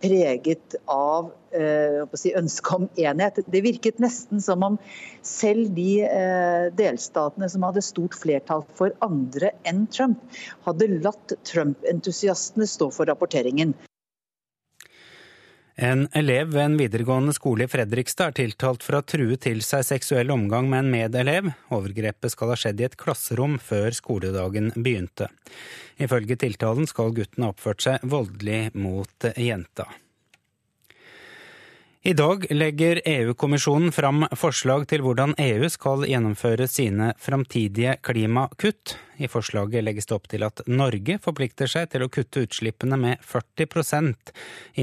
[0.00, 3.40] preget av eh, si, ønsket om enighet.
[3.48, 4.78] Det virket nesten som om
[5.24, 10.20] selv de eh, delstatene som hadde stort flertall for andre enn Trump,
[10.68, 13.74] hadde latt Trump-entusiastene stå for rapporteringen.
[15.76, 19.60] En elev ved en videregående skole i Fredrikstad er tiltalt for å ha truet til
[19.60, 21.50] seg seksuell omgang med en medelev.
[21.68, 25.28] Overgrepet skal ha skjedd i et klasserom før skoledagen begynte.
[26.00, 29.90] Ifølge tiltalen skal gutten ha oppført seg voldelig mot jenta.
[32.06, 38.92] I dag legger EU-kommisjonen fram forslag til hvordan EU skal gjennomføre sine framtidige klimakutt.
[39.18, 43.26] I forslaget legges det opp til at Norge forplikter seg til å kutte utslippene med
[43.26, 44.30] 40%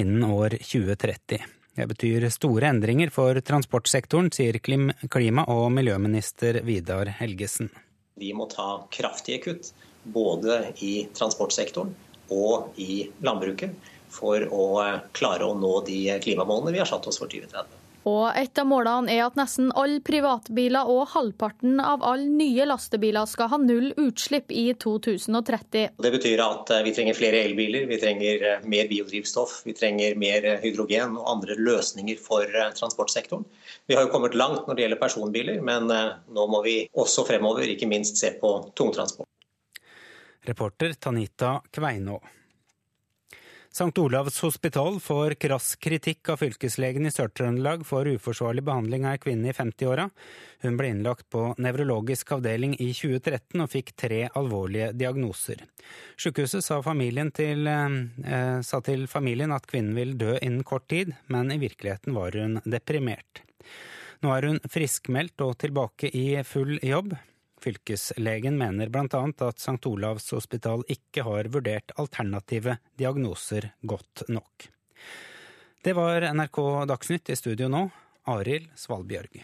[0.02, 1.48] innen år 2030.
[1.80, 7.72] Det betyr store endringer for transportsektoren, sier klima- og miljøminister Vidar Helgesen.
[8.20, 9.72] Vi må ta kraftige kutt,
[10.04, 11.95] både i transportsektoren
[12.36, 17.19] og i landbruket for å eh, klare å nå de klimamålene vi har satt oss
[17.22, 17.80] for 2030.
[18.03, 23.30] Og et av målene er at nesten alle privatbiler og halvparten av alle nye lastebiler
[23.31, 25.95] skal ha null utslipp i 2030.
[26.03, 30.19] Det betyr at eh, vi trenger flere elbiler, vi trenger eh, mer biodrivstoff, vi trenger
[30.19, 33.48] mer hydrogen og andre løsninger for transportsektoren.
[33.88, 37.72] Vi har jo kommet langt når det gjelder personbiler, men nå må vi også fremover
[37.72, 39.27] ikke minst se på tungtransport.
[40.44, 42.19] Reporter Tanita Kveinå.
[43.74, 43.98] St.
[43.98, 49.50] Olavs hospital får krass kritikk av fylkeslegen i Sør-Trøndelag for uforsvarlig behandling av ei kvinne
[49.50, 50.06] i 50-åra.
[50.62, 55.66] Hun ble innlagt på nevrologisk avdeling i 2013 og fikk tre alvorlige diagnoser.
[56.22, 56.84] Sykehuset sa,
[57.34, 62.14] til, eh, sa til familien at kvinnen vil dø innen kort tid, men i virkeligheten
[62.14, 63.41] var hun deprimert.
[64.22, 67.18] Nå er hun friskmeldt og tilbake i full jobb.
[67.64, 69.23] Fylkeslegen mener bl.a.
[69.48, 69.80] at St.
[69.88, 74.68] Olavs hospital ikke har vurdert alternative diagnoser godt nok.
[75.84, 76.60] Det var NRK
[76.91, 77.88] Dagsnytt i studio nå,
[78.31, 79.44] Arild Svalbjørg.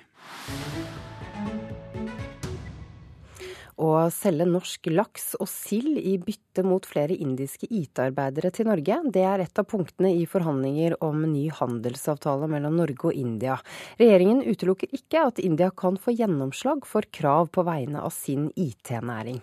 [3.79, 9.23] Å selge norsk laks og sild i bytte mot flere indiske IT-arbeidere til Norge, det
[9.23, 13.55] er et av punktene i forhandlinger om ny handelsavtale mellom Norge og India.
[14.01, 19.39] Regjeringen utelukker ikke at India kan få gjennomslag for krav på vegne av sin IT-næring.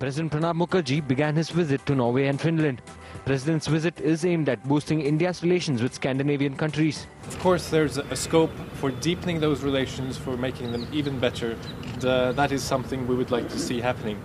[0.00, 2.80] President Pranab Mukherjee began his visit to Norway and Finland.
[3.26, 7.06] President's visit is aimed at boosting India's relations with Scandinavian countries.
[7.28, 8.50] Of course, there's a scope
[8.80, 11.54] for deepening those relations, for making them even better.
[12.02, 14.16] Uh, that is something we would like to see happening.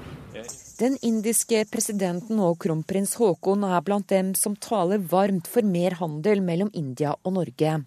[0.80, 6.41] Den indiske presidenten og kronprins Haakon er blant dem som taler varmt for mer handel
[6.43, 7.77] mellom India og Norge.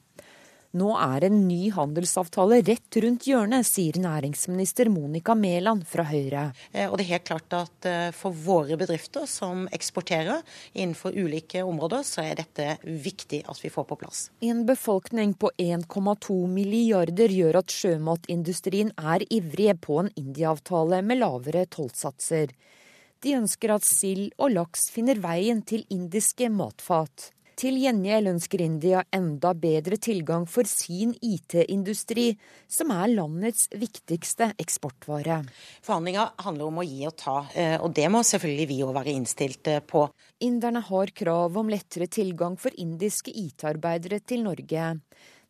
[0.78, 6.48] Nå er en ny handelsavtale rett rundt hjørnet, sier næringsminister Monica Mæland fra Høyre.
[6.72, 10.44] Eh, og det er helt klart at eh, For våre bedrifter som eksporterer
[10.74, 14.20] innenfor ulike områder, så er dette viktig at vi får på plass.
[14.44, 21.64] En befolkning på 1,2 milliarder gjør at sjømatindustrien er ivrige på en India-avtale med lavere
[21.72, 22.54] tollsatser.
[23.24, 27.32] De ønsker at sild og laks finner veien til indiske matfat.
[27.58, 32.28] Til gjengjeld ønsker India enda bedre tilgang for sin IT-industri,
[32.70, 35.40] som er landets viktigste eksportvare.
[35.82, 39.16] Forhandlinga handler om å gi og ta, eh, og det må selvfølgelig vi òg være
[39.18, 40.04] innstilt eh, på.
[40.46, 44.92] Inderne har krav om lettere tilgang for indiske IT-arbeidere til Norge.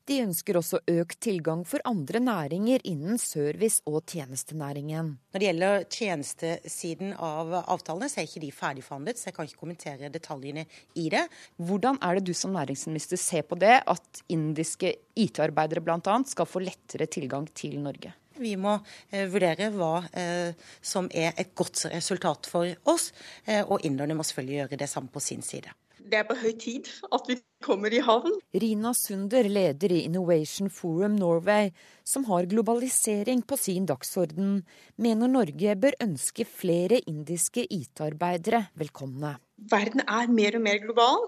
[0.09, 5.10] De ønsker også økt tilgang for andre næringer innen service- og tjenestenæringen.
[5.35, 9.60] Når det gjelder tjenestesiden av avtalene, så er ikke de ferdigforhandlet, så jeg kan ikke
[9.60, 10.64] kommentere detaljene
[10.97, 11.26] i det.
[11.60, 16.16] Hvordan er det du som næringsminister ser på det, at indiske IT-arbeidere bl.a.
[16.24, 18.14] skal få lettere tilgang til Norge?
[18.39, 18.78] Vi må
[19.10, 23.10] eh, vurdere hva eh, som er et godt resultat for oss,
[23.44, 25.74] eh, og inderne må selvfølgelig gjøre det samme på sin side
[26.10, 28.39] det er på høy tid at vi kommer i havn.
[28.55, 31.72] Rina Sunder, leder i Innovation Forum Norway,
[32.05, 34.62] som har globalisering på sin dagsorden,
[34.97, 39.36] mener Norge bør ønske flere indiske IT-arbeidere velkomne.
[39.68, 41.24] Verden er mer og mer global,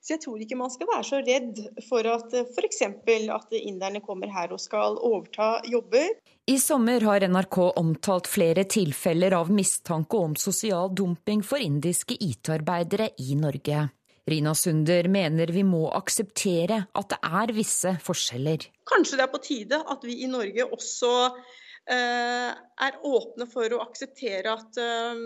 [0.00, 2.80] så jeg tror ikke man skal være så redd for at f.eks.
[2.80, 6.14] at inderne kommer her og skal overta jobber.
[6.48, 13.10] I sommer har NRK omtalt flere tilfeller av mistanke om sosial dumping for indiske IT-arbeidere
[13.20, 13.84] i Norge.
[14.26, 18.64] Rina Sunder mener vi må akseptere at det er visse forskjeller.
[18.88, 23.82] Kanskje det er på tide at vi i Norge også eh, er åpne for å
[23.84, 25.20] akseptere at eh,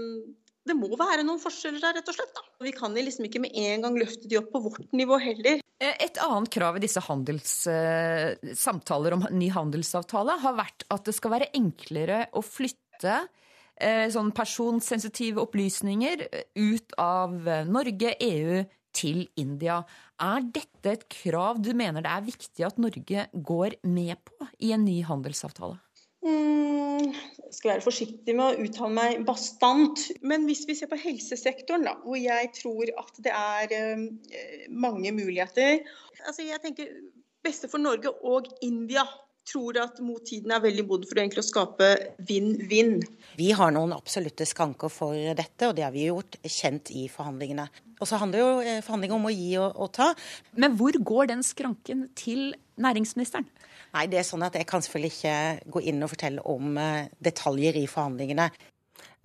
[0.68, 2.34] Det må være noen forskjeller der, rett og slett.
[2.34, 2.42] Da.
[2.66, 5.62] Vi kan liksom ikke med en gang løfte de opp på vårt nivå heller.
[5.78, 7.54] Eh, et annet krav i disse handels,
[8.58, 13.20] samtaler om ny handelsavtale har vært at det skal være enklere å flytte
[13.78, 16.24] sånn personsensitive opplysninger
[16.58, 17.36] ut av
[17.70, 18.64] Norge, EU,
[18.96, 19.82] til India.
[20.20, 24.72] Er dette et krav du mener det er viktig at Norge går med på i
[24.76, 25.78] en ny handelsavtale?
[26.26, 30.08] Mm, jeg skal være forsiktig med å uttale meg bastant.
[30.22, 34.08] Men hvis vi ser på helsesektoren, da, hvor jeg tror at det er uh,
[34.70, 35.80] mange muligheter
[36.26, 36.90] altså Jeg tenker
[37.46, 39.04] beste for Norge og India
[39.48, 39.98] tror at
[40.28, 41.90] tiden er veldig moden for å skape
[42.28, 42.98] vinn-vinn.
[43.38, 47.68] Vi har noen absolutte skanker for dette, og det har vi gjort kjent i forhandlingene.
[47.98, 50.12] Og så handler jo eh, forhandlinger om å gi og, og ta.
[50.58, 53.48] Men hvor går den skranken til næringsministeren?
[53.94, 57.08] Nei, det er sånn at Jeg kan selvfølgelig ikke gå inn og fortelle om eh,
[57.24, 58.50] detaljer i forhandlingene.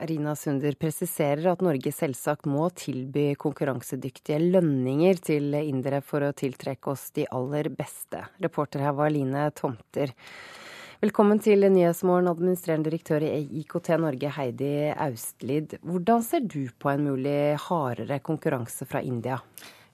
[0.07, 6.91] Rina Sunder presiserer at Norge selvsagt må tilby konkurransedyktige lønninger til indere for å tiltrekke
[6.91, 8.25] oss de aller beste.
[8.43, 10.11] Reporter her var Line Tomter.
[11.03, 15.77] Velkommen til Nyhetsmorgen, administrerende direktør i IKT Norge, Heidi Austlid.
[15.83, 19.39] Hvordan ser du på en mulig hardere konkurranse fra India?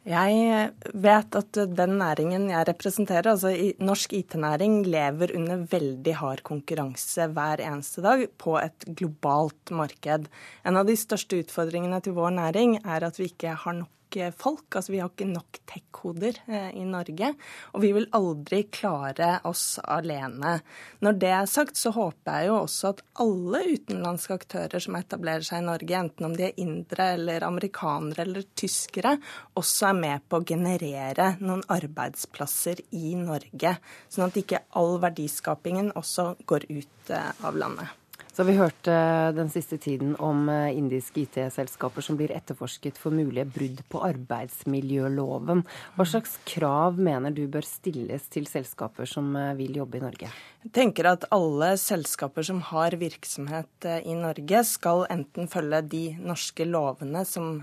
[0.09, 7.27] Jeg vet at den næringen jeg representerer, altså norsk IT-næring, lever under veldig hard konkurranse
[7.35, 10.25] hver eneste dag på et globalt marked.
[10.65, 13.93] En av de største utfordringene til vår næring er at vi ikke har nok
[14.37, 14.67] folk.
[14.75, 17.33] Altså vi har ikke nok tech-koder eh, i Norge.
[17.73, 20.57] Og vi vil aldri klare oss alene.
[21.05, 25.45] Når det er sagt, så håper jeg jo også at alle utenlandske aktører som etablerer
[25.45, 29.17] seg i Norge, enten om de er indre eller amerikanere eller tyskere,
[29.59, 33.77] også er med på å generere noen arbeidsplasser i Norge.
[34.09, 37.98] Sånn at ikke all verdiskapingen også går ut eh, av landet.
[38.39, 43.11] Så vi hørt eh, den siste tiden om eh, indiske IT-selskaper som blir etterforsket for
[43.11, 45.65] mulige brudd på arbeidsmiljøloven.
[45.97, 50.29] Hva slags krav mener du bør stilles til selskaper som eh, vil jobbe i Norge?
[50.63, 56.67] Jeg tenker at alle selskaper som har virksomhet i Norge, skal enten følge de norske
[56.67, 57.61] lovene som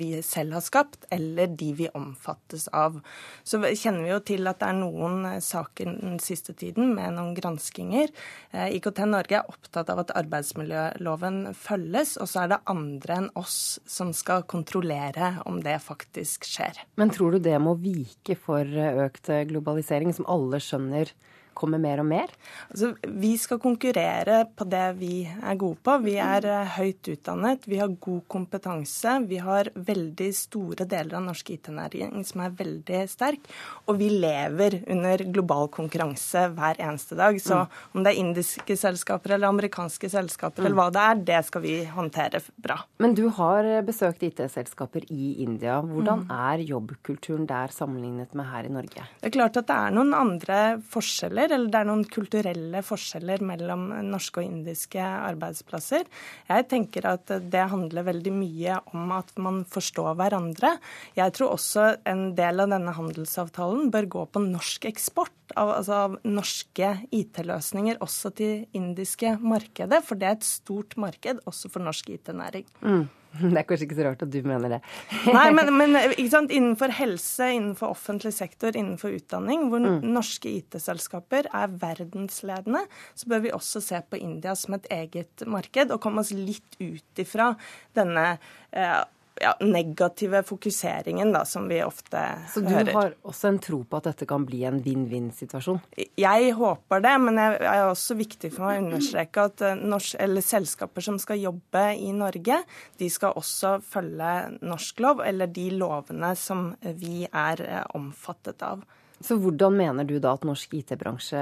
[0.00, 2.96] vi selv har skapt, eller de vi omfattes av.
[3.44, 7.36] Så kjenner vi jo til at det er noen saker den siste tiden med noen
[7.36, 8.08] granskinger.
[8.56, 13.78] IKT Norge er opptatt av at arbeidsmiljøloven følges, og så er det andre enn oss
[13.88, 16.82] som skal kontrollere om det faktisk skjer.
[17.00, 18.66] Men tror du det må vike for
[19.06, 21.14] økt globalisering, som alle skjønner
[21.58, 22.32] kommer mer og mer?
[22.70, 25.96] Altså, vi skal konkurrere på det vi er gode på.
[26.04, 29.16] Vi er uh, høyt utdannet, vi har god kompetanse.
[29.28, 33.48] Vi har veldig store deler av norsk IT-næring som er veldig sterk.
[33.88, 37.38] Og vi lever under global konkurranse hver eneste dag.
[37.42, 37.78] Så mm.
[37.94, 40.66] om det er indiske selskaper eller amerikanske selskaper mm.
[40.66, 42.78] eller hva det er, det skal vi håndtere bra.
[43.02, 45.78] Men du har besøkt IT-selskaper i India.
[45.84, 46.34] Hvordan mm.
[46.50, 49.06] er jobbkulturen der sammenlignet med her i Norge?
[49.20, 50.60] Det er klart at det er noen andre
[50.92, 56.04] forskjeller forskjeller, eller det er noen kulturelle forskjeller mellom norske og indiske arbeidsplasser.
[56.48, 60.78] Jeg tenker at det handler veldig mye om at man forstår hverandre.
[61.16, 65.32] Jeg tror også en del av denne handelsavtalen bør gå på norsk eksport.
[65.56, 71.40] Av, altså av norske IT-løsninger også til indiske markedet, for det er et stort marked
[71.48, 72.66] også for norsk IT-næring.
[72.84, 73.06] Mm.
[73.52, 74.78] Det er kanskje ikke så rart at du mener det.
[75.36, 80.00] Nei, men, men innenfor helse, innenfor offentlig sektor, innenfor utdanning, hvor mm.
[80.14, 82.84] norske IT-selskaper er verdensledende,
[83.18, 86.78] så bør vi også se på India som et eget marked, og komme oss litt
[86.80, 87.52] ut ifra
[87.98, 88.30] denne
[88.72, 89.00] eh,
[89.40, 92.48] ja, negative fokuseringen da, som vi ofte hører.
[92.52, 92.92] Så du hører.
[92.94, 95.80] har også en tro på at dette kan bli en vinn-vinn-situasjon?
[96.18, 100.20] Jeg håper det, men det er også viktig for meg å understreke at eh, norsk,
[100.48, 102.62] selskaper som skal jobbe i Norge,
[102.98, 106.70] de skal også følge norsk lov, eller de lovene som
[107.00, 108.86] vi er eh, omfattet av.
[109.20, 111.40] Så hvordan mener du da at norsk IT-bransje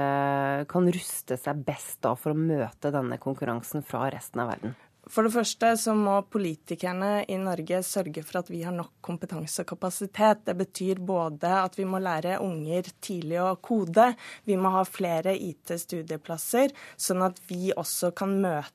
[0.69, 4.73] kan ruste seg best da for å møte denne konkurransen fra resten av verden?
[5.11, 9.63] For det første så må politikerne i Norge sørge for at vi har nok kompetanse
[9.63, 10.43] og kapasitet.
[10.47, 14.11] Det betyr både at vi må lære unger tidlig å kode,
[14.47, 18.73] vi må ha flere IT-studieplasser, sånn at vi også kan møte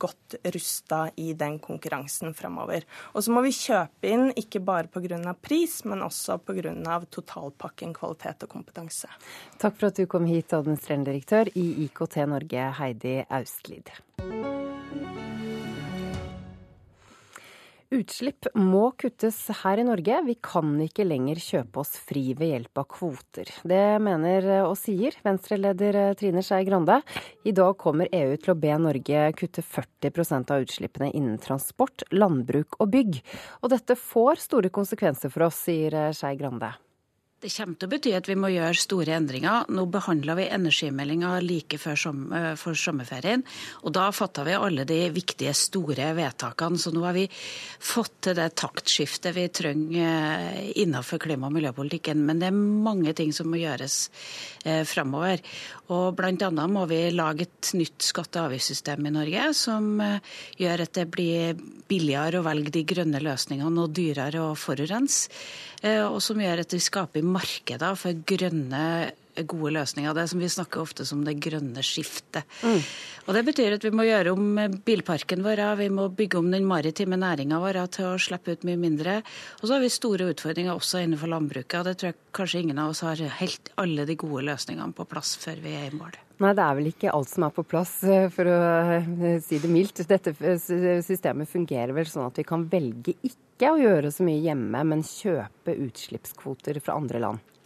[0.00, 2.86] godt rusta i den konkurransen framover.
[3.12, 5.34] Og så må vi kjøpe inn ikke bare pga.
[5.34, 7.04] pris, men også pga.
[7.10, 9.08] totalpakken kvalitet og kompetanse.
[9.58, 13.92] Takk for at du kom hit, administrerende direktør i IKT Norge, Heidi Austlid.
[17.88, 20.18] Utslipp må kuttes her i Norge.
[20.26, 23.48] Vi kan ikke lenger kjøpe oss fri ved hjelp av kvoter.
[23.64, 26.98] Det mener og sier Venstre-leder Trine Skei Grande.
[27.48, 32.76] I dag kommer EU til å be Norge kutte 40% av utslippene innen transport, landbruk
[32.76, 33.22] og bygg.
[33.62, 36.74] Og dette får store konsekvenser for oss, sier Skei Grande.
[37.38, 39.68] Det kommer til å bety at vi må gjøre store endringer.
[39.70, 43.44] Nå behandla vi energimeldinga like før som, eh, for sommerferien.
[43.84, 46.76] og Da fatta vi alle de viktige, store vedtakene.
[46.76, 47.28] Så nå har vi
[47.78, 52.16] fått til det taktskiftet vi trenger eh, innenfor klima- og miljøpolitikken.
[52.16, 54.10] Men det er mange ting som må gjøres
[54.64, 55.38] eh, framover.
[55.94, 60.18] Og annet må vi lage et nytt skatte- og avgiftssystem i Norge som eh,
[60.60, 65.32] gjør at det blir billigere å velge de grønne løsningene og dyrere å forurense.
[65.80, 68.84] Eh, og som gjør at vi skaper markeder for grønne
[69.46, 70.14] gode løsninger.
[70.14, 72.46] Det er som vi snakker ofte som det grønne skiftet.
[72.62, 72.82] Mm.
[73.28, 76.66] Og Det betyr at vi må gjøre om bilparken vår, vi må bygge om den
[76.68, 79.18] maritime næringa vår til å slippe ut mye mindre.
[79.60, 81.80] Og så har vi store utfordringer også innenfor landbruket.
[81.80, 85.06] og Det tror jeg kanskje ingen av oss har helt alle de gode løsningene på
[85.08, 86.16] plass før vi er i mål.
[86.38, 87.96] Nei, det er vel ikke alt som er på plass,
[88.34, 88.58] for å
[88.94, 90.04] eh, si det mildt.
[90.06, 90.34] Dette
[91.02, 95.02] systemet fungerer vel sånn at vi kan velge ikke å gjøre så mye hjemme, men
[95.02, 97.56] kjøpe utslippskvoter fra andre land.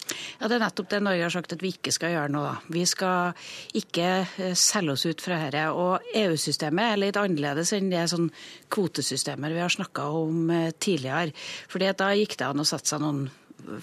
[0.43, 2.40] Ja, Det er nettopp det Norge har sagt at vi ikke skal gjøre nå.
[2.74, 3.36] Vi skal
[3.78, 5.69] ikke eh, selge oss ut fra dette.
[5.70, 8.27] Og EU-systemet er litt annerledes enn det sånn
[8.74, 11.31] kvotesystemer vi har snakka om eh, tidligere.
[11.70, 13.28] Fordi Da gikk det an å sette seg noen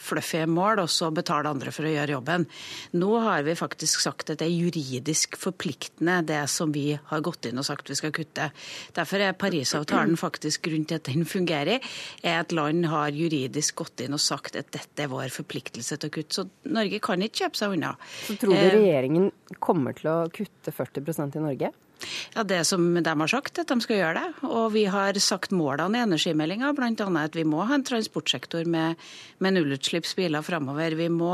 [0.01, 2.45] fluffy mål, og så betale andre for å gjøre jobben.
[2.99, 7.49] Nå har vi faktisk sagt at det er juridisk forpliktende, det som vi har gått
[7.49, 8.49] inn og sagt vi skal kutte.
[8.95, 11.83] Derfor er Parisavtalen faktisk grunn til at den fungerer,
[12.23, 16.11] er at land har juridisk gått inn og sagt at dette er vår forpliktelse til
[16.11, 16.39] å kutte.
[16.39, 17.95] Så Norge kan ikke kjøpe seg unna.
[18.27, 19.29] Så tror du eh, regjeringen
[19.63, 21.71] kommer til å kutte 40% i Norge?
[22.35, 24.47] Ja, Det som de har sagt, at de skal gjøre det.
[24.47, 27.09] Og vi har sagt målene i energimeldinga, bl.a.
[27.23, 28.95] at vi må ha en transportsektor med,
[29.39, 30.95] med nullutslippsbiler framover.
[30.99, 31.33] Vi må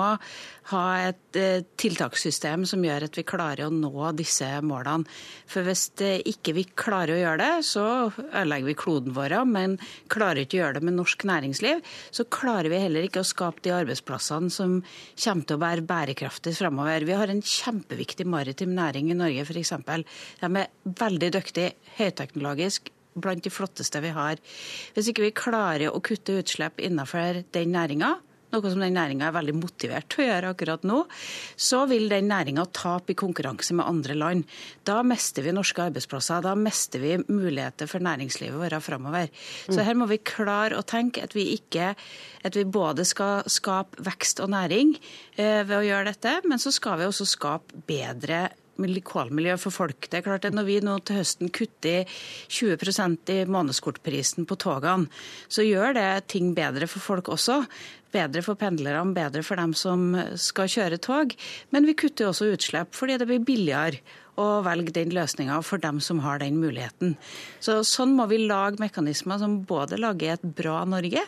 [0.71, 5.05] ha et eh, tiltakssystem som gjør at vi klarer å nå disse målene.
[5.51, 7.85] For hvis ikke vi klarer å gjøre det, så
[8.25, 9.37] ødelegger vi kloden vår.
[9.49, 9.77] Men
[10.11, 13.63] klarer ikke å gjøre det med norsk næringsliv, så klarer vi heller ikke å skape
[13.65, 17.05] de arbeidsplassene som kommer til å være bærekraftige framover.
[17.05, 19.75] Vi har en kjempeviktig maritim næring i Norge, f.eks.
[20.41, 24.39] De er veldig dyktige, høyteknologisk, blant de flotteste vi har.
[24.95, 28.15] Hvis ikke vi klarer å kutte utslipp innenfor den næringa,
[28.55, 31.01] noe som den næringa er veldig motivert til å gjøre akkurat nå,
[31.55, 34.49] så vil den næringa tape i konkurranse med andre land.
[34.87, 39.31] Da mister vi norske arbeidsplasser, da mister vi muligheter for næringslivet vårt framover.
[39.67, 41.93] Så her må vi klare å tenke at vi ikke
[42.45, 44.93] at vi både skal skape vekst og næring
[45.39, 50.09] eh, ved å gjøre dette, men så skal vi også skape bedre kålmiljø for folk.
[50.09, 52.05] Det er klart at Når vi nå til høsten kutter
[52.49, 55.07] 20% i månedskortprisen på togene,
[55.47, 57.65] så gjør det ting bedre for folk også.
[58.15, 61.35] Bedre for pendlerne, bedre for dem som skal kjøre tog.
[61.75, 63.99] Men vi kutter også utslipp fordi det blir billigere
[64.35, 67.15] å velge den løsninga for dem som har den muligheten.
[67.63, 71.23] Så Sånn må vi lage mekanismer som både lager et bra Norge,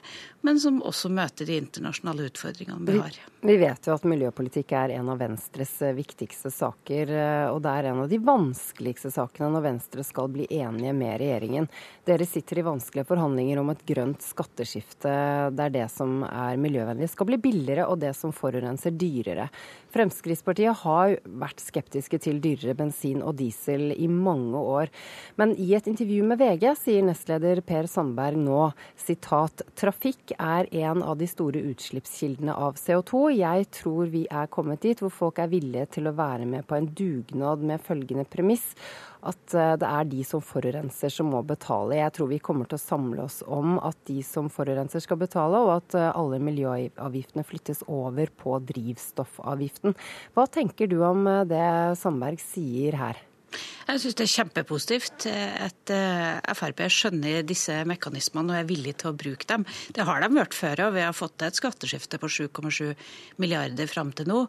[0.46, 3.20] men som også møter de internasjonale utfordringene vi har.
[3.48, 7.74] Vi vet jo at miljøpolitikk er en av Venstres eh, viktigste saker, eh, og det
[7.74, 11.70] er en av de vanskeligste sakene når Venstre skal bli enige med regjeringen.
[12.08, 15.14] Dere sitter i vanskelige forhandlinger om et grønt skatteskifte
[15.56, 19.48] Det er det som er miljøvennlig skal bli billigere, og det som forurenser dyrere.
[19.94, 24.92] Fremskrittspartiet har vært skeptiske til dyrere bensin og diesel i mange år.
[25.38, 31.04] Men i et intervju med VG sier nestleder Per Sandberg nå sitat trafikk er en
[31.04, 35.52] av de store utslippskildene av CO2 jeg tror vi er kommet dit hvor folk er
[35.52, 38.74] villige til å være med på en dugnad med følgende premiss.
[39.26, 41.98] At eh, det er de som forurenser som må betale.
[41.98, 45.62] Jeg tror vi kommer til å samle oss om at de som forurenser skal betale,
[45.64, 49.98] og at eh, alle miljøavgiftene flyttes over på drivstoffavgiften.
[50.38, 51.66] Hva tenker du om eh, det
[52.02, 53.27] Sandberg sier her?
[53.88, 59.14] Jeg syns det er kjempepositivt at eh, Frp skjønner disse mekanismene og er villig til
[59.14, 59.64] å bruke dem.
[59.96, 62.92] Det har de gjort før, og vi har fått til et skatteskifte på 7,7
[63.40, 64.42] milliarder fram til nå.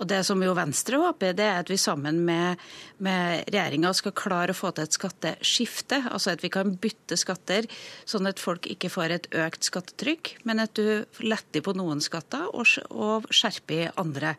[0.00, 2.62] Og Det som jo Venstre håper, det er at vi sammen med,
[3.04, 6.00] med regjeringa skal klare å få til et skatteskifte.
[6.08, 7.68] Altså at vi kan bytte skatter,
[8.08, 12.48] sånn at folk ikke får et økt skattetrykk, men at du letter på noen skatter
[12.48, 12.64] og,
[12.96, 14.38] og skjerper andre.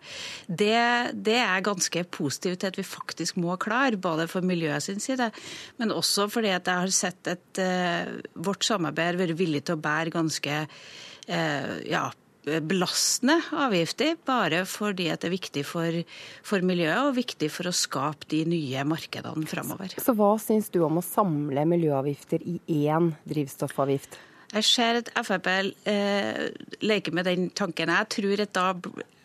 [0.50, 5.04] Det, det er ganske positivt til at vi faktisk må klare, både for miljøet sin
[5.04, 5.30] side,
[5.78, 8.16] men også fordi at jeg har sett at uh,
[8.48, 12.08] vårt samarbeid har vært villig til å bære ganske uh, ja,
[12.48, 16.00] belastende avgifter, bare fordi det er viktig for,
[16.46, 19.98] for, miljøet og viktig for å skape de nye markedene framover.
[20.02, 24.20] Så hva syns du om å samle miljøavgifter i én drivstoffavgift?
[24.54, 26.48] Jeg ser at Frp eh,
[26.80, 27.92] leker med den tanken.
[27.92, 28.70] Jeg tror at da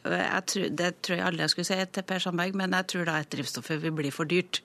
[0.02, 3.18] Tror, det tror jeg aldri jeg skulle si til Per Sandberg, men jeg tror da
[3.22, 4.58] at drivstoffet vil bli for dyrt.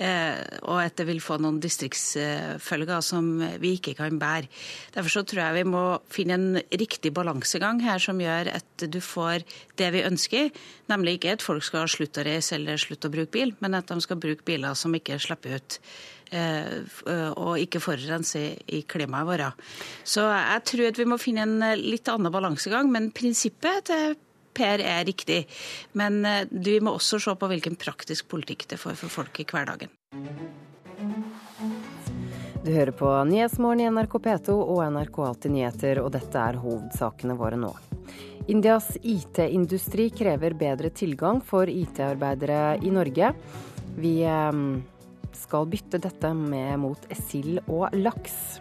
[0.00, 3.28] Eh, og at det vil få noen distriktsfølger som
[3.60, 4.48] vi ikke kan bære.
[4.94, 5.82] Derfor så tror jeg vi må
[6.12, 9.44] finne en riktig balansegang her som gjør at du får
[9.80, 10.48] det vi ønsker.
[10.88, 13.92] Nemlig ikke at folk skal slutte å reise eller slutte å bruke bil, men at
[13.92, 15.78] de skal bruke biler som ikke slipper ut
[16.32, 16.80] eh,
[17.36, 18.42] og ikke forurense
[18.72, 19.68] i klimaet vårt.
[20.08, 24.18] Så jeg tror at vi må finne en litt annen balansegang, men prinsippet til
[24.56, 25.44] Per er riktig.
[25.98, 29.46] Men du vi må også se på hvilken praktisk politikk det får for folk i
[29.48, 29.92] hverdagen.
[32.60, 37.36] Du hører på Nyhetsmorgen i NRK P2 og NRK Alltid nyheter, og dette er hovedsakene
[37.38, 37.70] våre nå.
[38.52, 43.30] Indias IT-industri krever bedre tilgang for IT-arbeidere i Norge.
[43.96, 44.60] Vi eh,
[45.40, 48.60] skal bytte dette med mot sild og laks.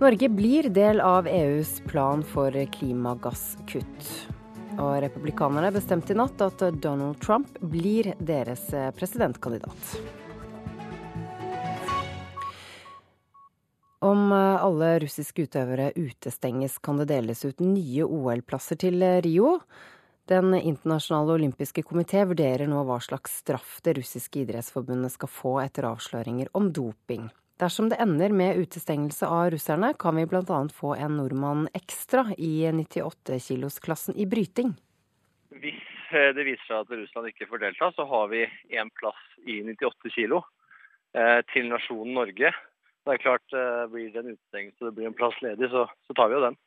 [0.00, 4.37] Norge blir del av EUs plan for klimagasskutt.
[4.78, 9.98] Og republikanerne bestemte i natt at Donald Trump blir deres eh, presidentkandidat.
[13.98, 19.56] Om eh, alle russiske utøvere utestenges, kan det deles ut nye OL-plasser til eh, Rio.
[20.30, 25.88] Den internasjonale olympiske komité vurderer nå hva slags straff det russiske idrettsforbundet skal få etter
[25.90, 27.26] avsløringer om doping.
[27.58, 30.58] Dersom det ender med utestengelse av russerne, kan vi bl.a.
[30.74, 34.76] få en nordmann ekstra i 98-kilosklassen i bryting.
[35.50, 38.44] Hvis eh, det viser seg at Russland ikke får delta, så har vi
[38.78, 40.44] én plass i 98 kilo
[41.18, 42.52] eh, til nasjonen Norge.
[43.02, 45.88] Det er klart, eh, Blir det en utestengelse og det blir en plass ledig, så,
[46.06, 46.60] så tar vi jo den.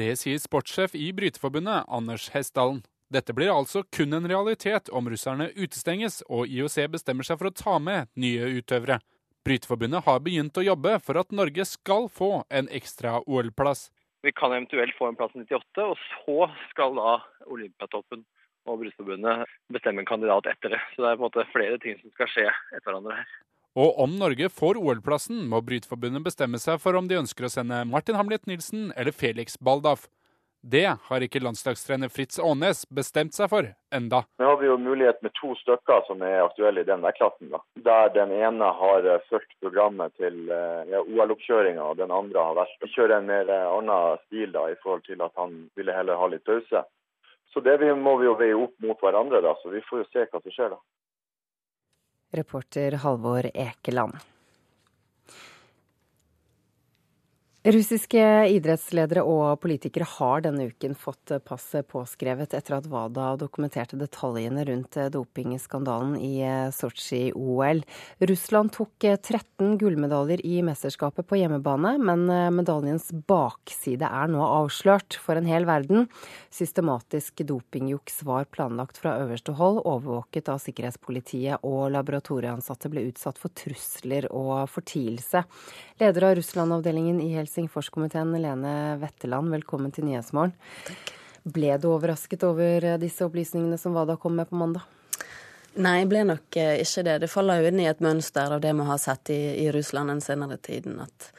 [0.00, 2.80] Det sier sportssjef i Bryteforbundet, Anders Hessdalen.
[3.12, 7.56] Dette blir altså kun en realitet om russerne utestenges og IOC bestemmer seg for å
[7.56, 9.00] ta med nye utøvere.
[9.48, 13.86] Bryteforbundet har begynt å jobbe for at Norge skal få en ekstra OL-plass.
[14.26, 17.14] Vi kan eventuelt få en plass i 98, og så skal da
[17.48, 18.26] Olympiatoppen
[18.68, 20.82] og Bryteforbundet bestemme en kandidat etter det.
[20.92, 23.32] Så det er på en måte flere ting som skal skje etter hverandre her.
[23.78, 27.80] Og om Norge får OL-plassen, må Bryteforbundet bestemme seg for om de ønsker å sende
[27.88, 30.10] Martin Hamlet Nilsen eller Felix Baldaf.
[30.70, 34.18] Det har ikke landslagstrener Fritz Aanes bestemt seg for enda.
[34.36, 37.54] Nå har vi jo mulighet med to stykker som er aktuelle i den klassen.
[37.86, 42.58] Der den ene har eh, fulgt programmet til eh, ja, OL-oppkjøringa, og den andre har
[42.60, 45.96] vært Vi kjører en mer eh, annen stil da, i forhold til at han ville
[45.96, 46.84] heller ha litt pause.
[47.54, 50.26] Så det må vi jo veie opp mot hverandre, da, så vi får jo se
[50.28, 50.82] hva som skjer da.
[52.36, 54.20] Reporter Halvor Ekeland.
[57.68, 64.62] Russiske idrettsledere og politikere har denne uken fått passet påskrevet etter at WADA dokumenterte detaljene
[64.64, 66.38] rundt dopingskandalen i
[66.72, 67.82] Sotsji-OL.
[68.30, 72.24] Russland tok 13 gullmedaljer i mesterskapet på hjemmebane, men
[72.56, 76.08] medaljens bakside er nå avslørt for en hel verden.
[76.48, 83.52] Systematisk dopingjuks var planlagt fra øverste hold, overvåket av sikkerhetspolitiet, og laboratorieansatte ble utsatt for
[83.52, 85.44] trusler og fortielse.
[86.00, 90.52] Leder av Russland-avdelingen i Helsingfors Helsingforskomiteen, Lene Wetteland, velkommen til Nyhetsmorgen.
[91.42, 94.84] Ble du overrasket over disse opplysningene som WADA kom med på mandag?
[95.74, 97.16] Nei, ble nok eh, ikke det.
[97.24, 100.12] Det faller jo inn i et mønster av det vi har sett i, i Russland
[100.12, 101.00] den senere tiden.
[101.02, 101.32] At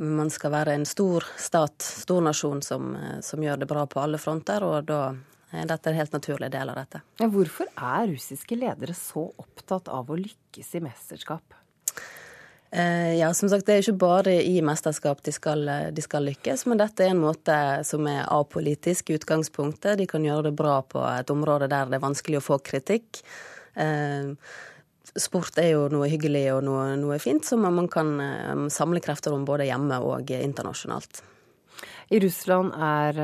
[0.00, 4.00] man skal være en stor stat, stor nasjon, som, eh, som gjør det bra på
[4.00, 4.64] alle fronter.
[4.64, 5.02] Og da
[5.52, 7.04] er dette en helt naturlig del av dette.
[7.20, 11.59] Hvorfor er russiske ledere så opptatt av å lykkes i mesterskap?
[12.72, 16.66] Eh, ja, som sagt, Det er ikke bare i mesterskap de skal, de skal, lykkes,
[16.70, 17.54] men dette er en måte
[17.86, 19.98] som er apolitisk i utgangspunktet.
[19.98, 23.24] De kan gjøre det bra på et område der det er vanskelig å få kritikk.
[23.74, 24.30] Eh,
[25.18, 29.34] sport er jo noe hyggelig og noe, noe fint som man kan eh, samle krefter
[29.34, 31.24] om både hjemme og internasjonalt.
[32.10, 33.18] I Russland er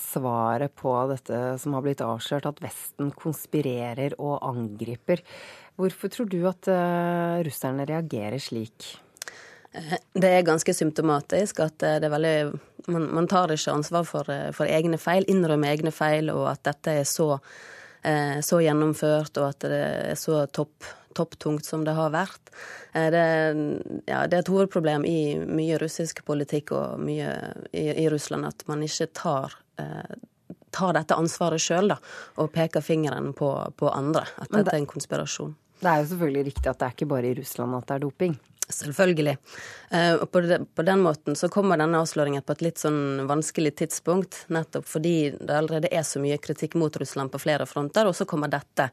[0.00, 5.20] svaret på dette som har blitt avslørt, at Vesten konspirerer og angriper.
[5.80, 8.92] Hvorfor tror du at uh, russerne reagerer slik?
[9.72, 12.36] Eh, det er ganske symptomatisk at eh, det er veldig
[12.90, 14.26] Man, man tar ikke ansvar for,
[14.56, 17.36] for, egne feil, innrømmer egne feil, og at dette er så,
[18.02, 19.78] eh, så gjennomført, og at det
[20.10, 22.50] er så topp, topptungt som det har vært.
[22.90, 23.22] Det,
[24.10, 27.30] ja, det, er et hovedproblem i mye russisk politikk og mye
[27.70, 30.18] i, i Russland at man ikke tar eh,
[30.74, 34.24] tar dette ansvaret sjøl og peker fingeren på, på andre.
[34.40, 35.54] At dette er en konspirasjon.
[35.82, 38.04] Det er jo selvfølgelig riktig at det er ikke bare i Russland at det er
[38.04, 38.34] doping.
[38.72, 39.36] Selvfølgelig.
[39.90, 44.44] Eh, og på, den måten så kommer denne avsløringen på et litt sånn vanskelig tidspunkt,
[44.54, 48.26] nettopp fordi det allerede er så mye kritikk mot Russland på flere fronter, og så
[48.28, 48.88] kommer dette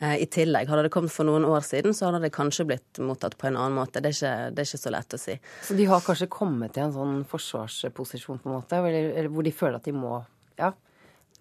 [0.00, 0.70] eh, i tillegg.
[0.70, 3.60] Hadde det kommet for noen år siden, så hadde det kanskje blitt mottatt på en
[3.60, 4.02] annen måte.
[4.02, 5.38] Det er ikke, det er ikke så lett å si.
[5.68, 9.54] Så de har kanskje kommet i en sånn forsvarsposisjon, på en måte, eller, hvor de
[9.54, 10.22] føler at de må
[10.60, 10.74] ja,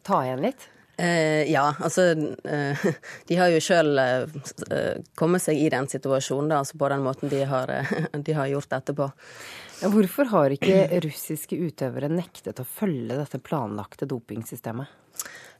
[0.05, 0.67] ta igjen litt?
[0.99, 2.11] Eh, ja, altså
[2.43, 2.85] eh,
[3.27, 7.31] De har jo sjøl eh, kommet seg i den situasjonen, da, altså på den måten
[7.31, 7.93] de har, eh,
[8.25, 9.07] de har gjort etterpå.
[9.79, 14.91] Ja, hvorfor har ikke russiske utøvere nektet å følge dette planlagte dopingsystemet?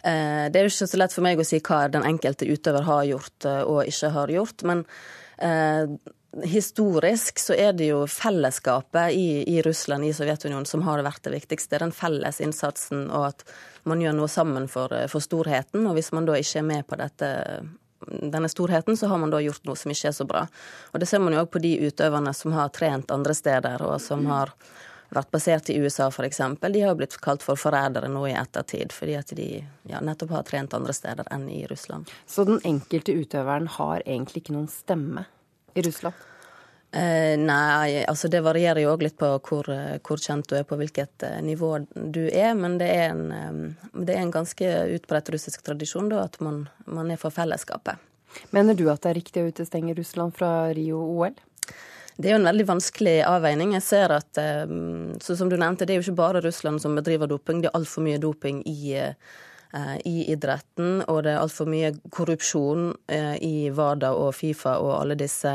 [0.04, 2.88] Eh, det er jo ikke så lett for meg å si hva den enkelte utøver
[2.88, 4.68] har gjort eh, og ikke har gjort.
[4.68, 4.88] men
[6.46, 11.34] Historisk så er det jo fellesskapet i, i, Russland, i Sovjetunionen, som har vært det
[11.34, 11.80] viktigste.
[11.82, 13.46] Den felles innsatsen og at
[13.90, 15.88] man gjør noe sammen for, for storheten.
[15.90, 17.32] Og hvis man da ikke er med på dette,
[18.06, 20.44] denne storheten, så har man da gjort noe som ikke er så bra.
[20.94, 23.98] Og det ser man jo òg på de utøverne som har trent andre steder, og
[24.04, 24.54] som har
[25.10, 26.42] vært basert i USA f.eks.
[26.62, 29.50] De har blitt kalt for forrædere nå i ettertid, fordi at de
[29.90, 32.12] ja, nettopp har trent andre steder enn i Russland.
[32.30, 35.26] Så den enkelte utøveren har egentlig ikke noen stemme?
[35.76, 36.26] I Russland?
[36.92, 40.78] Eh, nei, altså det varierer jo òg litt på hvor, hvor, kjent du er, på
[40.80, 42.56] hvilket eh, nivå du er.
[42.58, 46.64] Men det er en, eh, det er en ganske utbredt russisk tradisjon da, at man,
[46.90, 48.02] man, er for fellesskapet.
[48.56, 51.38] Mener du at det er riktig å utestenge Russland fra Rio-OL?
[52.20, 53.76] Det er jo en veldig vanskelig avveining.
[53.78, 54.66] Jeg ser at, eh,
[55.22, 57.62] så som du nevnte, Det er jo ikke bare Russland som bedriver doping.
[57.62, 59.14] Det er altfor mye doping i Russland Eh,
[60.06, 65.18] i idretten, og det er altfor mye korrupsjon eh, i WADA og Fifa og alle
[65.20, 65.52] disse,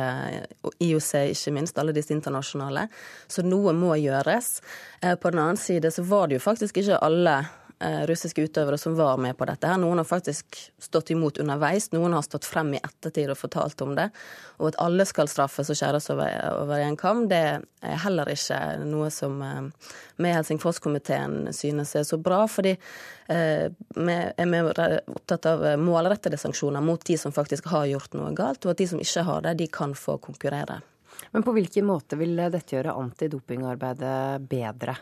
[0.78, 2.86] IOC ikke minst, alle disse internasjonale.
[3.26, 4.60] Så noe må gjøres.
[5.00, 7.63] Eh, på den annen side så var det jo faktisk ikke alle Eh,
[8.08, 9.66] russiske utøvere som var med på dette.
[9.66, 9.78] her.
[9.80, 13.94] Noen har faktisk stått imot underveis, noen har stått frem i ettertid og fortalt om
[13.98, 14.08] det.
[14.58, 16.30] Og at alle skal straffes og skjæres over,
[16.62, 17.42] over en kam, det
[17.84, 19.42] er heller ikke noe som
[20.16, 22.44] vi i Helsingforskomiteen synes er så bra.
[22.48, 22.74] fordi
[23.28, 24.72] eh, vi er mer
[25.06, 28.88] opptatt av målrettede sanksjoner mot de som faktisk har gjort noe galt, og at de
[28.88, 30.80] som ikke har det, de kan få konkurrere.
[31.30, 34.96] Men på hvilken måte vil dette gjøre antidopingarbeidet bedre?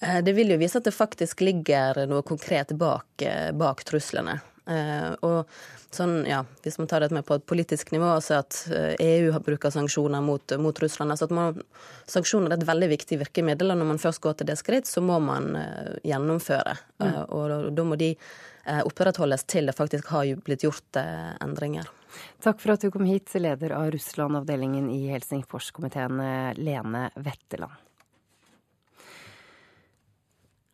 [0.00, 4.40] Eh, det vil jo vise at det faktisk ligger noe konkret bak, eh, bak truslene.
[4.70, 5.48] Eh, og
[5.90, 8.68] sånn, ja, Hvis man tar det med på et politisk nivå, så at
[9.00, 11.62] EU har bruker sanksjoner mot, mot Russland altså at man,
[12.06, 15.02] Sanksjoner er et veldig viktig virkemiddel, og når man først går til det skritt, så
[15.02, 15.58] må man
[16.04, 16.76] gjennomføre.
[17.00, 17.26] Mm.
[17.34, 18.14] Og da må de
[18.84, 21.02] opprettholdes til det faktisk har blitt gjort
[21.42, 21.90] endringer.
[22.38, 27.89] Takk for at du kom hit, leder av Russland-avdelingen i Helsingforskomiteen, Lene Wetterland.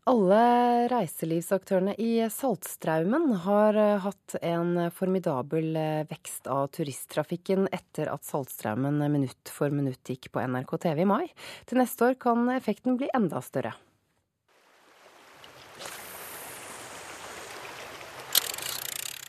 [0.06, 8.22] Alle reiselivsaktørene i Saltstraumen har eh, hatt en formidabel eh, vekst av turisttrafikken etter at
[8.22, 11.24] Saltstraumen minutt for minutt gikk på NRK TV i mai.
[11.66, 13.74] Til neste år kan effekten bli enda større.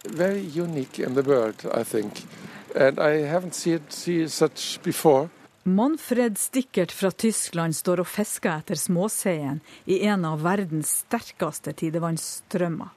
[0.06, 2.22] Very unique in the world, I think.
[2.76, 5.32] And I haven't seen, seen such before.
[5.68, 12.94] Manfred Stickert fra Tyskland står og fisker etter småseien i en av verdens sterkeste tidevannsstrømmer.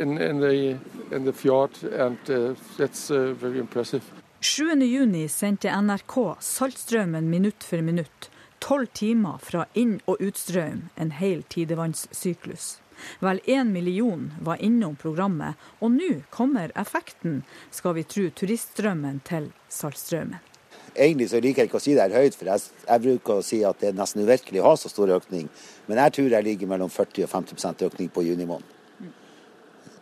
[0.00, 0.78] In, in the,
[1.12, 2.56] in the fjord, and, uh,
[4.40, 8.30] 7.6 sendte NRK Saltstraumen minutt for minutt.
[8.58, 12.78] Tolv timer fra inn- og utstrøm, en hel tidevannssyklus.
[13.20, 19.52] Vel én million var innom programmet, og nå kommer effekten, skal vi tro turiststrømmen til
[19.68, 20.40] Saltstraumen.
[20.92, 23.44] Egentlig så liker jeg ikke å si det her høyt, for jeg, jeg, bruker å
[23.46, 25.48] si at det er nesten uvirkelig å ha så stor økning.
[25.88, 28.78] Men jeg tror jeg ligger mellom 40 og 50% økning på juni måned.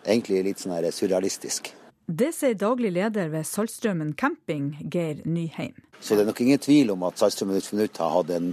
[0.00, 1.70] Egentlig litt sånn surrealistisk.
[2.10, 5.76] Det sier daglig leder ved Saltstraumen camping, Geir Nyheim.
[6.00, 8.48] Så det er nok ingen tvil om at Saltstraumen Ut for minutt har hatt en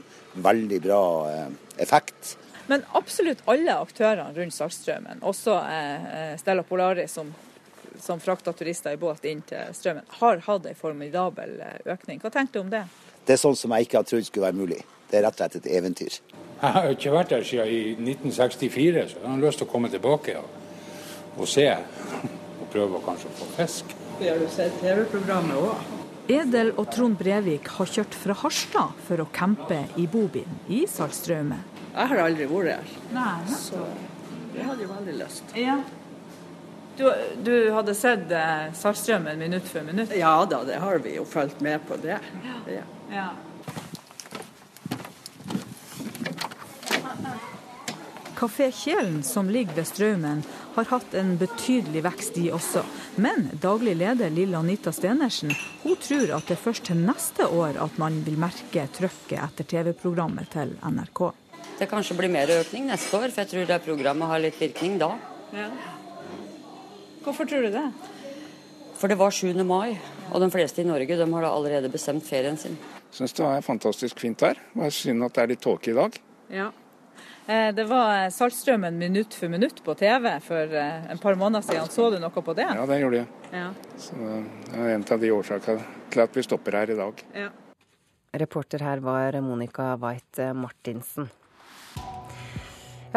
[0.45, 1.01] veldig bra
[1.31, 1.47] eh,
[1.81, 2.35] effekt.
[2.67, 7.31] Men absolutt alle aktørene rundt Saltstraumen, også eh, Stella Polaris, som
[8.07, 12.21] som frakter turister i båt inn til strømmen, har hatt en formidabel eh, økning.
[12.23, 12.85] Hva tenker du om det?
[13.27, 14.79] Det er sånn som jeg ikke har trodd skulle være mulig.
[15.11, 16.17] Det er rett og slett et eventyr.
[16.57, 17.81] Jeg har ikke vært der siden i
[18.15, 20.47] 1964, så jeg har lyst til å komme tilbake og,
[21.37, 21.67] og se.
[22.57, 23.91] Og prøve å kanskje få fisk.
[24.17, 25.93] Vi har jo sett TV-programmet òg.
[26.33, 31.61] Edel og Trond Brevik har kjørt fra Harstad for å campe i bobilen i Saltstraumen.
[31.93, 33.85] Jeg har aldri vært her, så
[34.57, 35.55] jeg hadde jo veldig lyst.
[35.55, 35.77] Ja.
[36.97, 37.13] Du,
[37.43, 40.15] du hadde sett eh, Saltstraumen minutt for minutt?
[40.17, 42.19] Ja da, det har vi jo fulgt med på det.
[42.67, 42.81] Ja.
[43.15, 43.29] ja.
[48.37, 50.43] Kafé Kjelen, som ligger ved Straumen,
[50.75, 52.83] har hatt en betydelig vekst, de også.
[53.15, 55.53] Men daglig leder Lilla Anita Stenersen
[55.83, 59.69] hun tror at det er først til neste år at man vil merke trøkket etter
[59.73, 61.23] TV-programmet til NRK.
[61.77, 64.97] Det kanskje blir mer økning neste år, for jeg tror det programmet har litt virkning
[65.01, 65.13] da.
[65.53, 65.69] Ja.
[67.27, 67.87] Hvorfor tror du det?
[68.95, 69.51] For det var 7.
[69.67, 69.97] mai,
[70.31, 72.77] og de fleste i Norge de har da allerede bestemt ferien sin.
[73.11, 74.55] Syns det var fantastisk fint vær.
[74.71, 76.15] Bare synd at det er litt tåke i dag.
[76.55, 76.69] Ja.
[77.51, 81.91] Eh, det var Saltstrømmen minutt for minutt på TV for eh, en par måneder siden.
[81.91, 82.69] Så du noe på det?
[82.79, 83.27] Ja, det gjorde jeg.
[83.51, 83.67] Ja.
[83.99, 85.83] Så det er en av de årsakene
[86.13, 87.25] til at vi stopper her i dag.
[87.43, 87.51] Ja.
[88.39, 91.27] Reporter her var Monica Weit Martinsen.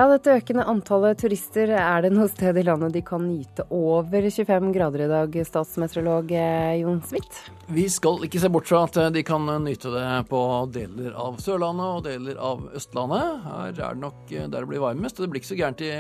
[0.01, 4.25] Ja, dette økende antallet turister, er det noe sted i landet de kan nyte over
[4.33, 7.43] 25 grader i dag, statsmeteorolog eh, Jon Smith?
[7.69, 10.41] Vi skal ikke se bort fra at de kan nyte det på
[10.73, 13.45] deler av Sørlandet og deler av Østlandet.
[13.45, 15.21] Her er det nok der det blir varmest.
[15.21, 15.93] Det blir ikke så gærent i,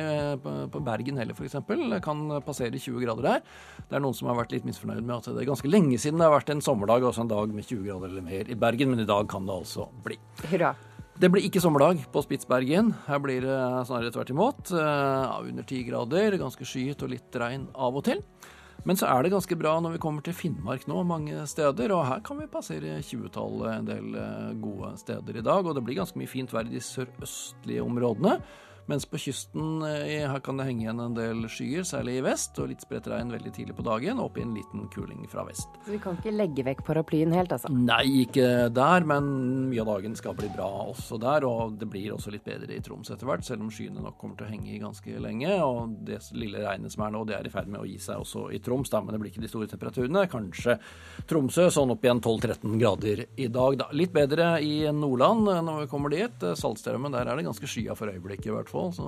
[0.48, 1.60] på Bergen heller, f.eks.
[1.68, 3.48] Det kan passere 20 grader der.
[3.84, 6.24] Det er noen som har vært litt misfornøyd med at det er ganske lenge siden
[6.24, 8.94] det har vært en sommerdag, altså en dag med 20 grader eller mer i Bergen,
[8.94, 10.16] men i dag kan det altså bli.
[10.46, 10.72] Hurra.
[11.20, 12.94] Det blir ikke sommerdag på Spitsbergen.
[13.04, 14.70] Her blir det snarere tvert imot.
[14.72, 18.22] Uh, under ti grader, ganske skyet og litt regn av og til.
[18.88, 21.92] Men så er det ganske bra når vi kommer til Finnmark nå, mange steder.
[21.92, 25.60] Og her kan vi passere 20-tallet en del eh, gode steder i dag.
[25.60, 28.38] Og det blir ganske mye fint vær i de sørøstlige områdene.
[28.90, 32.56] Mens på kysten eh, her kan det henge igjen en del skyer, særlig i vest,
[32.58, 35.44] og litt spredt regn veldig tidlig på dagen, og opp i en liten kuling fra
[35.46, 35.76] vest.
[35.84, 37.70] Så vi kan ikke legge vekk paraplyen helt, altså?
[37.70, 39.28] Nei, ikke der, men
[39.70, 41.46] mye av dagen skal bli bra også der.
[41.46, 44.40] Og det blir også litt bedre i Troms etter hvert, selv om skyene nok kommer
[44.40, 45.54] til å henge i ganske lenge.
[45.62, 48.24] Og det lille regnet som er nå, det er i ferd med å gi seg
[48.24, 50.26] også i Troms, da, men det blir ikke de store temperaturene.
[50.34, 50.80] Kanskje
[51.30, 53.90] Tromsø sånn opp igjen 12-13 grader i dag, da.
[53.94, 56.50] Litt bedre i Nordland når vi kommer dit.
[56.58, 58.92] Saltstraumen, der er det ganske skya for øyeblikket, i hvert fall fall.
[58.96, 59.06] Så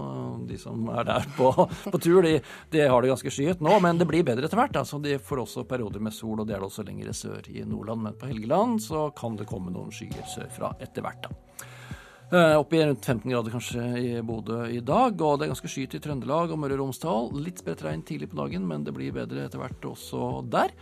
[0.49, 2.39] de som er der på, på tur, de,
[2.73, 3.79] de, har det ganske skyet nå.
[3.85, 4.77] Men det blir bedre etter hvert.
[4.79, 7.65] Altså, de får også perioder med sol, og det er det også lenger sør i
[7.67, 8.07] Nordland.
[8.07, 11.69] Men på Helgeland så kan det komme noen skyer sørfra etter hvert, da.
[12.33, 15.69] Uh, Opp i rundt 15 grader kanskje i Bodø i dag, og det er ganske
[15.69, 17.29] skyet i Trøndelag og Møre og Romsdal.
[17.45, 20.73] Litt spredt regn tidlig på dagen, men det blir bedre etter hvert også der.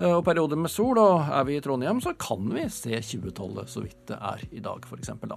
[0.00, 3.68] Uh, og perioder med sol, og er vi i Trondheim, så kan vi se 20-tallet
[3.68, 5.12] så vidt det er i dag, f.eks.
[5.28, 5.36] da.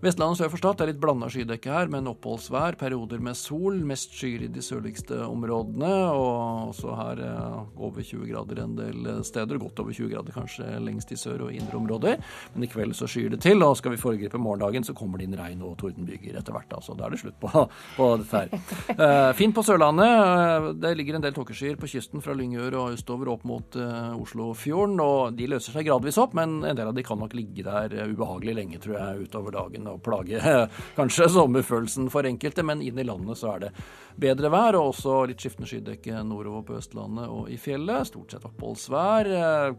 [0.00, 2.78] Vestlandet sør for Stad er litt blanda skydekke her, men oppholdsvær.
[2.80, 3.74] Perioder med sol.
[3.84, 5.90] Mest skyer i de sørligste områdene.
[6.16, 9.60] Og også her eh, over 20 grader en del steder.
[9.60, 12.16] Godt over 20 grader kanskje lengst i sør og indre områder.
[12.54, 15.26] Men i kveld så skyer det til, og skal vi foregripe morgendagen, så kommer det
[15.28, 16.72] inn regn og tordenbyger etter hvert.
[16.78, 16.96] Altså.
[16.96, 17.52] Da er det slutt på,
[17.98, 18.56] på dette her.
[18.96, 20.16] Eh, fint på Sørlandet.
[20.30, 24.96] Eh, det ligger en del tåkeskyer på kysten fra Lyngør og østover opp mot Oslofjorden.
[25.04, 28.00] Og de løser seg gradvis opp, men en del av de kan nok ligge der
[28.08, 30.40] ubehagelig lenge, tror jeg, utover dagen å plage
[30.98, 33.72] kanskje sommerfølelsen for enkelte, men inn i landet så er det
[34.20, 38.08] bedre vær, og også litt skiftende skydekke nordover på Østlandet og i fjellet.
[38.10, 39.30] Stort sett oppholdsvær.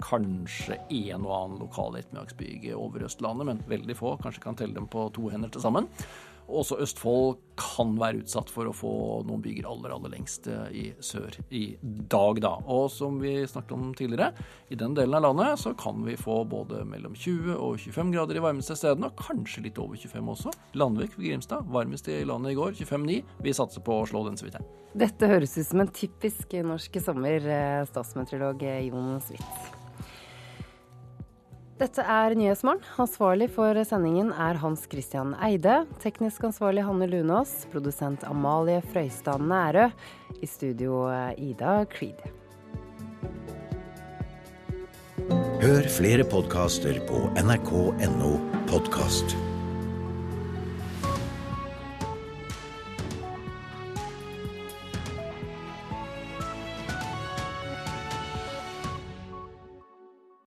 [0.02, 4.16] Kanskje en og annen lokal ettermiddagsbyge over Østlandet, men veldig få.
[4.24, 5.90] Kanskje kan telle dem på to hender til sammen.
[6.52, 8.92] Også Østfold kan være utsatt for å få
[9.28, 12.54] noen byger aller, aller lengst eh, i sør i dag, da.
[12.72, 14.32] Og som vi snakket om tidligere,
[14.72, 18.40] i den delen av landet så kan vi få både mellom 20 og 25 grader
[18.40, 20.56] i varmeste stedene, og kanskje litt over 25 også.
[20.80, 23.20] Landvik ved Grimstad, varmest i landet i går, 25,9.
[23.46, 24.72] Vi satser på å slå den så vidt her.
[25.02, 29.81] Dette høres ut som en typisk norsk sommer, eh, statsmeteorolog Jon Switz.
[31.82, 32.84] Dette er Nyhetsmorgen.
[33.02, 35.80] Ansvarlig for sendingen er Hans Christian Eide.
[36.04, 37.56] Teknisk ansvarlig Hanne Lunås.
[37.74, 39.88] Produsent Amalie Frøystad Nærø.
[40.38, 41.08] I studio
[41.42, 42.22] Ida Creed.
[45.62, 48.36] Hør flere podkaster på nrk.no
[48.70, 49.34] podkast.